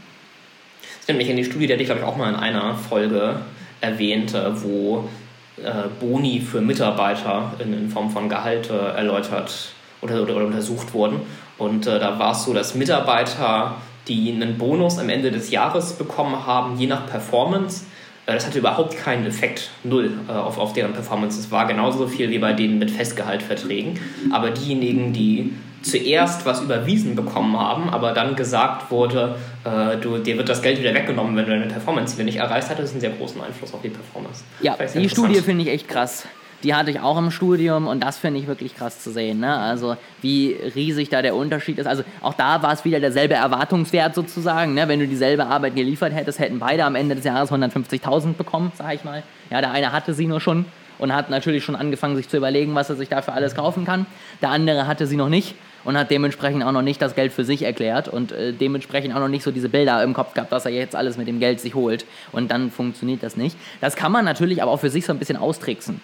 Das 0.99 1.07
nimmt 1.07 1.19
mich 1.19 1.29
in 1.29 1.37
die 1.37 1.43
Studie, 1.43 1.67
die 1.67 1.73
hatte 1.73 1.81
ich 1.81 1.87
glaube 1.87 2.01
ich 2.01 2.07
auch 2.07 2.17
mal 2.17 2.29
in 2.29 2.35
einer 2.35 2.75
Folge 2.75 3.41
erwähnt, 3.81 4.33
wo 4.55 5.09
äh, 5.57 5.87
Boni 5.99 6.39
für 6.39 6.61
Mitarbeiter 6.61 7.53
in, 7.59 7.73
in 7.73 7.89
Form 7.89 8.09
von 8.09 8.29
Gehalte 8.29 8.73
erläutert 8.73 9.73
oder, 10.01 10.21
oder, 10.21 10.35
oder 10.35 10.45
untersucht 10.45 10.93
wurden. 10.93 11.21
Und 11.57 11.87
äh, 11.87 11.99
da 11.99 12.17
war 12.19 12.31
es 12.31 12.43
so, 12.43 12.53
dass 12.53 12.75
Mitarbeiter, 12.75 13.75
die 14.07 14.31
einen 14.31 14.57
Bonus 14.57 14.97
am 14.97 15.09
Ende 15.09 15.31
des 15.31 15.51
Jahres 15.51 15.93
bekommen 15.93 16.45
haben, 16.45 16.77
je 16.77 16.87
nach 16.87 17.07
Performance, 17.07 17.85
äh, 17.85 17.90
das 18.25 18.45
hatte 18.45 18.59
überhaupt 18.59 18.97
keinen 18.97 19.25
Effekt, 19.25 19.71
null, 19.83 20.11
äh, 20.27 20.31
auf, 20.31 20.57
auf 20.57 20.73
deren 20.73 20.93
Performance. 20.93 21.39
Es 21.39 21.51
war 21.51 21.67
genauso 21.67 22.07
viel 22.07 22.29
wie 22.29 22.39
bei 22.39 22.53
denen 22.53 22.79
mit 22.79 22.91
Festgehaltverträgen. 22.91 23.99
Aber 24.31 24.51
diejenigen, 24.51 25.13
die 25.13 25.53
zuerst 25.81 26.45
was 26.45 26.61
überwiesen 26.61 27.15
bekommen 27.15 27.59
haben, 27.59 27.89
aber 27.89 28.13
dann 28.13 28.35
gesagt 28.35 28.91
wurde, 28.91 29.35
äh, 29.63 29.97
du, 29.97 30.19
dir 30.19 30.37
wird 30.37 30.47
das 30.47 30.61
Geld 30.61 30.79
wieder 30.79 30.93
weggenommen, 30.93 31.35
wenn 31.35 31.45
du 31.45 31.51
deine 31.51 31.65
Performance-Ziele 31.65 32.25
nicht 32.25 32.37
erreicht 32.37 32.69
hast, 32.69 32.77
das 32.77 32.85
ist 32.85 32.91
einen 32.91 33.01
sehr 33.01 33.09
großen 33.09 33.41
Einfluss 33.41 33.73
auf 33.73 33.81
die 33.81 33.89
Performance. 33.89 34.43
Ja, 34.61 34.77
die 34.77 35.09
Studie 35.09 35.41
finde 35.41 35.63
ich 35.63 35.69
echt 35.69 35.87
krass 35.87 36.27
die 36.63 36.73
hatte 36.73 36.91
ich 36.91 36.99
auch 36.99 37.17
im 37.17 37.31
Studium 37.31 37.87
und 37.87 38.01
das 38.01 38.17
finde 38.17 38.39
ich 38.39 38.47
wirklich 38.47 38.75
krass 38.75 39.01
zu 39.01 39.11
sehen. 39.11 39.39
Ne? 39.39 39.55
Also 39.55 39.97
wie 40.21 40.55
riesig 40.75 41.09
da 41.09 41.21
der 41.21 41.35
Unterschied 41.35 41.79
ist. 41.79 41.87
Also 41.87 42.03
auch 42.21 42.33
da 42.33 42.61
war 42.61 42.73
es 42.73 42.85
wieder 42.85 42.99
derselbe 42.99 43.35
Erwartungswert 43.35 44.15
sozusagen. 44.15 44.73
Ne? 44.73 44.87
Wenn 44.87 44.99
du 44.99 45.07
dieselbe 45.07 45.45
Arbeit 45.45 45.75
geliefert 45.75 46.13
hättest, 46.13 46.39
hätten 46.39 46.59
beide 46.59 46.85
am 46.85 46.95
Ende 46.95 47.15
des 47.15 47.25
Jahres 47.25 47.51
150.000 47.51 48.33
bekommen, 48.33 48.71
sage 48.77 48.95
ich 48.95 49.03
mal. 49.03 49.23
Ja, 49.49 49.61
der 49.61 49.71
eine 49.71 49.91
hatte 49.91 50.13
sie 50.13 50.27
nur 50.27 50.39
schon 50.39 50.65
und 51.01 51.13
hat 51.13 51.29
natürlich 51.29 51.63
schon 51.65 51.75
angefangen, 51.75 52.15
sich 52.15 52.29
zu 52.29 52.37
überlegen, 52.37 52.75
was 52.75 52.89
er 52.89 52.95
sich 52.95 53.09
dafür 53.09 53.33
alles 53.33 53.55
kaufen 53.55 53.85
kann. 53.85 54.05
Der 54.41 54.49
andere 54.49 54.87
hatte 54.87 55.07
sie 55.07 55.17
noch 55.17 55.29
nicht 55.29 55.55
und 55.83 55.97
hat 55.97 56.11
dementsprechend 56.11 56.63
auch 56.63 56.71
noch 56.71 56.83
nicht 56.83 57.01
das 57.01 57.15
Geld 57.15 57.33
für 57.33 57.43
sich 57.43 57.63
erklärt 57.63 58.07
und 58.07 58.31
äh, 58.31 58.53
dementsprechend 58.53 59.15
auch 59.15 59.19
noch 59.19 59.27
nicht 59.27 59.43
so 59.43 59.51
diese 59.51 59.67
Bilder 59.67 60.03
im 60.03 60.13
Kopf 60.13 60.35
gehabt, 60.35 60.51
dass 60.51 60.65
er 60.65 60.71
jetzt 60.71 60.95
alles 60.95 61.17
mit 61.17 61.27
dem 61.27 61.39
Geld 61.39 61.59
sich 61.59 61.73
holt 61.73 62.05
und 62.31 62.51
dann 62.51 62.69
funktioniert 62.69 63.23
das 63.23 63.35
nicht. 63.35 63.57
Das 63.81 63.95
kann 63.95 64.11
man 64.11 64.25
natürlich 64.25 64.61
aber 64.61 64.71
auch 64.71 64.79
für 64.79 64.91
sich 64.91 65.05
so 65.05 65.11
ein 65.11 65.19
bisschen 65.19 65.37
austricksen. 65.37 66.01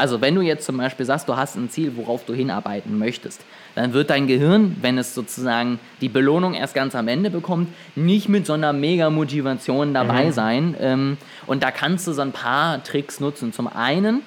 Also 0.00 0.22
wenn 0.22 0.34
du 0.34 0.40
jetzt 0.40 0.64
zum 0.64 0.78
Beispiel 0.78 1.04
sagst, 1.04 1.28
du 1.28 1.36
hast 1.36 1.56
ein 1.56 1.68
Ziel, 1.68 1.92
worauf 1.94 2.24
du 2.24 2.32
hinarbeiten 2.32 2.98
möchtest, 2.98 3.42
dann 3.74 3.92
wird 3.92 4.08
dein 4.08 4.26
Gehirn, 4.26 4.78
wenn 4.80 4.96
es 4.96 5.14
sozusagen 5.14 5.78
die 6.00 6.08
Belohnung 6.08 6.54
erst 6.54 6.74
ganz 6.74 6.94
am 6.94 7.06
Ende 7.06 7.28
bekommt, 7.28 7.68
nicht 7.96 8.26
mit 8.26 8.46
so 8.46 8.54
einer 8.54 8.72
Mega-Motivation 8.72 9.92
dabei 9.92 10.28
mhm. 10.28 10.32
sein. 10.32 10.74
Ähm, 10.80 11.18
und 11.46 11.62
da 11.62 11.70
kannst 11.70 12.06
du 12.06 12.14
so 12.14 12.22
ein 12.22 12.32
paar 12.32 12.82
Tricks 12.82 13.20
nutzen. 13.20 13.52
Zum 13.52 13.68
einen 13.68 14.22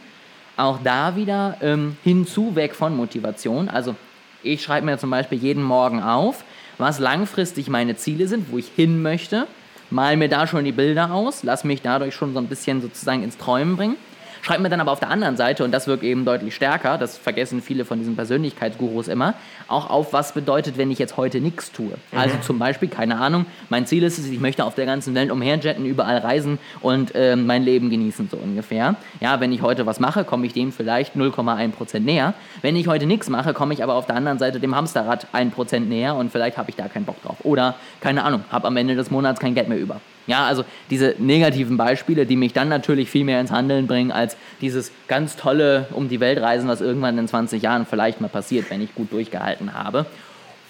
auch 0.57 0.77
da 0.83 1.15
wieder 1.15 1.57
ähm, 1.59 1.97
hinzu, 2.03 2.55
weg 2.55 2.75
von 2.75 2.95
Motivation. 2.95 3.67
Also 3.67 3.95
ich 4.43 4.61
schreibe 4.61 4.85
mir 4.85 4.99
zum 4.99 5.09
Beispiel 5.09 5.39
jeden 5.39 5.63
Morgen 5.63 6.03
auf, 6.03 6.43
was 6.77 6.99
langfristig 6.99 7.67
meine 7.67 7.95
Ziele 7.95 8.27
sind, 8.27 8.51
wo 8.51 8.59
ich 8.59 8.67
hin 8.75 9.01
möchte, 9.01 9.47
mal 9.89 10.17
mir 10.17 10.29
da 10.29 10.45
schon 10.45 10.65
die 10.65 10.71
Bilder 10.71 11.11
aus, 11.11 11.41
lass 11.41 11.63
mich 11.63 11.81
dadurch 11.81 12.13
schon 12.13 12.33
so 12.33 12.39
ein 12.39 12.47
bisschen 12.47 12.79
sozusagen 12.79 13.23
ins 13.23 13.39
Träumen 13.39 13.75
bringen 13.75 13.95
Schreibt 14.43 14.61
mir 14.61 14.69
dann 14.69 14.81
aber 14.81 14.91
auf 14.91 14.99
der 14.99 15.09
anderen 15.09 15.37
Seite, 15.37 15.63
und 15.63 15.71
das 15.71 15.87
wirkt 15.87 16.03
eben 16.03 16.25
deutlich 16.25 16.53
stärker, 16.53 16.97
das 16.97 17.17
vergessen 17.17 17.61
viele 17.61 17.85
von 17.85 17.97
diesen 17.97 18.17
Persönlichkeitsgurus 18.17 19.07
immer, 19.07 19.35
auch 19.69 19.89
auf, 19.89 20.11
was 20.11 20.33
bedeutet, 20.33 20.77
wenn 20.77 20.91
ich 20.91 20.99
jetzt 20.99 21.15
heute 21.15 21.39
nichts 21.39 21.71
tue. 21.71 21.93
Mhm. 22.11 22.17
Also 22.17 22.35
zum 22.41 22.59
Beispiel, 22.59 22.89
keine 22.89 23.19
Ahnung, 23.19 23.45
mein 23.69 23.85
Ziel 23.85 24.03
ist 24.03 24.17
es, 24.17 24.27
ich 24.27 24.41
möchte 24.41 24.65
auf 24.65 24.75
der 24.75 24.85
ganzen 24.85 25.15
Welt 25.15 25.31
umherjetten, 25.31 25.85
überall 25.85 26.17
reisen 26.17 26.59
und 26.81 27.15
äh, 27.15 27.37
mein 27.37 27.63
Leben 27.63 27.89
genießen, 27.89 28.27
so 28.29 28.35
ungefähr. 28.35 28.95
Ja, 29.21 29.39
wenn 29.39 29.53
ich 29.53 29.61
heute 29.61 29.85
was 29.85 30.01
mache, 30.01 30.25
komme 30.25 30.45
ich 30.45 30.51
dem 30.51 30.73
vielleicht 30.73 31.15
0,1% 31.15 32.01
näher. 32.01 32.33
Wenn 32.61 32.75
ich 32.75 32.89
heute 32.89 33.05
nichts 33.05 33.29
mache, 33.29 33.53
komme 33.53 33.73
ich 33.73 33.81
aber 33.81 33.93
auf 33.93 34.07
der 34.07 34.17
anderen 34.17 34.39
Seite 34.39 34.59
dem 34.59 34.75
Hamsterrad 34.75 35.27
1% 35.33 35.79
näher 35.79 36.15
und 36.15 36.33
vielleicht 36.33 36.57
habe 36.57 36.69
ich 36.69 36.75
da 36.75 36.89
keinen 36.89 37.05
Bock 37.05 37.21
drauf. 37.23 37.37
Oder, 37.43 37.75
keine 38.01 38.25
Ahnung, 38.25 38.43
habe 38.51 38.67
am 38.67 38.75
Ende 38.75 38.95
des 38.95 39.09
Monats 39.09 39.39
kein 39.39 39.55
Geld 39.55 39.69
mehr 39.69 39.79
über. 39.79 40.01
Ja, 40.25 40.45
also 40.45 40.63
diese 40.89 41.15
negativen 41.17 41.75
Beispiele, 41.75 42.25
die 42.25 42.37
mich 42.37 42.53
dann 42.53 42.69
natürlich 42.69 43.09
viel 43.09 43.25
mehr 43.25 43.41
ins 43.41 43.51
Handeln 43.51 43.87
bringen, 43.87 44.11
als 44.11 44.37
dieses 44.61 44.91
ganz 45.07 45.35
tolle 45.35 45.87
um 45.91 46.07
die 46.07 46.19
Welt 46.19 46.39
reisen, 46.41 46.67
was 46.69 46.79
irgendwann 46.79 47.17
in 47.17 47.27
20 47.27 47.61
Jahren 47.61 47.85
vielleicht 47.85 48.21
mal 48.21 48.29
passiert, 48.29 48.69
wenn 48.69 48.81
ich 48.81 48.95
gut 48.95 49.11
durchgehalten 49.11 49.73
habe. 49.73 50.05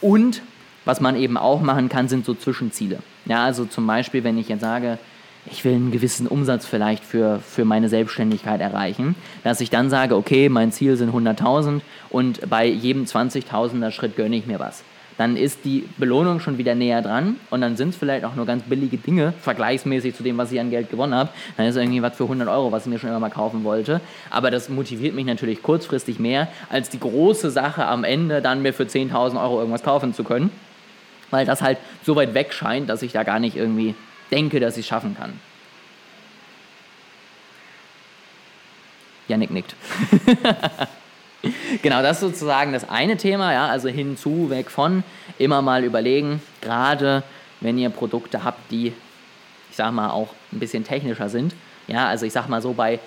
Und 0.01 0.41
was 0.85 0.99
man 0.99 1.15
eben 1.15 1.37
auch 1.37 1.61
machen 1.61 1.87
kann, 1.87 2.07
sind 2.07 2.25
so 2.25 2.33
Zwischenziele. 2.33 2.99
Ja, 3.25 3.45
also 3.45 3.65
zum 3.65 3.85
Beispiel, 3.85 4.23
wenn 4.23 4.37
ich 4.37 4.49
jetzt 4.49 4.61
sage, 4.61 4.97
ich 5.45 5.63
will 5.65 5.73
einen 5.73 5.91
gewissen 5.91 6.27
Umsatz 6.27 6.65
vielleicht 6.65 7.03
für, 7.03 7.39
für 7.39 7.65
meine 7.65 7.89
Selbstständigkeit 7.89 8.59
erreichen, 8.59 9.15
dass 9.43 9.61
ich 9.61 9.69
dann 9.69 9.89
sage, 9.89 10.15
okay, 10.15 10.49
mein 10.49 10.71
Ziel 10.71 10.95
sind 10.95 11.13
100.000 11.13 11.81
und 12.09 12.49
bei 12.49 12.65
jedem 12.65 13.03
20.000er 13.03 13.91
Schritt 13.91 14.15
gönne 14.15 14.35
ich 14.35 14.45
mir 14.45 14.59
was 14.59 14.83
dann 15.17 15.37
ist 15.37 15.65
die 15.65 15.87
Belohnung 15.97 16.39
schon 16.39 16.57
wieder 16.57 16.75
näher 16.75 17.01
dran 17.01 17.35
und 17.49 17.61
dann 17.61 17.77
sind 17.77 17.89
es 17.89 17.95
vielleicht 17.95 18.25
auch 18.25 18.35
nur 18.35 18.45
ganz 18.45 18.63
billige 18.63 18.97
Dinge, 18.97 19.33
vergleichsmäßig 19.41 20.15
zu 20.15 20.23
dem, 20.23 20.37
was 20.37 20.51
ich 20.51 20.59
an 20.59 20.69
Geld 20.69 20.89
gewonnen 20.89 21.13
habe. 21.13 21.29
Dann 21.57 21.67
ist 21.67 21.75
irgendwie 21.75 22.01
was 22.01 22.15
für 22.15 22.23
100 22.23 22.47
Euro, 22.47 22.71
was 22.71 22.85
ich 22.85 22.91
mir 22.91 22.99
schon 22.99 23.09
immer 23.09 23.19
mal 23.19 23.29
kaufen 23.29 23.63
wollte. 23.63 24.01
Aber 24.29 24.49
das 24.51 24.69
motiviert 24.69 25.13
mich 25.13 25.25
natürlich 25.25 25.61
kurzfristig 25.61 26.19
mehr, 26.19 26.47
als 26.69 26.89
die 26.89 26.99
große 26.99 27.51
Sache 27.51 27.85
am 27.85 28.03
Ende 28.03 28.41
dann 28.41 28.61
mir 28.61 28.73
für 28.73 28.83
10.000 28.83 29.41
Euro 29.41 29.59
irgendwas 29.59 29.83
kaufen 29.83 30.13
zu 30.13 30.23
können, 30.23 30.49
weil 31.29 31.45
das 31.45 31.61
halt 31.61 31.77
so 32.03 32.15
weit 32.15 32.33
weg 32.33 32.53
scheint, 32.53 32.89
dass 32.89 33.01
ich 33.01 33.11
da 33.11 33.23
gar 33.23 33.39
nicht 33.39 33.55
irgendwie 33.55 33.95
denke, 34.31 34.59
dass 34.59 34.77
ich 34.77 34.85
es 34.85 34.87
schaffen 34.87 35.15
kann. 35.15 35.33
Janik 39.27 39.51
nickt. 39.51 39.75
genau, 41.81 42.01
das 42.01 42.17
ist 42.17 42.21
sozusagen 42.21 42.73
das 42.73 42.89
eine 42.89 43.17
Thema, 43.17 43.53
ja, 43.53 43.67
also 43.67 43.89
hinzu, 43.89 44.49
weg 44.49 44.71
von, 44.71 45.03
immer 45.37 45.61
mal 45.61 45.83
überlegen, 45.83 46.41
gerade 46.61 47.23
wenn 47.59 47.77
ihr 47.77 47.89
Produkte 47.89 48.43
habt, 48.43 48.71
die, 48.71 48.87
ich 49.69 49.75
sag 49.75 49.91
mal, 49.91 50.09
auch 50.09 50.29
ein 50.51 50.59
bisschen 50.59 50.83
technischer 50.83 51.29
sind. 51.29 51.53
Ja, 51.87 52.07
also 52.07 52.25
ich 52.25 52.33
sag 52.33 52.47
mal 52.47 52.61
so, 52.61 52.73
bei 52.73 52.99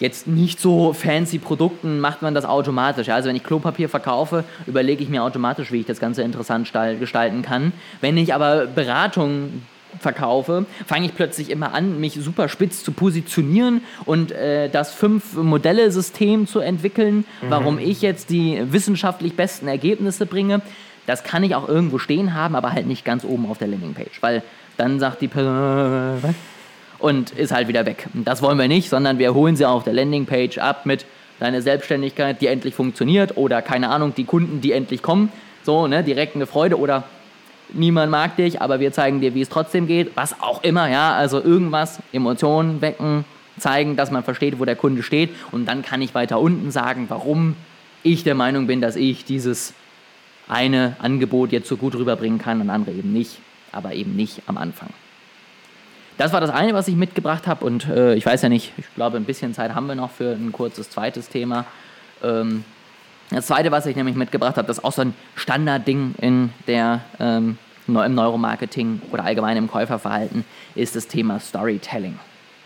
jetzt 0.00 0.26
nicht 0.26 0.60
so 0.60 0.92
fancy 0.92 1.38
Produkten 1.38 1.98
macht 2.00 2.22
man 2.22 2.34
das 2.34 2.44
automatisch. 2.44 3.08
Also 3.08 3.28
wenn 3.28 3.36
ich 3.36 3.44
Klopapier 3.44 3.88
verkaufe, 3.88 4.44
überlege 4.66 5.02
ich 5.02 5.08
mir 5.08 5.22
automatisch, 5.22 5.72
wie 5.72 5.80
ich 5.80 5.86
das 5.86 5.98
Ganze 5.98 6.22
interessant 6.22 6.70
gestalten 7.00 7.42
kann. 7.42 7.72
Wenn 8.00 8.16
ich 8.16 8.32
aber 8.32 8.66
Beratung 8.66 9.62
verkaufe, 9.98 10.66
fange 10.86 11.06
ich 11.06 11.14
plötzlich 11.14 11.50
immer 11.50 11.74
an, 11.74 12.00
mich 12.00 12.14
super 12.14 12.48
spitz 12.48 12.84
zu 12.84 12.92
positionieren 12.92 13.82
und 14.04 14.32
äh, 14.32 14.68
das 14.68 14.92
Fünf-Modelle-System 14.94 16.46
zu 16.46 16.60
entwickeln, 16.60 17.24
mhm. 17.42 17.50
warum 17.50 17.78
ich 17.78 18.02
jetzt 18.02 18.30
die 18.30 18.62
wissenschaftlich 18.70 19.34
besten 19.34 19.68
Ergebnisse 19.68 20.26
bringe. 20.26 20.60
Das 21.06 21.24
kann 21.24 21.42
ich 21.42 21.54
auch 21.54 21.68
irgendwo 21.68 21.98
stehen 21.98 22.34
haben, 22.34 22.54
aber 22.54 22.72
halt 22.72 22.86
nicht 22.86 23.04
ganz 23.04 23.24
oben 23.24 23.46
auf 23.46 23.58
der 23.58 23.68
Landingpage, 23.68 24.20
weil 24.20 24.42
dann 24.76 25.00
sagt 25.00 25.22
die 25.22 25.28
Person 25.28 26.34
und 26.98 27.30
ist 27.30 27.52
halt 27.52 27.68
wieder 27.68 27.86
weg. 27.86 28.08
Das 28.12 28.42
wollen 28.42 28.58
wir 28.58 28.68
nicht, 28.68 28.90
sondern 28.90 29.18
wir 29.18 29.34
holen 29.34 29.56
sie 29.56 29.64
auf 29.64 29.84
der 29.84 29.94
Landingpage 29.94 30.58
ab 30.58 30.84
mit 30.84 31.06
deiner 31.40 31.62
Selbstständigkeit, 31.62 32.40
die 32.40 32.48
endlich 32.48 32.74
funktioniert 32.74 33.36
oder 33.36 33.62
keine 33.62 33.90
Ahnung, 33.90 34.14
die 34.14 34.24
Kunden, 34.24 34.60
die 34.60 34.72
endlich 34.72 35.02
kommen. 35.02 35.32
So, 35.62 35.86
ne, 35.86 36.02
direkt 36.02 36.34
eine 36.34 36.46
Freude 36.46 36.78
oder 36.78 37.04
niemand 37.72 38.10
mag 38.10 38.36
dich, 38.36 38.60
aber 38.60 38.80
wir 38.80 38.92
zeigen 38.92 39.20
dir, 39.20 39.34
wie 39.34 39.40
es 39.40 39.48
trotzdem 39.48 39.86
geht, 39.86 40.12
was 40.16 40.40
auch 40.40 40.62
immer, 40.62 40.88
ja, 40.88 41.14
also 41.14 41.42
irgendwas, 41.42 41.98
Emotionen 42.12 42.80
wecken, 42.80 43.24
zeigen, 43.58 43.96
dass 43.96 44.10
man 44.10 44.22
versteht, 44.22 44.58
wo 44.58 44.64
der 44.64 44.76
Kunde 44.76 45.02
steht. 45.02 45.30
Und 45.50 45.66
dann 45.66 45.82
kann 45.82 46.02
ich 46.02 46.14
weiter 46.14 46.40
unten 46.40 46.70
sagen, 46.70 47.06
warum 47.08 47.56
ich 48.02 48.24
der 48.24 48.34
Meinung 48.34 48.66
bin, 48.66 48.80
dass 48.80 48.96
ich 48.96 49.24
dieses 49.24 49.74
eine 50.48 50.96
Angebot 51.00 51.52
jetzt 51.52 51.68
so 51.68 51.76
gut 51.76 51.94
rüberbringen 51.94 52.38
kann 52.38 52.60
und 52.60 52.70
andere 52.70 52.92
eben 52.92 53.12
nicht, 53.12 53.38
aber 53.72 53.92
eben 53.94 54.16
nicht 54.16 54.42
am 54.46 54.56
Anfang. 54.56 54.88
Das 56.16 56.32
war 56.32 56.40
das 56.40 56.50
eine, 56.50 56.74
was 56.74 56.88
ich 56.88 56.96
mitgebracht 56.96 57.46
habe. 57.46 57.64
Und 57.64 57.86
äh, 57.88 58.14
ich 58.14 58.26
weiß 58.26 58.42
ja 58.42 58.48
nicht, 58.48 58.72
ich 58.76 58.86
glaube, 58.94 59.18
ein 59.18 59.24
bisschen 59.24 59.54
Zeit 59.54 59.74
haben 59.74 59.86
wir 59.86 59.94
noch 59.94 60.10
für 60.10 60.32
ein 60.32 60.52
kurzes 60.52 60.90
zweites 60.90 61.28
Thema. 61.28 61.64
Ähm, 62.22 62.64
das 63.30 63.46
zweite, 63.46 63.70
was 63.70 63.86
ich 63.86 63.96
nämlich 63.96 64.16
mitgebracht 64.16 64.56
habe, 64.56 64.66
das 64.66 64.78
ist 64.78 64.84
auch 64.84 64.92
so 64.92 65.02
ein 65.02 65.14
Standardding 65.34 66.14
in 66.20 66.50
der, 66.66 67.02
ähm, 67.20 67.58
im 67.86 68.14
Neuromarketing 68.14 69.02
oder 69.10 69.24
allgemein 69.24 69.56
im 69.56 69.68
Käuferverhalten, 69.68 70.44
ist 70.74 70.96
das 70.96 71.08
Thema 71.08 71.40
Storytelling. 71.40 72.18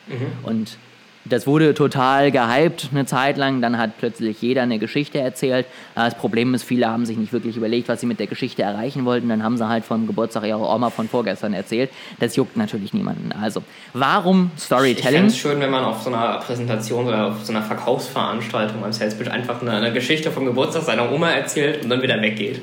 Mhm. 0.07 0.45
Und 0.45 0.79
das 1.25 1.47
wurde 1.47 1.75
total 1.75 2.31
gehypt 2.31 2.89
eine 2.93 3.07
Zeit 3.07 3.37
lang. 3.37 3.61
Dann 3.61 3.79
hat 3.79 3.99
plötzlich 3.99 4.43
jeder 4.43 4.63
eine 4.63 4.79
Geschichte 4.79 5.19
erzählt. 5.19 5.67
Das 5.95 6.17
Problem 6.17 6.55
ist, 6.55 6.65
viele 6.65 6.89
haben 6.89 7.07
sich 7.07 7.17
nicht 7.17 7.33
wirklich 7.33 7.57
überlegt, 7.57 7.89
was 7.89 8.01
sie 8.01 8.07
mit 8.07 8.19
der 8.19 8.27
Geschichte 8.27 8.63
erreichen 8.63 9.05
wollten. 9.05 9.29
Dann 9.29 9.43
haben 9.43 9.57
sie 9.57 9.69
halt 9.69 9.85
vom 9.85 10.07
Geburtstag 10.07 10.45
ihrer 10.45 10.75
Oma 10.75 10.91
von 10.91 11.09
vorgestern 11.09 11.55
erzählt. 11.55 11.91
Das 12.19 12.37
juckt 12.37 12.57
natürlich 12.57 12.93
niemanden. 12.93 13.33
Also, 13.33 13.63
warum 13.93 14.51
Storytelling? 14.59 14.97
Ich 14.97 15.05
fände 15.05 15.27
es 15.29 15.39
schön, 15.39 15.61
wenn 15.61 15.71
man 15.71 15.85
auf 15.85 16.03
so 16.03 16.11
einer 16.11 16.39
Präsentation 16.39 17.07
oder 17.07 17.29
auf 17.29 17.45
so 17.45 17.53
einer 17.53 17.63
Verkaufsveranstaltung 17.63 18.81
beim 18.81 18.93
Salesbridge 18.93 19.31
einfach 19.31 19.63
eine, 19.63 19.73
eine 19.73 19.93
Geschichte 19.93 20.31
vom 20.31 20.45
Geburtstag 20.45 20.83
seiner 20.83 21.13
Oma 21.13 21.31
erzählt 21.31 21.85
und 21.85 21.91
dann 21.91 22.03
wieder 22.03 22.21
weggeht. 22.21 22.61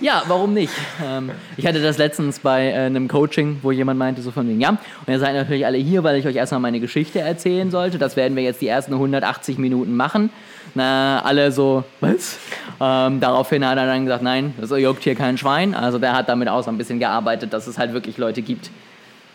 Ja, 0.00 0.22
warum 0.26 0.52
nicht? 0.52 0.72
Ähm, 1.04 1.30
ich 1.56 1.66
hatte 1.66 1.80
das 1.80 1.98
letztens 1.98 2.40
bei 2.40 2.70
äh, 2.70 2.74
einem 2.74 3.08
Coaching, 3.08 3.58
wo 3.62 3.70
jemand 3.70 3.98
meinte 3.98 4.20
so 4.22 4.30
von 4.30 4.48
wegen, 4.48 4.60
ja, 4.60 4.70
und 4.70 4.78
ihr 5.08 5.18
seid 5.18 5.34
natürlich 5.34 5.64
alle 5.64 5.78
hier, 5.78 6.02
weil 6.04 6.16
ich 6.18 6.26
euch 6.26 6.36
erstmal 6.36 6.60
meine 6.60 6.80
Geschichte 6.80 7.20
erzählen 7.20 7.70
sollte. 7.70 7.98
Das 7.98 8.16
werden 8.16 8.36
wir 8.36 8.42
jetzt 8.42 8.60
die 8.60 8.68
ersten 8.68 8.92
180 8.92 9.58
Minuten 9.58 9.96
machen. 9.96 10.30
Na, 10.74 11.22
alle 11.22 11.52
so, 11.52 11.84
was? 12.00 12.38
Ähm, 12.80 13.20
daraufhin 13.20 13.66
hat 13.66 13.78
er 13.78 13.86
dann 13.86 14.04
gesagt, 14.04 14.22
nein, 14.22 14.54
das 14.60 14.70
juckt 14.70 15.02
hier 15.04 15.14
kein 15.14 15.38
Schwein. 15.38 15.74
Also 15.74 15.98
der 15.98 16.12
hat 16.12 16.28
damit 16.28 16.48
auch 16.48 16.62
so 16.62 16.70
ein 16.70 16.78
bisschen 16.78 16.98
gearbeitet, 16.98 17.52
dass 17.52 17.66
es 17.66 17.78
halt 17.78 17.92
wirklich 17.92 18.18
Leute 18.18 18.42
gibt, 18.42 18.70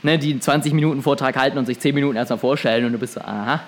ne, 0.03 0.19
die 0.19 0.39
20 0.39 0.73
Minuten 0.73 1.01
Vortrag 1.01 1.35
halten 1.37 1.57
und 1.57 1.65
sich 1.65 1.79
10 1.79 1.95
Minuten 1.95 2.15
erstmal 2.15 2.39
vorstellen 2.39 2.85
und 2.85 2.93
du 2.93 2.99
bist 2.99 3.13
so, 3.13 3.21
aha. 3.21 3.61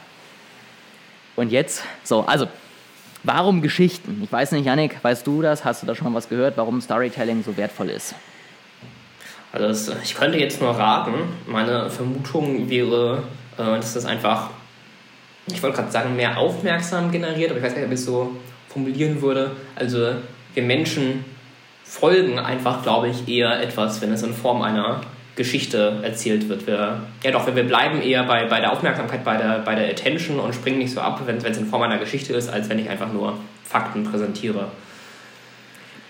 Und 1.35 1.51
jetzt? 1.51 1.83
So, 2.03 2.21
also 2.21 2.47
Warum 3.23 3.61
Geschichten? 3.61 4.21
Ich 4.21 4.31
weiß 4.31 4.51
nicht, 4.51 4.65
Yannick, 4.65 5.01
weißt 5.01 5.25
du 5.25 5.41
das? 5.41 5.63
Hast 5.63 5.81
du 5.81 5.87
da 5.87 5.95
schon 5.95 6.13
was 6.13 6.27
gehört, 6.27 6.57
warum 6.57 6.81
Storytelling 6.81 7.41
so 7.41 7.55
wertvoll 7.55 7.89
ist? 7.89 8.15
Also 9.53 9.67
das, 9.67 10.03
ich 10.03 10.15
könnte 10.15 10.37
jetzt 10.37 10.59
nur 10.59 10.71
raten. 10.71 11.13
Meine 11.47 11.89
Vermutung 11.89 12.69
wäre, 12.69 13.23
äh, 13.57 13.63
dass 13.63 13.93
das 13.93 14.05
einfach, 14.05 14.49
ich 15.47 15.63
wollte 15.63 15.77
gerade 15.77 15.91
sagen, 15.91 16.15
mehr 16.17 16.37
aufmerksam 16.37 17.11
generiert, 17.11 17.51
aber 17.51 17.59
ich 17.59 17.65
weiß 17.65 17.75
nicht, 17.75 17.85
ob 17.85 17.91
ich 17.91 17.99
es 17.99 18.05
so 18.05 18.35
formulieren 18.67 19.21
würde. 19.21 19.51
Also 19.75 20.15
wir 20.53 20.63
Menschen 20.63 21.23
folgen 21.85 22.39
einfach, 22.39 22.83
glaube 22.83 23.07
ich, 23.07 23.27
eher 23.29 23.61
etwas, 23.61 24.01
wenn 24.01 24.11
es 24.11 24.23
in 24.23 24.33
Form 24.33 24.61
einer 24.61 25.01
Geschichte 25.35 25.99
erzählt 26.03 26.47
wird. 26.47 26.67
Wir, 26.67 27.01
ja 27.23 27.31
doch, 27.31 27.47
wir 27.53 27.63
bleiben 27.63 28.01
eher 28.01 28.23
bei, 28.23 28.45
bei 28.45 28.59
der 28.59 28.71
Aufmerksamkeit, 28.71 29.23
bei 29.23 29.37
der, 29.37 29.59
bei 29.59 29.73
der 29.73 29.89
Attention 29.89 30.39
und 30.39 30.53
springen 30.53 30.77
nicht 30.77 30.93
so 30.93 31.01
ab, 31.01 31.21
wenn 31.25 31.37
es 31.37 31.57
in 31.57 31.65
Form 31.65 31.81
einer 31.81 31.97
Geschichte 31.97 32.33
ist, 32.33 32.49
als 32.49 32.69
wenn 32.69 32.77
ich 32.77 32.89
einfach 32.89 33.11
nur 33.11 33.37
Fakten 33.63 34.03
präsentiere. 34.03 34.67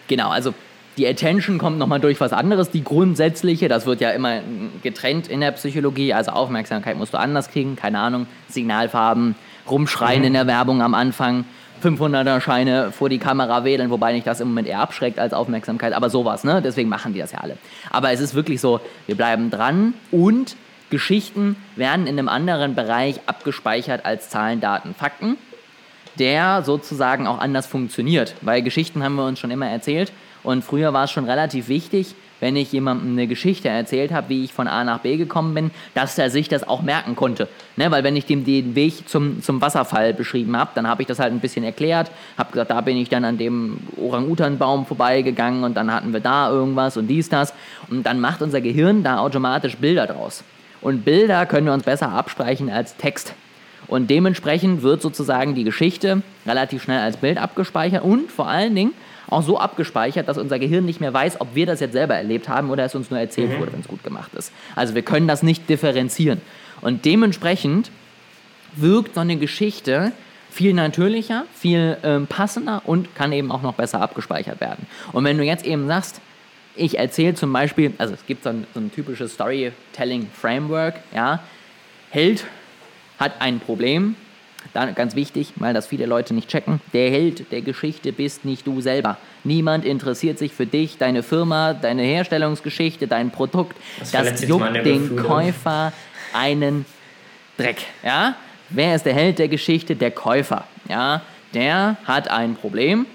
Genau, 0.07 0.29
also 0.29 0.53
die 0.97 1.07
Attention 1.07 1.57
kommt 1.57 1.79
nochmal 1.79 1.99
durch 1.99 2.19
was 2.19 2.33
anderes. 2.33 2.69
Die 2.69 2.83
grundsätzliche, 2.83 3.67
das 3.67 3.85
wird 3.85 4.01
ja 4.01 4.11
immer 4.11 4.41
getrennt 4.83 5.27
in 5.27 5.39
der 5.39 5.51
Psychologie, 5.51 6.13
also 6.13 6.31
Aufmerksamkeit 6.31 6.97
musst 6.97 7.13
du 7.13 7.17
anders 7.17 7.49
kriegen, 7.49 7.75
keine 7.75 7.99
Ahnung, 7.99 8.27
Signalfarben, 8.49 9.35
rumschreien 9.69 10.19
mhm. 10.19 10.27
in 10.27 10.33
der 10.33 10.47
Werbung 10.47 10.81
am 10.81 10.93
Anfang 10.93 11.45
500er 11.83 12.39
Scheine 12.39 12.91
vor 12.91 13.09
die 13.09 13.19
Kamera 13.19 13.63
wedeln, 13.63 13.89
wobei 13.89 14.13
mich 14.13 14.23
das 14.23 14.39
im 14.39 14.49
Moment 14.49 14.67
eher 14.67 14.79
abschreckt 14.79 15.19
als 15.19 15.33
Aufmerksamkeit, 15.33 15.93
aber 15.93 16.09
sowas, 16.09 16.43
ne? 16.43 16.61
Deswegen 16.61 16.89
machen 16.89 17.13
die 17.13 17.19
das 17.19 17.31
ja 17.31 17.39
alle. 17.39 17.57
Aber 17.91 18.11
es 18.11 18.19
ist 18.19 18.33
wirklich 18.33 18.61
so, 18.61 18.79
wir 19.05 19.15
bleiben 19.15 19.49
dran 19.49 19.93
und 20.11 20.55
Geschichten 20.89 21.55
werden 21.75 22.07
in 22.07 22.19
einem 22.19 22.29
anderen 22.29 22.75
Bereich 22.75 23.19
abgespeichert 23.25 24.05
als 24.05 24.29
Zahlen, 24.29 24.61
Daten, 24.61 24.93
Fakten, 24.93 25.37
der 26.19 26.63
sozusagen 26.63 27.27
auch 27.27 27.39
anders 27.39 27.65
funktioniert, 27.65 28.35
weil 28.41 28.61
Geschichten 28.61 29.03
haben 29.03 29.15
wir 29.15 29.25
uns 29.25 29.39
schon 29.39 29.51
immer 29.51 29.67
erzählt 29.67 30.11
und 30.43 30.63
früher 30.63 30.93
war 30.93 31.05
es 31.05 31.11
schon 31.11 31.25
relativ 31.25 31.67
wichtig, 31.67 32.15
wenn 32.43 32.57
ich 32.57 32.73
jemandem 32.73 33.13
eine 33.13 33.25
Geschichte 33.25 33.69
erzählt 33.69 34.11
habe, 34.11 34.27
wie 34.27 34.43
ich 34.43 34.51
von 34.51 34.67
A 34.67 34.83
nach 34.83 34.99
B 34.99 35.15
gekommen 35.15 35.53
bin, 35.53 35.71
dass 35.93 36.17
er 36.17 36.29
sich 36.29 36.49
das 36.49 36.67
auch 36.67 36.81
merken 36.81 37.15
konnte. 37.15 37.47
Ne? 37.77 37.89
Weil 37.89 38.03
wenn 38.03 38.17
ich 38.17 38.25
dem 38.25 38.43
den 38.43 38.75
Weg 38.75 39.07
zum, 39.07 39.41
zum 39.41 39.61
Wasserfall 39.61 40.13
beschrieben 40.13 40.57
habe, 40.57 40.71
dann 40.75 40.85
habe 40.85 41.03
ich 41.03 41.07
das 41.07 41.19
halt 41.19 41.31
ein 41.31 41.39
bisschen 41.39 41.63
erklärt, 41.63 42.11
habe 42.37 42.51
gesagt, 42.51 42.69
da 42.69 42.81
bin 42.81 42.97
ich 42.97 43.07
dann 43.07 43.23
an 43.23 43.37
dem 43.37 43.77
Orang-Utan-Baum 43.95 44.85
vorbeigegangen 44.85 45.63
und 45.63 45.77
dann 45.77 45.89
hatten 45.89 46.11
wir 46.11 46.19
da 46.19 46.49
irgendwas 46.49 46.97
und 46.97 47.07
dies, 47.07 47.29
das. 47.29 47.53
Und 47.89 48.03
dann 48.05 48.19
macht 48.19 48.41
unser 48.41 48.59
Gehirn 48.59 49.03
da 49.03 49.19
automatisch 49.19 49.77
Bilder 49.77 50.05
draus. 50.05 50.43
Und 50.81 51.05
Bilder 51.05 51.45
können 51.45 51.67
wir 51.67 51.73
uns 51.73 51.83
besser 51.83 52.11
abspeichern 52.11 52.69
als 52.69 52.97
Text. 52.97 53.35
Und 53.87 54.09
dementsprechend 54.09 54.81
wird 54.81 55.01
sozusagen 55.01 55.55
die 55.55 55.63
Geschichte 55.63 56.23
relativ 56.45 56.83
schnell 56.83 56.99
als 56.99 57.15
Bild 57.15 57.37
abgespeichert 57.37 58.03
und 58.03 58.29
vor 58.29 58.49
allen 58.49 58.75
Dingen 58.75 58.91
auch 59.29 59.41
so 59.41 59.57
abgespeichert, 59.57 60.27
dass 60.27 60.37
unser 60.37 60.59
Gehirn 60.59 60.85
nicht 60.85 60.99
mehr 60.99 61.13
weiß, 61.13 61.41
ob 61.41 61.55
wir 61.55 61.65
das 61.65 61.79
jetzt 61.79 61.93
selber 61.93 62.15
erlebt 62.15 62.49
haben 62.49 62.69
oder 62.69 62.85
es 62.85 62.95
uns 62.95 63.09
nur 63.09 63.19
erzählt 63.19 63.51
mhm. 63.51 63.59
wurde, 63.59 63.73
wenn 63.73 63.79
es 63.79 63.87
gut 63.87 64.03
gemacht 64.03 64.33
ist. 64.33 64.51
Also 64.75 64.95
wir 64.95 65.01
können 65.01 65.27
das 65.27 65.43
nicht 65.43 65.69
differenzieren. 65.69 66.41
Und 66.81 67.05
dementsprechend 67.05 67.91
wirkt 68.75 69.15
so 69.15 69.21
eine 69.21 69.37
Geschichte 69.37 70.11
viel 70.49 70.73
natürlicher, 70.73 71.45
viel 71.55 71.97
ähm, 72.03 72.27
passender 72.27 72.83
und 72.85 73.15
kann 73.15 73.31
eben 73.31 73.51
auch 73.51 73.61
noch 73.61 73.73
besser 73.73 74.01
abgespeichert 74.01 74.61
werden. 74.61 74.85
Und 75.11 75.23
wenn 75.23 75.37
du 75.37 75.43
jetzt 75.43 75.65
eben 75.65 75.87
sagst, 75.87 76.21
ich 76.75 76.97
erzähle 76.97 77.35
zum 77.35 77.53
Beispiel, 77.53 77.93
also 77.97 78.13
es 78.13 78.25
gibt 78.25 78.43
so 78.43 78.49
ein, 78.49 78.67
so 78.73 78.79
ein 78.79 78.91
typisches 78.91 79.33
Storytelling-Framework, 79.33 80.95
ja, 81.13 81.43
Held 82.09 82.45
hat 83.19 83.33
ein 83.39 83.59
Problem, 83.59 84.15
dann 84.73 84.95
ganz 84.95 85.15
wichtig, 85.15 85.53
weil 85.57 85.73
das 85.73 85.87
viele 85.87 86.05
Leute 86.05 86.33
nicht 86.33 86.49
checken, 86.49 86.81
der 86.93 87.11
Held 87.11 87.51
der 87.51 87.61
Geschichte 87.61 88.11
bist 88.11 88.45
nicht 88.45 88.65
du 88.65 88.81
selber. 88.81 89.17
Niemand 89.43 89.85
interessiert 89.85 90.39
sich 90.39 90.53
für 90.53 90.65
dich, 90.65 90.97
deine 90.97 91.23
Firma, 91.23 91.73
deine 91.73 92.03
Herstellungsgeschichte, 92.03 93.07
dein 93.07 93.31
Produkt. 93.31 93.77
Das, 93.99 94.11
das 94.11 94.47
juckt 94.47 94.85
den 94.85 95.15
Käufer 95.15 95.93
einen 96.33 96.85
Dreck. 97.57 97.85
Ja? 98.03 98.35
Wer 98.69 98.95
ist 98.95 99.05
der 99.05 99.13
Held 99.13 99.39
der 99.39 99.47
Geschichte? 99.47 99.95
Der 99.95 100.11
Käufer. 100.11 100.65
Ja? 100.89 101.21
Der 101.53 101.97
hat 102.05 102.29
ein 102.29 102.55
Problem. 102.55 103.05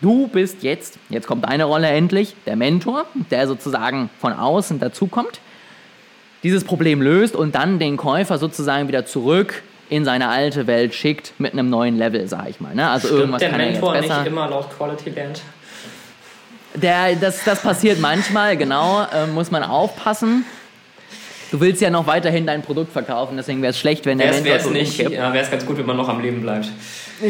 Du 0.00 0.28
bist 0.28 0.62
jetzt, 0.62 0.98
jetzt 1.10 1.26
kommt 1.26 1.44
deine 1.44 1.64
Rolle 1.64 1.88
endlich, 1.88 2.34
der 2.46 2.56
Mentor, 2.56 3.04
der 3.30 3.46
sozusagen 3.46 4.08
von 4.18 4.32
außen 4.32 4.78
dazukommt, 4.78 5.40
dieses 6.42 6.64
Problem 6.64 7.02
löst 7.02 7.36
und 7.36 7.54
dann 7.54 7.78
den 7.78 7.98
Käufer 7.98 8.38
sozusagen 8.38 8.88
wieder 8.88 9.04
zurück 9.04 9.62
in 9.90 10.04
seine 10.04 10.28
alte 10.28 10.66
Welt 10.66 10.94
schickt 10.94 11.34
mit 11.38 11.52
einem 11.52 11.68
neuen 11.68 11.98
Level, 11.98 12.26
sag 12.28 12.48
ich 12.48 12.60
mal. 12.60 12.74
Ne? 12.74 12.88
Also 12.88 13.08
Stimmt 13.08 13.20
irgendwas 13.20 13.40
der 13.40 13.50
kann 13.50 13.60
er 13.60 13.70
Mentor 13.72 13.94
jetzt 13.96 14.02
besser. 14.08 14.18
nicht 14.20 14.28
immer 14.28 14.48
laut 14.48 14.70
Quality 14.76 15.10
Band? 15.10 15.42
Der, 16.74 17.16
das, 17.16 17.42
das 17.44 17.60
passiert 17.60 18.00
manchmal, 18.00 18.56
genau, 18.56 19.02
äh, 19.12 19.26
muss 19.26 19.50
man 19.50 19.64
aufpassen. 19.64 20.44
Du 21.50 21.60
willst 21.60 21.82
ja 21.82 21.90
noch 21.90 22.06
weiterhin 22.06 22.46
dein 22.46 22.62
Produkt 22.62 22.92
verkaufen, 22.92 23.36
deswegen 23.36 23.60
wäre 23.60 23.70
es 23.72 23.78
schlecht, 23.78 24.06
wenn 24.06 24.18
der 24.18 24.28
Wäre 24.28 24.40
Mentor 24.42 24.56
es 24.56 24.64
so 24.64 24.70
nicht, 24.70 25.00
umkippt. 25.00 25.16
ja, 25.16 25.32
wäre 25.32 25.44
es 25.44 25.50
ganz 25.50 25.66
gut, 25.66 25.78
wenn 25.78 25.86
man 25.86 25.96
noch 25.96 26.08
am 26.08 26.20
Leben 26.20 26.42
bleibt. 26.42 26.68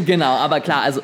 Genau, 0.04 0.36
aber 0.36 0.60
klar, 0.60 0.82
also 0.82 1.00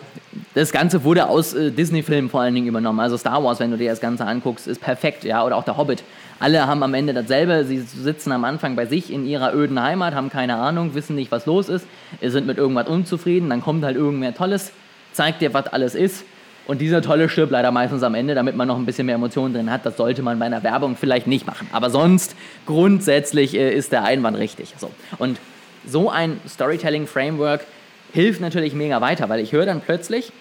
das 0.54 0.70
Ganze 0.70 1.02
wurde 1.02 1.26
aus 1.30 1.54
äh, 1.54 1.70
Disney-Filmen 1.70 2.28
vor 2.28 2.42
allen 2.42 2.54
Dingen 2.54 2.66
übernommen. 2.66 3.00
Also 3.00 3.16
Star 3.16 3.42
Wars, 3.42 3.58
wenn 3.58 3.70
du 3.70 3.78
dir 3.78 3.88
das 3.90 4.00
Ganze 4.02 4.26
anguckst, 4.26 4.66
ist 4.66 4.82
perfekt, 4.82 5.24
ja, 5.24 5.42
oder 5.42 5.56
auch 5.56 5.64
der 5.64 5.78
Hobbit. 5.78 6.02
Alle 6.38 6.66
haben 6.66 6.82
am 6.82 6.92
Ende 6.94 7.14
dasselbe. 7.14 7.64
Sie 7.64 7.78
sitzen 7.78 8.32
am 8.32 8.44
Anfang 8.44 8.76
bei 8.76 8.86
sich 8.86 9.12
in 9.12 9.26
ihrer 9.26 9.54
öden 9.54 9.82
Heimat, 9.82 10.14
haben 10.14 10.30
keine 10.30 10.56
Ahnung, 10.56 10.94
wissen 10.94 11.16
nicht, 11.16 11.32
was 11.32 11.46
los 11.46 11.68
ist, 11.68 11.86
sind 12.20 12.46
mit 12.46 12.58
irgendwas 12.58 12.88
unzufrieden. 12.88 13.50
Dann 13.50 13.62
kommt 13.62 13.84
halt 13.84 13.96
irgendwer 13.96 14.34
Tolles, 14.34 14.72
zeigt 15.12 15.40
dir, 15.40 15.54
was 15.54 15.68
alles 15.68 15.94
ist. 15.94 16.24
Und 16.66 16.80
dieser 16.80 17.00
Tolle 17.00 17.28
stirbt 17.28 17.52
leider 17.52 17.70
meistens 17.70 18.02
am 18.02 18.14
Ende, 18.14 18.34
damit 18.34 18.56
man 18.56 18.66
noch 18.66 18.76
ein 18.76 18.86
bisschen 18.86 19.06
mehr 19.06 19.14
Emotionen 19.14 19.54
drin 19.54 19.70
hat. 19.70 19.86
Das 19.86 19.96
sollte 19.96 20.22
man 20.22 20.38
bei 20.38 20.46
einer 20.46 20.62
Werbung 20.64 20.96
vielleicht 20.96 21.28
nicht 21.28 21.46
machen. 21.46 21.68
Aber 21.72 21.90
sonst, 21.90 22.34
grundsätzlich 22.66 23.54
äh, 23.54 23.72
ist 23.72 23.92
der 23.92 24.04
Einwand 24.04 24.36
richtig. 24.36 24.74
So. 24.76 24.90
Und 25.18 25.38
so 25.86 26.10
ein 26.10 26.40
Storytelling-Framework 26.48 27.64
hilft 28.12 28.40
natürlich 28.40 28.74
mega 28.74 29.00
weiter, 29.00 29.28
weil 29.28 29.40
ich 29.40 29.52
höre 29.52 29.66
dann 29.66 29.80
plötzlich, 29.80 30.32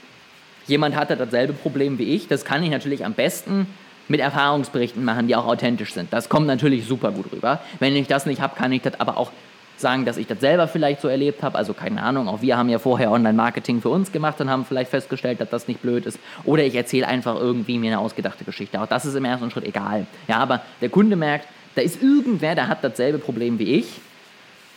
jemand 0.65 0.95
hatte 0.95 1.15
dasselbe 1.15 1.53
Problem 1.53 1.99
wie 1.99 2.15
ich. 2.15 2.27
Das 2.27 2.43
kann 2.43 2.63
ich 2.63 2.71
natürlich 2.71 3.05
am 3.05 3.13
besten 3.13 3.67
mit 4.07 4.19
Erfahrungsberichten 4.19 5.03
machen, 5.03 5.27
die 5.27 5.35
auch 5.35 5.45
authentisch 5.45 5.93
sind. 5.93 6.13
Das 6.13 6.29
kommt 6.29 6.47
natürlich 6.47 6.85
super 6.85 7.11
gut 7.11 7.31
rüber. 7.31 7.59
Wenn 7.79 7.95
ich 7.95 8.07
das 8.07 8.25
nicht 8.25 8.41
habe, 8.41 8.55
kann 8.55 8.71
ich 8.71 8.81
das 8.81 8.99
aber 8.99 9.17
auch 9.17 9.31
sagen, 9.77 10.05
dass 10.05 10.17
ich 10.17 10.27
das 10.27 10.39
selber 10.39 10.67
vielleicht 10.67 11.01
so 11.01 11.07
erlebt 11.07 11.43
habe. 11.43 11.57
Also 11.57 11.73
keine 11.73 12.01
Ahnung, 12.01 12.27
auch 12.27 12.41
wir 12.41 12.57
haben 12.57 12.69
ja 12.69 12.79
vorher 12.79 13.11
Online-Marketing 13.11 13.81
für 13.81 13.89
uns 13.89 14.11
gemacht 14.11 14.39
und 14.41 14.49
haben 14.49 14.65
vielleicht 14.65 14.91
festgestellt, 14.91 15.41
dass 15.41 15.49
das 15.49 15.67
nicht 15.67 15.81
blöd 15.81 16.05
ist. 16.05 16.19
Oder 16.43 16.63
ich 16.63 16.75
erzähle 16.75 17.07
einfach 17.07 17.35
irgendwie 17.35 17.77
mir 17.77 17.91
eine 17.91 17.99
ausgedachte 17.99 18.45
Geschichte. 18.45 18.81
Auch 18.81 18.87
das 18.87 19.05
ist 19.05 19.15
im 19.15 19.25
ersten 19.25 19.51
Schritt 19.51 19.65
egal. 19.65 20.05
Ja, 20.27 20.37
aber 20.37 20.61
der 20.81 20.89
Kunde 20.89 21.15
merkt, 21.15 21.47
da 21.75 21.81
ist 21.81 22.01
irgendwer, 22.01 22.55
der 22.55 22.67
hat 22.67 22.83
dasselbe 22.83 23.17
Problem 23.17 23.59
wie 23.59 23.75
ich. 23.75 23.99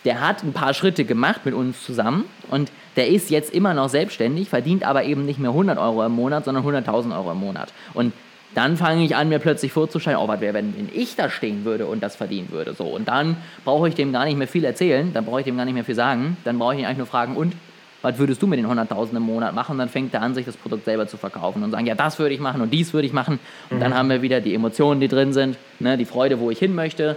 Der 0.05 0.21
hat 0.21 0.43
ein 0.43 0.53
paar 0.53 0.75
Schritte 0.75 1.05
gemacht 1.05 1.45
mit 1.45 1.55
uns 1.55 1.85
zusammen 1.85 2.25
und 2.51 2.71
der 2.97 3.09
ist 3.09 3.31
jetzt 3.31 3.53
immer 3.53 3.75
noch 3.75 3.89
selbstständig, 3.89 4.49
verdient 4.49 4.85
aber 4.85 5.05
eben 5.05 5.25
nicht 5.25 5.39
mehr 5.39 5.51
100 5.51 5.77
Euro 5.77 6.05
im 6.07 6.13
Monat, 6.13 6.45
sondern 6.45 6.65
100.000 6.65 7.15
Euro 7.17 7.33
im 7.33 7.39
Monat. 7.39 7.73
Und 7.95 8.13
dann 8.55 8.77
fange 8.77 9.05
ich 9.05 9.15
an, 9.15 9.29
mir 9.29 9.39
plötzlich 9.39 9.73
vorzustellen, 9.73 10.19
oh, 10.19 10.27
was 10.27 10.41
wäre, 10.41 10.55
wenn, 10.55 10.77
wenn 10.77 10.89
ich 10.93 11.17
da 11.17 11.29
stehen 11.31 11.65
würde 11.65 11.87
und 11.87 12.03
das 12.03 12.17
verdienen 12.17 12.51
würde. 12.51 12.75
So. 12.75 12.85
Und 12.85 13.09
dann 13.09 13.37
brauche 13.65 13.89
ich 13.89 13.95
dem 13.95 14.13
gar 14.13 14.25
nicht 14.25 14.39
mehr 14.39 14.49
viel 14.49 14.65
erzählen, 14.65 15.13
dann 15.13 15.25
brauche 15.25 15.41
ich 15.41 15.45
dem 15.45 15.57
gar 15.57 15.65
nicht 15.65 15.75
mehr 15.75 15.85
viel 15.85 15.95
sagen. 15.95 16.37
Dann 16.45 16.59
brauche 16.59 16.75
ich 16.75 16.81
ihn 16.81 16.87
eigentlich 16.87 16.99
nur 16.99 17.07
fragen, 17.07 17.37
und 17.37 17.55
was 18.01 18.17
würdest 18.19 18.41
du 18.41 18.47
mit 18.47 18.59
den 18.59 18.67
100.000 18.67 19.17
im 19.17 19.23
Monat 19.23 19.55
machen? 19.55 19.73
Und 19.73 19.79
dann 19.79 19.89
fängt 19.89 20.15
er 20.15 20.23
an, 20.23 20.35
sich 20.35 20.47
das 20.47 20.57
Produkt 20.57 20.85
selber 20.85 21.09
zu 21.09 21.17
verkaufen 21.17 21.63
und 21.63 21.73
sagen, 21.73 21.87
ja, 21.87 21.95
das 21.95 22.19
würde 22.19 22.35
ich 22.35 22.41
machen 22.41 22.61
und 22.61 22.73
dies 22.73 22.93
würde 22.93 23.07
ich 23.07 23.13
machen. 23.13 23.41
Und 23.71 23.81
dann 23.81 23.95
haben 23.95 24.09
wir 24.09 24.23
wieder 24.23 24.41
die 24.41 24.55
Emotionen, 24.55 25.01
die 25.01 25.09
drin 25.09 25.33
sind, 25.33 25.59
ne, 25.81 25.99
die 25.99 26.05
Freude, 26.05 26.39
wo 26.39 26.51
ich 26.51 26.59
hin 26.59 26.75
möchte. 26.75 27.17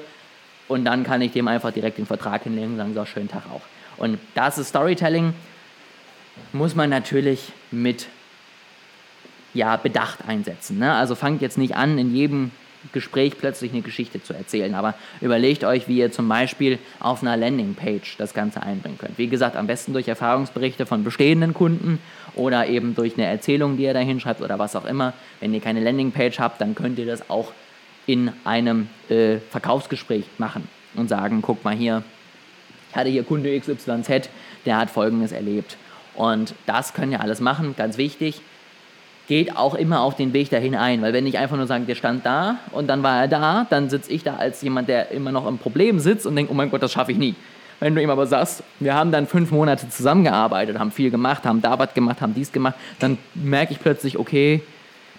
Und 0.67 0.85
dann 0.85 1.03
kann 1.03 1.21
ich 1.21 1.31
dem 1.33 1.47
einfach 1.47 1.71
direkt 1.71 1.97
den 1.97 2.05
Vertrag 2.05 2.43
hinlegen 2.43 2.71
und 2.71 2.77
sagen, 2.77 2.93
so, 2.93 3.05
schönen 3.05 3.27
Tag 3.27 3.43
auch. 3.53 3.61
Und 3.97 4.17
das 4.33 4.57
ist 4.57 4.69
Storytelling, 4.69 5.33
muss 6.53 6.75
man 6.75 6.89
natürlich 6.89 7.51
mit 7.69 8.07
ja, 9.53 9.75
Bedacht 9.77 10.27
einsetzen. 10.27 10.79
Ne? 10.79 10.93
Also 10.93 11.15
fangt 11.15 11.41
jetzt 11.41 11.57
nicht 11.57 11.75
an, 11.75 11.97
in 11.97 12.15
jedem 12.15 12.51
Gespräch 12.93 13.37
plötzlich 13.37 13.71
eine 13.71 13.81
Geschichte 13.81 14.23
zu 14.23 14.33
erzählen, 14.33 14.73
aber 14.73 14.95
überlegt 15.21 15.63
euch, 15.63 15.87
wie 15.87 15.99
ihr 15.99 16.11
zum 16.11 16.27
Beispiel 16.27 16.79
auf 16.99 17.21
einer 17.21 17.37
Landingpage 17.37 18.17
das 18.17 18.33
Ganze 18.33 18.63
einbringen 18.63 18.97
könnt. 18.97 19.17
Wie 19.17 19.27
gesagt, 19.27 19.55
am 19.55 19.67
besten 19.67 19.93
durch 19.93 20.07
Erfahrungsberichte 20.07 20.85
von 20.85 21.03
bestehenden 21.03 21.53
Kunden 21.53 21.99
oder 22.35 22.67
eben 22.67 22.95
durch 22.95 23.13
eine 23.17 23.27
Erzählung, 23.27 23.77
die 23.77 23.83
ihr 23.83 23.93
da 23.93 23.99
hinschreibt 23.99 24.41
oder 24.41 24.57
was 24.57 24.75
auch 24.75 24.85
immer. 24.85 25.13
Wenn 25.39 25.53
ihr 25.53 25.61
keine 25.61 25.79
Landingpage 25.79 26.39
habt, 26.39 26.59
dann 26.59 26.73
könnt 26.73 26.97
ihr 26.97 27.05
das 27.05 27.29
auch 27.29 27.51
in 28.07 28.31
einem 28.45 28.89
äh, 29.09 29.37
Verkaufsgespräch 29.51 30.25
machen 30.39 30.67
und 30.95 31.07
sagen, 31.07 31.41
guck 31.41 31.63
mal 31.63 31.75
hier, 31.75 32.03
ich 32.89 32.95
hatte 32.95 33.09
hier 33.09 33.23
Kunde 33.23 33.57
XYZ, 33.57 34.29
der 34.65 34.77
hat 34.77 34.89
Folgendes 34.89 35.31
erlebt. 35.31 35.77
Und 36.15 36.55
das 36.65 36.93
können 36.93 37.13
ihr 37.13 37.21
alles 37.21 37.39
machen, 37.39 37.75
ganz 37.77 37.97
wichtig. 37.97 38.41
Geht 39.31 39.55
auch 39.55 39.75
immer 39.75 40.01
auf 40.01 40.17
den 40.17 40.33
Weg 40.33 40.49
dahin 40.49 40.75
ein, 40.75 41.01
weil 41.01 41.13
wenn 41.13 41.25
ich 41.25 41.37
einfach 41.37 41.55
nur 41.55 41.65
sage, 41.65 41.85
der 41.85 41.95
stand 41.95 42.25
da 42.25 42.57
und 42.73 42.87
dann 42.87 43.01
war 43.01 43.21
er 43.21 43.27
da, 43.29 43.65
dann 43.69 43.89
sitze 43.89 44.11
ich 44.11 44.25
da 44.25 44.35
als 44.35 44.61
jemand, 44.61 44.89
der 44.89 45.11
immer 45.11 45.31
noch 45.31 45.47
im 45.47 45.57
Problem 45.57 45.99
sitzt 45.99 46.25
und 46.25 46.35
denkt, 46.35 46.51
oh 46.51 46.53
mein 46.53 46.69
Gott, 46.69 46.83
das 46.83 46.91
schaffe 46.91 47.13
ich 47.13 47.17
nie. 47.17 47.35
Wenn 47.79 47.95
du 47.95 48.01
ihm 48.01 48.09
aber 48.09 48.27
sagst, 48.27 48.61
wir 48.81 48.93
haben 48.93 49.13
dann 49.13 49.27
fünf 49.27 49.51
Monate 49.51 49.87
zusammengearbeitet, 49.87 50.77
haben 50.77 50.91
viel 50.91 51.11
gemacht, 51.11 51.45
haben 51.45 51.61
da 51.61 51.79
was 51.79 51.93
gemacht, 51.93 52.19
haben 52.19 52.33
dies 52.33 52.51
gemacht, 52.51 52.75
dann 52.99 53.17
merke 53.33 53.71
ich 53.71 53.79
plötzlich, 53.79 54.19
okay, 54.19 54.63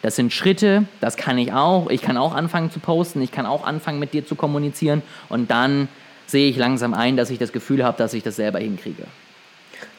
das 0.03 0.17
sind 0.17 0.31
Schritte, 0.31 0.85
das 1.01 1.17
kann 1.17 1.39
ich 1.39 1.55
auch. 1.55 1.89
Ich 1.89 2.03
kann 2.03 2.19
auch 2.19 2.35
anfangen 2.35 2.71
zu 2.71 2.81
posten, 2.81 3.23
ich 3.23 3.33
kann 3.33 3.47
auch 3.47 3.67
anfangen 3.67 3.99
mit 3.99 4.13
dir 4.13 4.27
zu 4.27 4.35
kommunizieren 4.35 5.01
und 5.31 5.51
dann 5.51 5.89
sehe 6.27 6.51
ich 6.51 6.59
langsam 6.59 6.93
ein, 6.93 7.17
dass 7.17 7.31
ich 7.31 7.39
das 7.39 7.51
Gefühl 7.51 7.83
habe, 7.83 7.97
dass 7.97 8.13
ich 8.13 8.23
das 8.23 8.37
selber 8.37 8.59
hinkriege. 8.59 9.05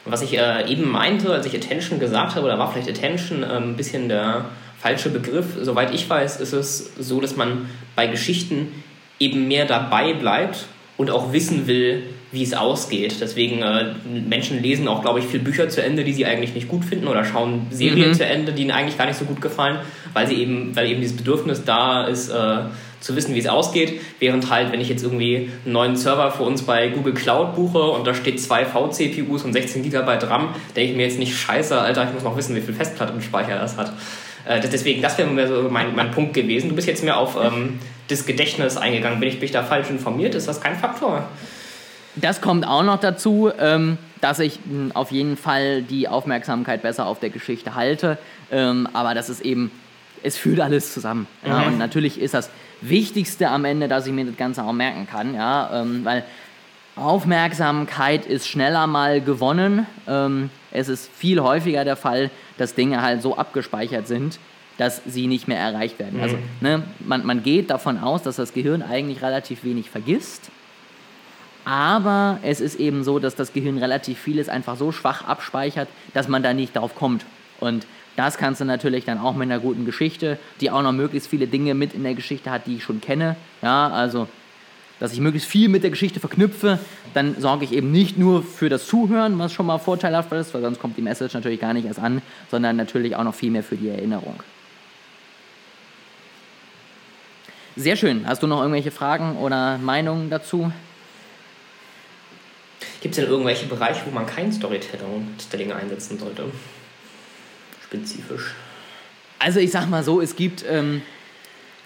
Was 0.06 0.22
ich 0.22 0.36
äh, 0.38 0.70
eben 0.70 0.90
meinte, 0.90 1.32
als 1.32 1.46
ich 1.46 1.54
Attention 1.54 1.98
gesagt 1.98 2.34
habe, 2.34 2.46
oder 2.46 2.58
war 2.58 2.70
vielleicht 2.72 2.88
Attention 2.90 3.42
äh, 3.42 3.46
ein 3.46 3.76
bisschen 3.76 4.08
der 4.08 4.46
falsche 4.78 5.08
Begriff. 5.08 5.46
Soweit 5.62 5.94
ich 5.94 6.08
weiß, 6.08 6.40
ist 6.40 6.52
es 6.52 6.92
so, 6.98 7.20
dass 7.20 7.36
man 7.36 7.70
bei 7.96 8.06
Geschichten 8.06 8.68
eben 9.18 9.48
mehr 9.48 9.64
dabei 9.64 10.12
bleibt 10.12 10.66
und 10.98 11.10
auch 11.10 11.32
wissen 11.32 11.66
will, 11.66 12.02
wie 12.32 12.42
es 12.42 12.52
ausgeht. 12.52 13.14
Deswegen, 13.20 13.62
äh, 13.62 13.94
Menschen 14.28 14.60
lesen 14.60 14.88
auch, 14.88 15.00
glaube 15.00 15.20
ich, 15.20 15.24
viel 15.26 15.40
Bücher 15.40 15.68
zu 15.68 15.82
Ende, 15.82 16.04
die 16.04 16.12
sie 16.12 16.26
eigentlich 16.26 16.52
nicht 16.54 16.68
gut 16.68 16.84
finden 16.84 17.06
oder 17.06 17.24
schauen 17.24 17.66
Serien 17.70 18.10
Mhm. 18.10 18.14
zu 18.14 18.26
Ende, 18.26 18.52
die 18.52 18.62
ihnen 18.62 18.72
eigentlich 18.72 18.98
gar 18.98 19.06
nicht 19.06 19.18
so 19.18 19.24
gut 19.24 19.40
gefallen, 19.40 19.78
weil 20.12 20.26
sie 20.26 20.34
eben, 20.34 20.74
weil 20.76 20.88
eben 20.90 21.00
dieses 21.00 21.16
Bedürfnis 21.16 21.64
da 21.64 22.06
ist, 22.06 22.28
äh, 22.28 22.56
zu 23.04 23.14
wissen, 23.16 23.34
wie 23.34 23.38
es 23.38 23.46
ausgeht. 23.46 24.00
Während 24.18 24.50
halt, 24.50 24.72
wenn 24.72 24.80
ich 24.80 24.88
jetzt 24.88 25.02
irgendwie 25.02 25.50
einen 25.64 25.72
neuen 25.72 25.96
Server 25.96 26.30
für 26.30 26.42
uns 26.42 26.62
bei 26.62 26.88
Google 26.88 27.12
Cloud 27.12 27.54
buche 27.54 27.82
und 27.82 28.06
da 28.06 28.14
steht 28.14 28.40
zwei 28.40 28.64
V-CPUs 28.64 29.44
und 29.44 29.52
16 29.52 29.82
GB 29.82 29.98
RAM, 30.00 30.54
denke 30.74 30.90
ich 30.90 30.96
mir 30.96 31.04
jetzt 31.04 31.18
nicht, 31.18 31.36
scheiße, 31.36 31.78
Alter, 31.78 32.04
ich 32.04 32.14
muss 32.14 32.22
noch 32.22 32.36
wissen, 32.36 32.56
wie 32.56 32.62
viel 32.62 32.74
Festplattenspeicher 32.74 33.58
das 33.58 33.76
hat. 33.76 33.92
Äh, 34.46 34.60
deswegen, 34.60 35.02
das 35.02 35.18
wäre 35.18 35.46
so 35.46 35.68
mein, 35.68 35.94
mein 35.94 36.10
Punkt 36.10 36.32
gewesen. 36.32 36.70
Du 36.70 36.74
bist 36.74 36.88
jetzt 36.88 37.04
mehr 37.04 37.18
auf 37.18 37.36
ähm, 37.40 37.78
das 38.08 38.24
Gedächtnis 38.24 38.76
eingegangen. 38.78 39.20
Bin 39.20 39.28
ich, 39.28 39.38
bin 39.38 39.52
da 39.52 39.62
falsch 39.62 39.90
informiert? 39.90 40.34
Ist 40.34 40.48
das 40.48 40.60
kein 40.60 40.76
Faktor? 40.76 41.28
Das 42.16 42.40
kommt 42.40 42.66
auch 42.66 42.84
noch 42.84 43.00
dazu, 43.00 43.50
ähm, 43.58 43.98
dass 44.20 44.38
ich 44.38 44.60
mh, 44.64 44.94
auf 44.94 45.10
jeden 45.10 45.36
Fall 45.36 45.82
die 45.82 46.08
Aufmerksamkeit 46.08 46.82
besser 46.82 47.06
auf 47.06 47.20
der 47.20 47.30
Geschichte 47.30 47.74
halte. 47.74 48.18
Ähm, 48.50 48.88
aber 48.92 49.14
das 49.14 49.28
ist 49.28 49.40
eben, 49.40 49.70
es 50.24 50.36
führt 50.36 50.60
alles 50.60 50.92
zusammen. 50.92 51.26
Ja? 51.46 51.60
Mhm. 51.60 51.66
Und 51.66 51.78
natürlich 51.78 52.20
ist 52.20 52.34
das 52.34 52.50
Wichtigste 52.80 53.48
am 53.48 53.64
Ende, 53.64 53.86
dass 53.86 54.06
ich 54.06 54.12
mir 54.12 54.24
das 54.24 54.36
Ganze 54.36 54.64
auch 54.64 54.72
merken 54.72 55.06
kann. 55.06 55.34
Ja? 55.34 55.82
Ähm, 55.82 56.04
weil 56.04 56.24
Aufmerksamkeit 56.96 58.26
ist 58.26 58.48
schneller 58.48 58.86
mal 58.86 59.20
gewonnen. 59.20 59.86
Ähm, 60.08 60.50
es 60.70 60.88
ist 60.88 61.10
viel 61.12 61.40
häufiger 61.40 61.84
der 61.84 61.96
Fall, 61.96 62.30
dass 62.56 62.74
Dinge 62.74 63.02
halt 63.02 63.20
so 63.20 63.36
abgespeichert 63.36 64.06
sind, 64.06 64.38
dass 64.78 65.02
sie 65.06 65.26
nicht 65.26 65.46
mehr 65.46 65.58
erreicht 65.58 65.98
werden. 65.98 66.20
Also 66.20 66.36
ne, 66.60 66.82
man, 67.00 67.24
man 67.26 67.42
geht 67.42 67.70
davon 67.70 67.98
aus, 67.98 68.22
dass 68.22 68.36
das 68.36 68.52
Gehirn 68.52 68.82
eigentlich 68.82 69.22
relativ 69.22 69.64
wenig 69.64 69.90
vergisst. 69.90 70.50
Aber 71.64 72.38
es 72.42 72.60
ist 72.60 72.78
eben 72.78 73.04
so, 73.04 73.18
dass 73.18 73.34
das 73.34 73.52
Gehirn 73.52 73.78
relativ 73.78 74.18
vieles 74.18 74.48
einfach 74.48 74.76
so 74.76 74.92
schwach 74.92 75.26
abspeichert, 75.26 75.88
dass 76.12 76.28
man 76.28 76.42
da 76.42 76.52
nicht 76.52 76.76
drauf 76.76 76.94
kommt. 76.94 77.24
Und 77.58 77.86
das 78.16 78.38
kannst 78.38 78.60
du 78.60 78.64
natürlich 78.64 79.04
dann 79.04 79.18
auch 79.18 79.34
mit 79.34 79.50
einer 79.50 79.58
guten 79.58 79.84
Geschichte, 79.84 80.38
die 80.60 80.70
auch 80.70 80.82
noch 80.82 80.92
möglichst 80.92 81.28
viele 81.28 81.46
Dinge 81.46 81.74
mit 81.74 81.94
in 81.94 82.04
der 82.04 82.14
Geschichte 82.14 82.50
hat, 82.50 82.66
die 82.66 82.76
ich 82.76 82.84
schon 82.84 83.00
kenne. 83.00 83.36
Ja, 83.62 83.88
also, 83.88 84.28
dass 85.00 85.12
ich 85.12 85.20
möglichst 85.20 85.48
viel 85.48 85.68
mit 85.68 85.82
der 85.82 85.90
Geschichte 85.90 86.20
verknüpfe, 86.20 86.78
dann 87.12 87.40
sorge 87.40 87.64
ich 87.64 87.72
eben 87.72 87.90
nicht 87.90 88.16
nur 88.16 88.42
für 88.42 88.68
das 88.68 88.86
Zuhören, 88.86 89.38
was 89.38 89.52
schon 89.52 89.66
mal 89.66 89.78
vorteilhaft 89.78 90.32
ist, 90.32 90.54
weil 90.54 90.62
sonst 90.62 90.80
kommt 90.80 90.96
die 90.96 91.02
Message 91.02 91.34
natürlich 91.34 91.60
gar 91.60 91.74
nicht 91.74 91.86
erst 91.86 91.98
an, 91.98 92.22
sondern 92.50 92.76
natürlich 92.76 93.16
auch 93.16 93.24
noch 93.24 93.34
viel 93.34 93.50
mehr 93.50 93.64
für 93.64 93.76
die 93.76 93.88
Erinnerung. 93.88 94.36
Sehr 97.76 97.96
schön. 97.96 98.26
Hast 98.28 98.40
du 98.42 98.46
noch 98.46 98.60
irgendwelche 98.60 98.92
Fragen 98.92 99.36
oder 99.36 99.78
Meinungen 99.78 100.30
dazu? 100.30 100.70
Gibt 103.00 103.16
es 103.18 103.20
denn 103.20 103.28
irgendwelche 103.28 103.66
Bereiche, 103.66 104.02
wo 104.06 104.10
man 104.12 104.26
kein 104.26 104.52
Storytelling 104.52 105.72
einsetzen 105.72 106.18
sollte? 106.18 106.44
Spezifisch. 107.94 108.54
Also 109.38 109.60
ich 109.60 109.70
sag 109.70 109.88
mal 109.88 110.02
so, 110.02 110.20
es 110.20 110.36
gibt 110.36 110.64
ähm, 110.68 111.02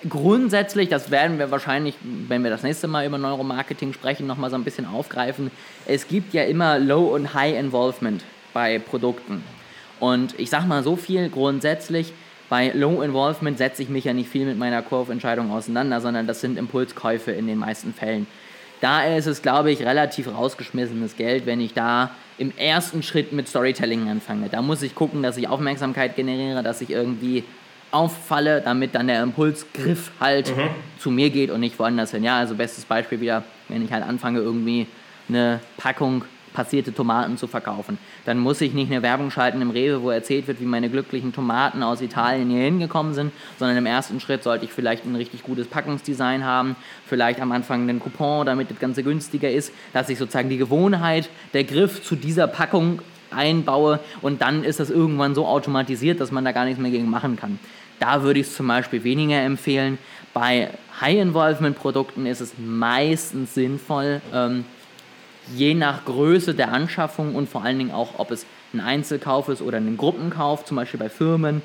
grundsätzlich, 0.09 0.89
das 0.89 1.11
werden 1.11 1.39
wir 1.39 1.51
wahrscheinlich, 1.51 1.95
wenn 2.03 2.43
wir 2.45 2.51
das 2.51 2.63
nächste 2.63 2.89
Mal 2.89 3.07
über 3.07 3.19
Neuromarketing 3.19 3.93
sprechen, 3.93 4.27
nochmal 4.27 4.51
so 4.51 4.57
ein 4.57 4.65
bisschen 4.65 4.87
aufgreifen. 4.87 5.51
Es 5.87 6.07
gibt 6.09 6.35
ja 6.35 6.45
immer 6.45 6.79
Low- 6.79 7.15
und 7.15 7.35
High-Involvement 7.35 8.23
bei 8.53 8.79
Produkten. 8.79 9.43
Und 10.01 10.39
ich 10.39 10.51
sag 10.51 10.67
mal 10.67 10.83
so 10.83 10.97
viel 10.97 11.29
grundsätzlich, 11.29 12.13
bei 12.49 12.71
Low 12.75 13.03
Involvement 13.03 13.59
setze 13.59 13.83
ich 13.83 13.89
mich 13.89 14.05
ja 14.05 14.15
nicht 14.15 14.31
viel 14.31 14.47
mit 14.47 14.57
meiner 14.57 14.81
Kurventscheidung 14.81 15.51
auseinander, 15.51 16.01
sondern 16.01 16.27
das 16.27 16.41
sind 16.41 16.57
Impulskäufe 16.57 17.33
in 17.33 17.47
den 17.47 17.59
meisten 17.59 17.93
Fällen. 17.93 18.27
Da 18.81 19.05
ist 19.05 19.27
es, 19.27 19.43
glaube 19.43 19.73
ich, 19.73 19.81
relativ 19.81 20.29
rausgeschmissenes 20.29 21.17
Geld, 21.17 21.47
wenn 21.47 21.61
ich 21.61 21.75
da 21.75 22.13
im 22.39 22.57
ersten 22.57 23.03
Schritt 23.03 23.33
mit 23.33 23.49
Storytelling 23.49 24.09
anfange. 24.09 24.49
Da 24.49 24.63
muss 24.63 24.83
ich 24.83 24.95
gucken, 24.95 25.23
dass 25.23 25.37
ich 25.37 25.49
Aufmerksamkeit 25.49 26.17
generiere, 26.17 26.63
dass 26.63 26.81
ich 26.81 26.91
irgendwie 26.91 27.45
auffalle, 27.91 28.61
damit 28.61 28.95
dann 28.95 29.09
der 29.09 29.23
Impulsgriff 29.23 30.13
halt 30.21 30.57
mhm. 30.57 30.69
zu 30.99 31.11
mir 31.11 31.31
geht 31.31 31.51
und 31.51 31.61
nicht 31.61 31.79
woanders 31.79 32.11
hin. 32.13 32.23
Ja, 32.23 32.39
also 32.39 32.55
bestes 32.55 32.85
Beispiel 32.85 33.21
wieder, 33.21 33.45
wenn 33.69 33.85
ich 33.85 33.93
halt 33.93 34.05
anfange, 34.05 34.41
irgendwie 34.41 34.87
eine 35.29 35.61
Packung 35.77 36.25
passierte 36.59 36.93
Tomaten 36.93 37.37
zu 37.37 37.47
verkaufen. 37.47 37.99
Dann 38.25 38.41
muss 38.41 38.61
ich 38.61 38.75
nicht 38.75 38.91
eine 38.91 39.01
Werbung 39.01 39.31
schalten 39.31 39.63
im 39.63 39.71
Rewe, 39.71 40.03
wo 40.03 40.11
erzählt 40.11 40.49
wird, 40.49 40.61
wie 40.61 40.65
meine 40.65 40.91
glücklichen 40.91 41.33
Tomaten 41.33 41.85
aus 41.85 42.01
Italien 42.01 42.51
hier 42.51 42.65
hingekommen 42.65 43.15
sind, 43.15 43.31
sondern 43.61 43.77
im 43.77 43.87
ersten 43.87 44.19
Schritt 44.19 44.43
sollte 44.43 44.65
ich 44.65 44.73
vielleicht 44.73 45.05
ein 45.05 45.15
richtig 45.15 45.45
gutes 45.45 45.69
Packungsdesign 45.69 46.45
haben, 46.45 46.75
vielleicht 47.07 47.41
am 47.41 47.53
Anfang 47.53 47.83
einen 47.83 48.01
Coupon, 48.01 48.45
damit 48.45 48.73
das 48.73 48.81
Ganze 48.81 49.05
günstiger 49.05 49.49
ist, 49.49 49.73
dass 49.93 50.09
ich 50.09 50.19
sozusagen 50.19 50.49
die 50.49 50.57
Gewohnheit, 50.57 51.31
der 51.55 51.63
Griff 51.63 52.03
zu 52.03 52.17
dieser 52.17 52.49
Packung 52.49 53.03
einbaue 53.31 54.01
und 54.21 54.43
dann 54.43 54.65
ist 54.65 54.81
das 54.81 54.91
irgendwann 54.91 55.37
so 55.37 55.47
automatisiert, 55.47 56.21
dass 56.21 56.33
man 56.33 56.45
da 56.45 56.51
gar 56.51 56.65
nichts 56.65 56.81
mehr 56.81 56.91
gegen 56.91 57.09
machen 57.09 57.37
kann. 57.37 57.61
Da 58.01 58.25
würde 58.25 58.41
ich 58.41 58.49
es 58.49 58.57
zum 58.57 58.67
Beispiel 58.67 59.05
weniger 59.05 59.41
empfehlen. 59.41 59.97
Bei 60.35 60.71
High-Involvement-Produkten 61.01 62.27
ist 62.27 62.41
es 62.41 62.55
meistens 62.59 63.55
sinnvoll, 63.55 64.21
ähm, 64.35 64.65
je 65.55 65.75
nach 65.75 66.05
Größe 66.05 66.55
der 66.55 66.73
Anschaffung 66.73 67.35
und 67.35 67.49
vor 67.49 67.65
allen 67.65 67.79
Dingen 67.79 67.93
auch, 67.93 68.19
ob 68.19 68.31
es 68.31 68.47
ein 68.73 68.81
Einzelkauf 68.81 69.49
ist 69.49 69.63
oder 69.63 69.79
ein 69.79 69.97
Gruppenkauf, 69.97 70.65
zum 70.65 70.77
Beispiel 70.77 71.01
bei 71.01 71.09
Firmen, 71.09 71.63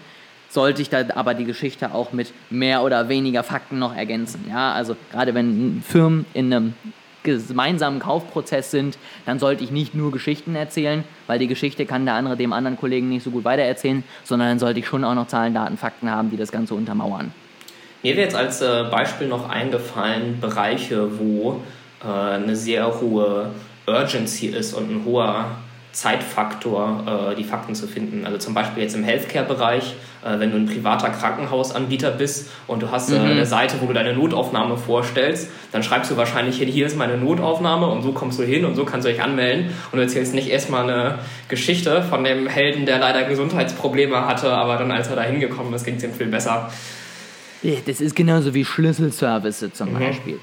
sollte 0.49 0.81
ich 0.81 0.89
da 0.89 1.03
aber 1.15 1.33
die 1.33 1.45
Geschichte 1.45 1.93
auch 1.93 2.13
mit 2.13 2.31
mehr 2.49 2.83
oder 2.83 3.09
weniger 3.09 3.43
Fakten 3.43 3.79
noch 3.79 3.95
ergänzen. 3.95 4.45
Ja, 4.49 4.71
also 4.73 4.95
gerade 5.11 5.33
wenn 5.33 5.83
Firmen 5.85 6.25
in 6.33 6.53
einem 6.53 6.73
gemeinsamen 7.23 7.99
Kaufprozess 7.99 8.69
sind, 8.69 8.97
dann 9.25 9.39
sollte 9.39 9.63
ich 9.63 9.71
nicht 9.71 9.95
nur 9.95 10.11
Geschichten 10.11 10.55
erzählen, 10.55 11.03
weil 11.25 11.39
die 11.39 11.47
Geschichte 11.47 11.85
kann 11.85 12.05
der 12.05 12.15
andere 12.15 12.37
dem 12.37 12.53
anderen 12.53 12.77
Kollegen 12.77 13.09
nicht 13.09 13.23
so 13.23 13.31
gut 13.31 13.45
weitererzählen, 13.45 14.03
sondern 14.23 14.49
dann 14.49 14.59
sollte 14.59 14.79
ich 14.79 14.87
schon 14.87 15.03
auch 15.03 15.15
noch 15.15 15.27
Zahlen, 15.27 15.53
Daten, 15.53 15.77
Fakten 15.77 16.11
haben, 16.11 16.29
die 16.29 16.37
das 16.37 16.51
Ganze 16.51 16.75
untermauern. 16.75 17.31
Mir 18.03 18.15
wäre 18.15 18.25
jetzt 18.25 18.35
als 18.35 18.61
äh, 18.61 18.83
Beispiel 18.91 19.27
noch 19.27 19.49
eingefallen, 19.49 20.39
Bereiche, 20.41 21.17
wo 21.17 21.61
äh, 22.03 22.07
eine 22.07 22.55
sehr 22.55 22.99
hohe 22.99 23.51
Urgency 23.87 24.47
ist 24.47 24.73
und 24.73 24.89
ein 24.89 25.05
hoher 25.05 25.45
Zeitfaktor, 25.93 27.31
äh, 27.31 27.35
die 27.35 27.43
Fakten 27.43 27.75
zu 27.75 27.87
finden. 27.87 28.25
Also 28.25 28.39
zum 28.39 28.55
Beispiel 28.55 28.81
jetzt 28.81 28.95
im 28.95 29.03
Healthcare-Bereich, 29.03 29.93
äh, 30.25 30.39
wenn 30.39 30.49
du 30.51 30.57
ein 30.57 30.65
privater 30.65 31.09
Krankenhausanbieter 31.09 32.09
bist 32.09 32.49
und 32.65 32.81
du 32.81 32.89
hast 32.89 33.11
äh, 33.11 33.19
mhm. 33.19 33.25
eine 33.25 33.45
Seite, 33.45 33.75
wo 33.79 33.85
du 33.85 33.93
deine 33.93 34.13
Notaufnahme 34.13 34.75
vorstellst, 34.75 35.49
dann 35.71 35.83
schreibst 35.83 36.09
du 36.09 36.17
wahrscheinlich 36.17 36.57
hin, 36.57 36.67
hier 36.67 36.87
ist 36.87 36.97
meine 36.97 37.15
Notaufnahme 37.15 37.87
und 37.87 38.01
so 38.01 38.11
kommst 38.11 38.39
du 38.39 38.43
hin 38.43 38.65
und 38.65 38.73
so 38.73 38.85
kannst 38.85 39.07
du 39.07 39.11
dich 39.11 39.21
anmelden 39.21 39.67
und 39.91 39.97
du 39.97 40.01
erzählst 40.01 40.33
nicht 40.33 40.49
erstmal 40.49 40.89
eine 40.89 41.19
Geschichte 41.47 42.01
von 42.01 42.23
dem 42.23 42.47
Helden, 42.47 42.87
der 42.87 42.97
leider 42.97 43.23
Gesundheitsprobleme 43.25 44.25
hatte, 44.25 44.51
aber 44.51 44.77
dann 44.77 44.91
als 44.91 45.09
er 45.09 45.15
da 45.15 45.21
hingekommen 45.21 45.71
ist, 45.75 45.85
ging 45.85 45.95
es 45.95 46.03
ihm 46.03 46.13
viel 46.13 46.27
besser. 46.27 46.71
Das 47.85 48.01
ist 48.01 48.15
genauso 48.15 48.53
wie 48.55 48.65
Schlüsselservice 48.65 49.69
zum 49.73 49.93
mhm. 49.93 49.99
Beispiel. 49.99 50.39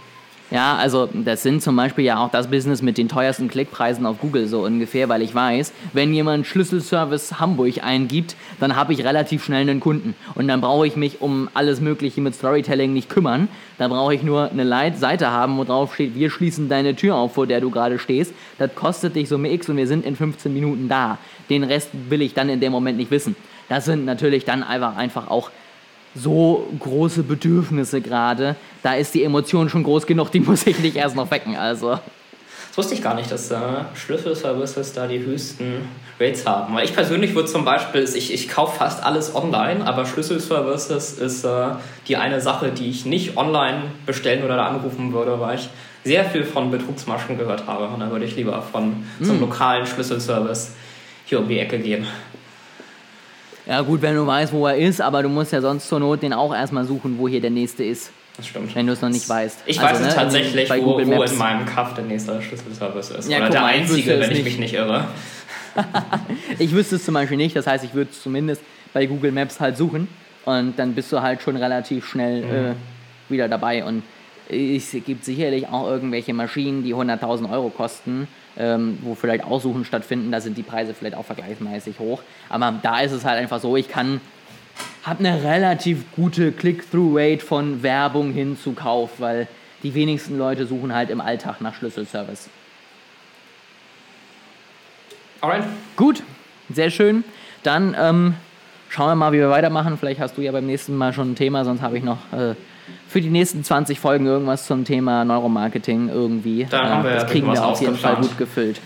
Ja, 0.51 0.75
also 0.77 1.09
das 1.13 1.45
sind 1.45 1.63
zum 1.63 1.77
Beispiel 1.77 2.05
ja 2.05 2.19
auch 2.19 2.31
das 2.31 2.49
Business 2.49 2.83
mit 2.83 2.99
den 2.99 3.09
teuersten 3.09 3.47
Klickpreisen 3.47 4.05
auf 4.05 4.19
Google 4.19 4.49
so 4.49 4.65
ungefähr, 4.65 5.09
weil 5.09 5.23
ich 5.23 5.33
weiß, 5.33 5.73
wenn 5.93 6.13
jemand 6.13 6.45
Schlüsselservice 6.45 7.39
Hamburg 7.39 7.85
eingibt, 7.85 8.35
dann 8.59 8.75
habe 8.75 8.93
ich 8.93 9.05
relativ 9.05 9.45
schnell 9.45 9.61
einen 9.61 9.79
Kunden. 9.79 10.17
Und 10.35 10.49
dann 10.49 10.61
brauche 10.61 10.89
ich 10.89 10.97
mich 10.97 11.21
um 11.21 11.49
alles 11.55 11.81
Mögliche 11.81 12.21
mit 12.21 12.35
Storytelling 12.35 12.93
nicht 12.93 13.09
kümmern. 13.09 13.47
Da 13.79 13.87
brauche 13.87 14.13
ich 14.13 14.25
nur 14.25 14.51
eine 14.51 14.97
Seite 14.97 15.31
haben, 15.31 15.57
wo 15.57 15.63
drauf 15.63 15.95
steht, 15.95 16.17
wir 16.17 16.31
schließen 16.31 16.69
deine 16.69 16.97
Tür 16.97 17.15
auf, 17.15 17.35
vor 17.35 17.47
der 17.47 17.61
du 17.61 17.71
gerade 17.71 18.01
stehst. 18.01 18.35
Das 18.59 18.75
kostet 18.75 19.15
dich 19.15 19.29
Summe 19.29 19.53
X 19.53 19.69
und 19.69 19.77
wir 19.77 19.87
sind 19.87 20.05
in 20.05 20.17
15 20.17 20.53
Minuten 20.53 20.89
da. 20.89 21.19
Den 21.49 21.63
Rest 21.63 21.91
will 22.09 22.23
ich 22.23 22.35
dann 22.35 22.49
in 22.49 22.59
dem 22.59 22.73
Moment 22.73 22.99
nicht 22.99 23.13
wissen. 23.13 23.37
Das 23.69 23.85
sind 23.85 24.05
natürlich 24.05 24.45
dann 24.45 24.65
einfach 24.65 25.31
auch 25.31 25.51
so 26.15 26.67
große 26.79 27.23
Bedürfnisse 27.23 28.01
gerade. 28.01 28.57
Da 28.83 28.95
ist 28.95 29.15
die 29.15 29.25
Emotion 29.25 29.69
schon 29.69 29.83
groß 29.83 30.07
genug, 30.07 30.31
die 30.31 30.41
muss 30.41 30.67
ich 30.67 30.79
nicht 30.79 30.97
erst 30.97 31.17
noch 31.17 31.31
wecken. 31.31 31.57
Also. 31.57 31.99
Das 32.71 32.79
wusste 32.79 32.95
ich 32.95 33.03
gar 33.03 33.15
nicht, 33.15 33.31
dass 33.33 33.51
äh, 33.51 33.57
Schlüsselservices 33.95 34.93
da 34.93 35.09
die 35.09 35.19
höchsten 35.19 35.89
Rates 36.21 36.47
haben. 36.47 36.75
Weil 36.75 36.85
ich 36.85 36.95
persönlich 36.95 37.35
würde 37.35 37.49
zum 37.49 37.65
Beispiel, 37.65 38.09
ich, 38.15 38.33
ich 38.33 38.49
kaufe 38.49 38.79
fast 38.79 39.03
alles 39.03 39.35
online, 39.35 39.85
aber 39.87 40.07
Schlüsselservices 40.07 41.15
ist 41.15 41.45
äh, 41.45 41.71
die 42.07 42.17
eine 42.17 42.41
Sache, 42.41 42.71
die 42.71 42.89
ich 42.89 43.07
nicht 43.07 43.37
online 43.37 43.83
bestellen 44.07 44.45
oder 44.45 44.57
da 44.57 44.67
anrufen 44.67 45.13
würde, 45.13 45.41
weil 45.41 45.59
ich 45.59 45.69
sehr 46.05 46.25
viel 46.25 46.45
von 46.45 46.71
Betrugsmaschen 46.71 47.37
gehört 47.39 47.67
habe. 47.67 47.89
Und 47.89 48.01
da 48.01 48.11
würde 48.11 48.25
ich 48.25 48.37
lieber 48.37 48.63
von 48.63 49.05
so 49.21 49.33
einem 49.33 49.41
lokalen 49.41 49.87
Schlüsselservice 49.87 50.73
hier 51.27 51.41
um 51.41 51.49
die 51.49 51.59
Ecke 51.59 51.79
gehen. 51.79 52.07
Ja, 53.71 53.83
gut, 53.83 54.03
wenn 54.03 54.17
du 54.17 54.27
weißt, 54.27 54.53
wo 54.53 54.67
er 54.67 54.77
ist, 54.77 55.01
aber 55.01 55.23
du 55.23 55.29
musst 55.29 55.53
ja 55.53 55.61
sonst 55.61 55.87
zur 55.87 56.01
Not 56.01 56.25
den 56.25 56.33
auch 56.33 56.53
erstmal 56.53 56.85
suchen, 56.85 57.17
wo 57.19 57.29
hier 57.29 57.41
der 57.41 57.51
nächste 57.51 57.85
ist. 57.85 58.11
Das 58.37 58.49
stimmt. 58.49 58.75
Wenn 58.75 58.85
du 58.85 58.95
es 58.95 59.01
noch 59.01 59.11
nicht 59.11 59.29
weißt. 59.29 59.61
Ich 59.65 59.81
also, 59.81 59.93
weiß 59.93 60.01
es 60.01 60.07
ne, 60.09 60.21
tatsächlich, 60.21 60.71
wo, 60.83 60.97
wo 60.97 61.23
in 61.23 61.39
meinem 61.39 61.65
Kaff 61.67 61.95
der 61.95 62.03
nächste 62.03 62.43
Schlüsselservice 62.43 63.11
ist. 63.11 63.31
Ja, 63.31 63.39
Oder 63.39 63.51
der 63.51 63.61
mal, 63.61 63.67
einzige, 63.69 64.19
wenn 64.19 64.33
ich 64.33 64.43
mich 64.43 64.59
nicht 64.59 64.75
irre. 64.75 65.07
ich 66.59 66.73
wüsste 66.73 66.97
es 66.97 67.05
zum 67.05 67.15
Beispiel 67.15 67.37
nicht, 67.37 67.55
das 67.55 67.69
heißt, 67.69 67.85
ich 67.85 67.95
würde 67.95 68.11
es 68.11 68.21
zumindest 68.21 68.61
bei 68.93 69.07
Google 69.07 69.31
Maps 69.31 69.61
halt 69.61 69.77
suchen 69.77 70.09
und 70.47 70.77
dann 70.77 70.97
bist 70.97 71.13
du 71.13 71.23
halt 71.23 71.41
schon 71.41 71.55
relativ 71.55 72.09
schnell 72.09 72.43
mhm. 72.43 72.51
äh, 72.51 72.75
wieder 73.29 73.49
dabei. 73.49 73.85
Und 73.85 74.03
es 74.49 74.97
gibt 75.07 75.25
sicherlich 75.25 75.69
auch 75.69 75.87
irgendwelche 75.87 76.35
Maschinen, 76.35 76.83
die 76.83 76.93
100.000 76.93 77.49
Euro 77.49 77.69
kosten 77.69 78.27
ähm, 78.57 78.99
wo 79.03 79.15
vielleicht 79.15 79.45
Aussuchen 79.45 79.85
stattfinden, 79.85 80.33
da 80.33 80.41
sind 80.41 80.57
die 80.59 80.63
Preise 80.63 80.95
vielleicht 80.95 81.17
auch 81.17 81.25
vergleichsmäßig 81.25 81.99
hoch. 81.99 82.23
Aber 82.49 82.75
da 82.83 83.01
ist 83.01 83.13
es 83.13 83.25
halt 83.25 83.39
einfach 83.39 83.61
so, 83.61 83.77
ich 83.77 83.89
kann 83.89 84.21
habe 85.03 85.21
eine 85.21 85.43
relativ 85.43 86.05
gute 86.13 86.53
Click-Through-Rate 86.53 87.45
von 87.45 87.83
Werbung 87.83 88.33
hin 88.33 88.59
zu 88.59 88.73
Kauf, 88.73 89.13
weil 89.19 89.49
die 89.83 89.95
wenigsten 89.95 90.37
Leute 90.37 90.67
suchen 90.67 90.95
halt 90.95 91.11
im 91.11 91.21
Alltag 91.21 91.61
nach 91.61 91.75
Schlüsselservice. 91.75 92.51
Alright. 95.41 95.65
Gut, 95.97 96.23
sehr 96.69 96.91
schön. 96.91 97.25
Dann 97.63 97.97
ähm, 97.99 98.35
schauen 98.91 99.09
wir 99.09 99.15
mal, 99.15 99.33
wie 99.33 99.39
wir 99.39 99.49
weitermachen. 99.49 99.97
Vielleicht 99.99 100.21
hast 100.21 100.37
du 100.37 100.43
ja 100.43 100.53
beim 100.53 100.67
nächsten 100.67 100.95
Mal 100.95 101.15
schon 101.15 101.33
ein 101.33 101.37
Thema, 101.37 101.65
sonst 101.65 101.81
habe 101.81 101.97
ich 101.97 102.05
noch 102.05 102.19
äh, 102.33 102.55
für 103.09 103.21
die 103.21 103.31
nächsten 103.31 103.65
20 103.65 103.99
Folgen 103.99 104.27
irgendwas 104.27 104.67
zum 104.67 104.85
Thema 104.85 105.25
Neuromarketing 105.25 106.09
irgendwie. 106.09 106.67
Da 106.69 106.89
haben 106.89 107.05
wir 107.05 107.15
das 107.15 107.27
kriegen 107.27 107.53
wir 107.53 107.65
auf 107.65 107.81
jeden 107.81 107.97
Fall 107.97 108.17
gut 108.17 108.39
gefüllt. 108.39 108.81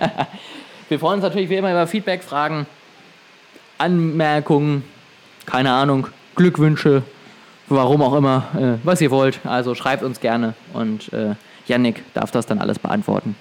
wir 0.88 0.98
freuen 0.98 1.14
uns 1.14 1.22
natürlich 1.22 1.48
wie 1.48 1.56
immer 1.56 1.70
über 1.70 1.86
Feedback, 1.86 2.22
Fragen, 2.22 2.66
Anmerkungen, 3.78 4.84
keine 5.46 5.72
Ahnung, 5.72 6.08
Glückwünsche, 6.34 7.02
warum 7.68 8.02
auch 8.02 8.14
immer, 8.14 8.44
äh, 8.58 8.84
was 8.84 9.00
ihr 9.00 9.10
wollt. 9.10 9.40
Also 9.44 9.74
schreibt 9.74 10.02
uns 10.02 10.20
gerne 10.20 10.54
und 10.72 11.12
äh, 11.12 11.34
Yannick 11.66 12.02
darf 12.14 12.30
das 12.30 12.46
dann 12.46 12.58
alles 12.58 12.78
beantworten. 12.78 13.36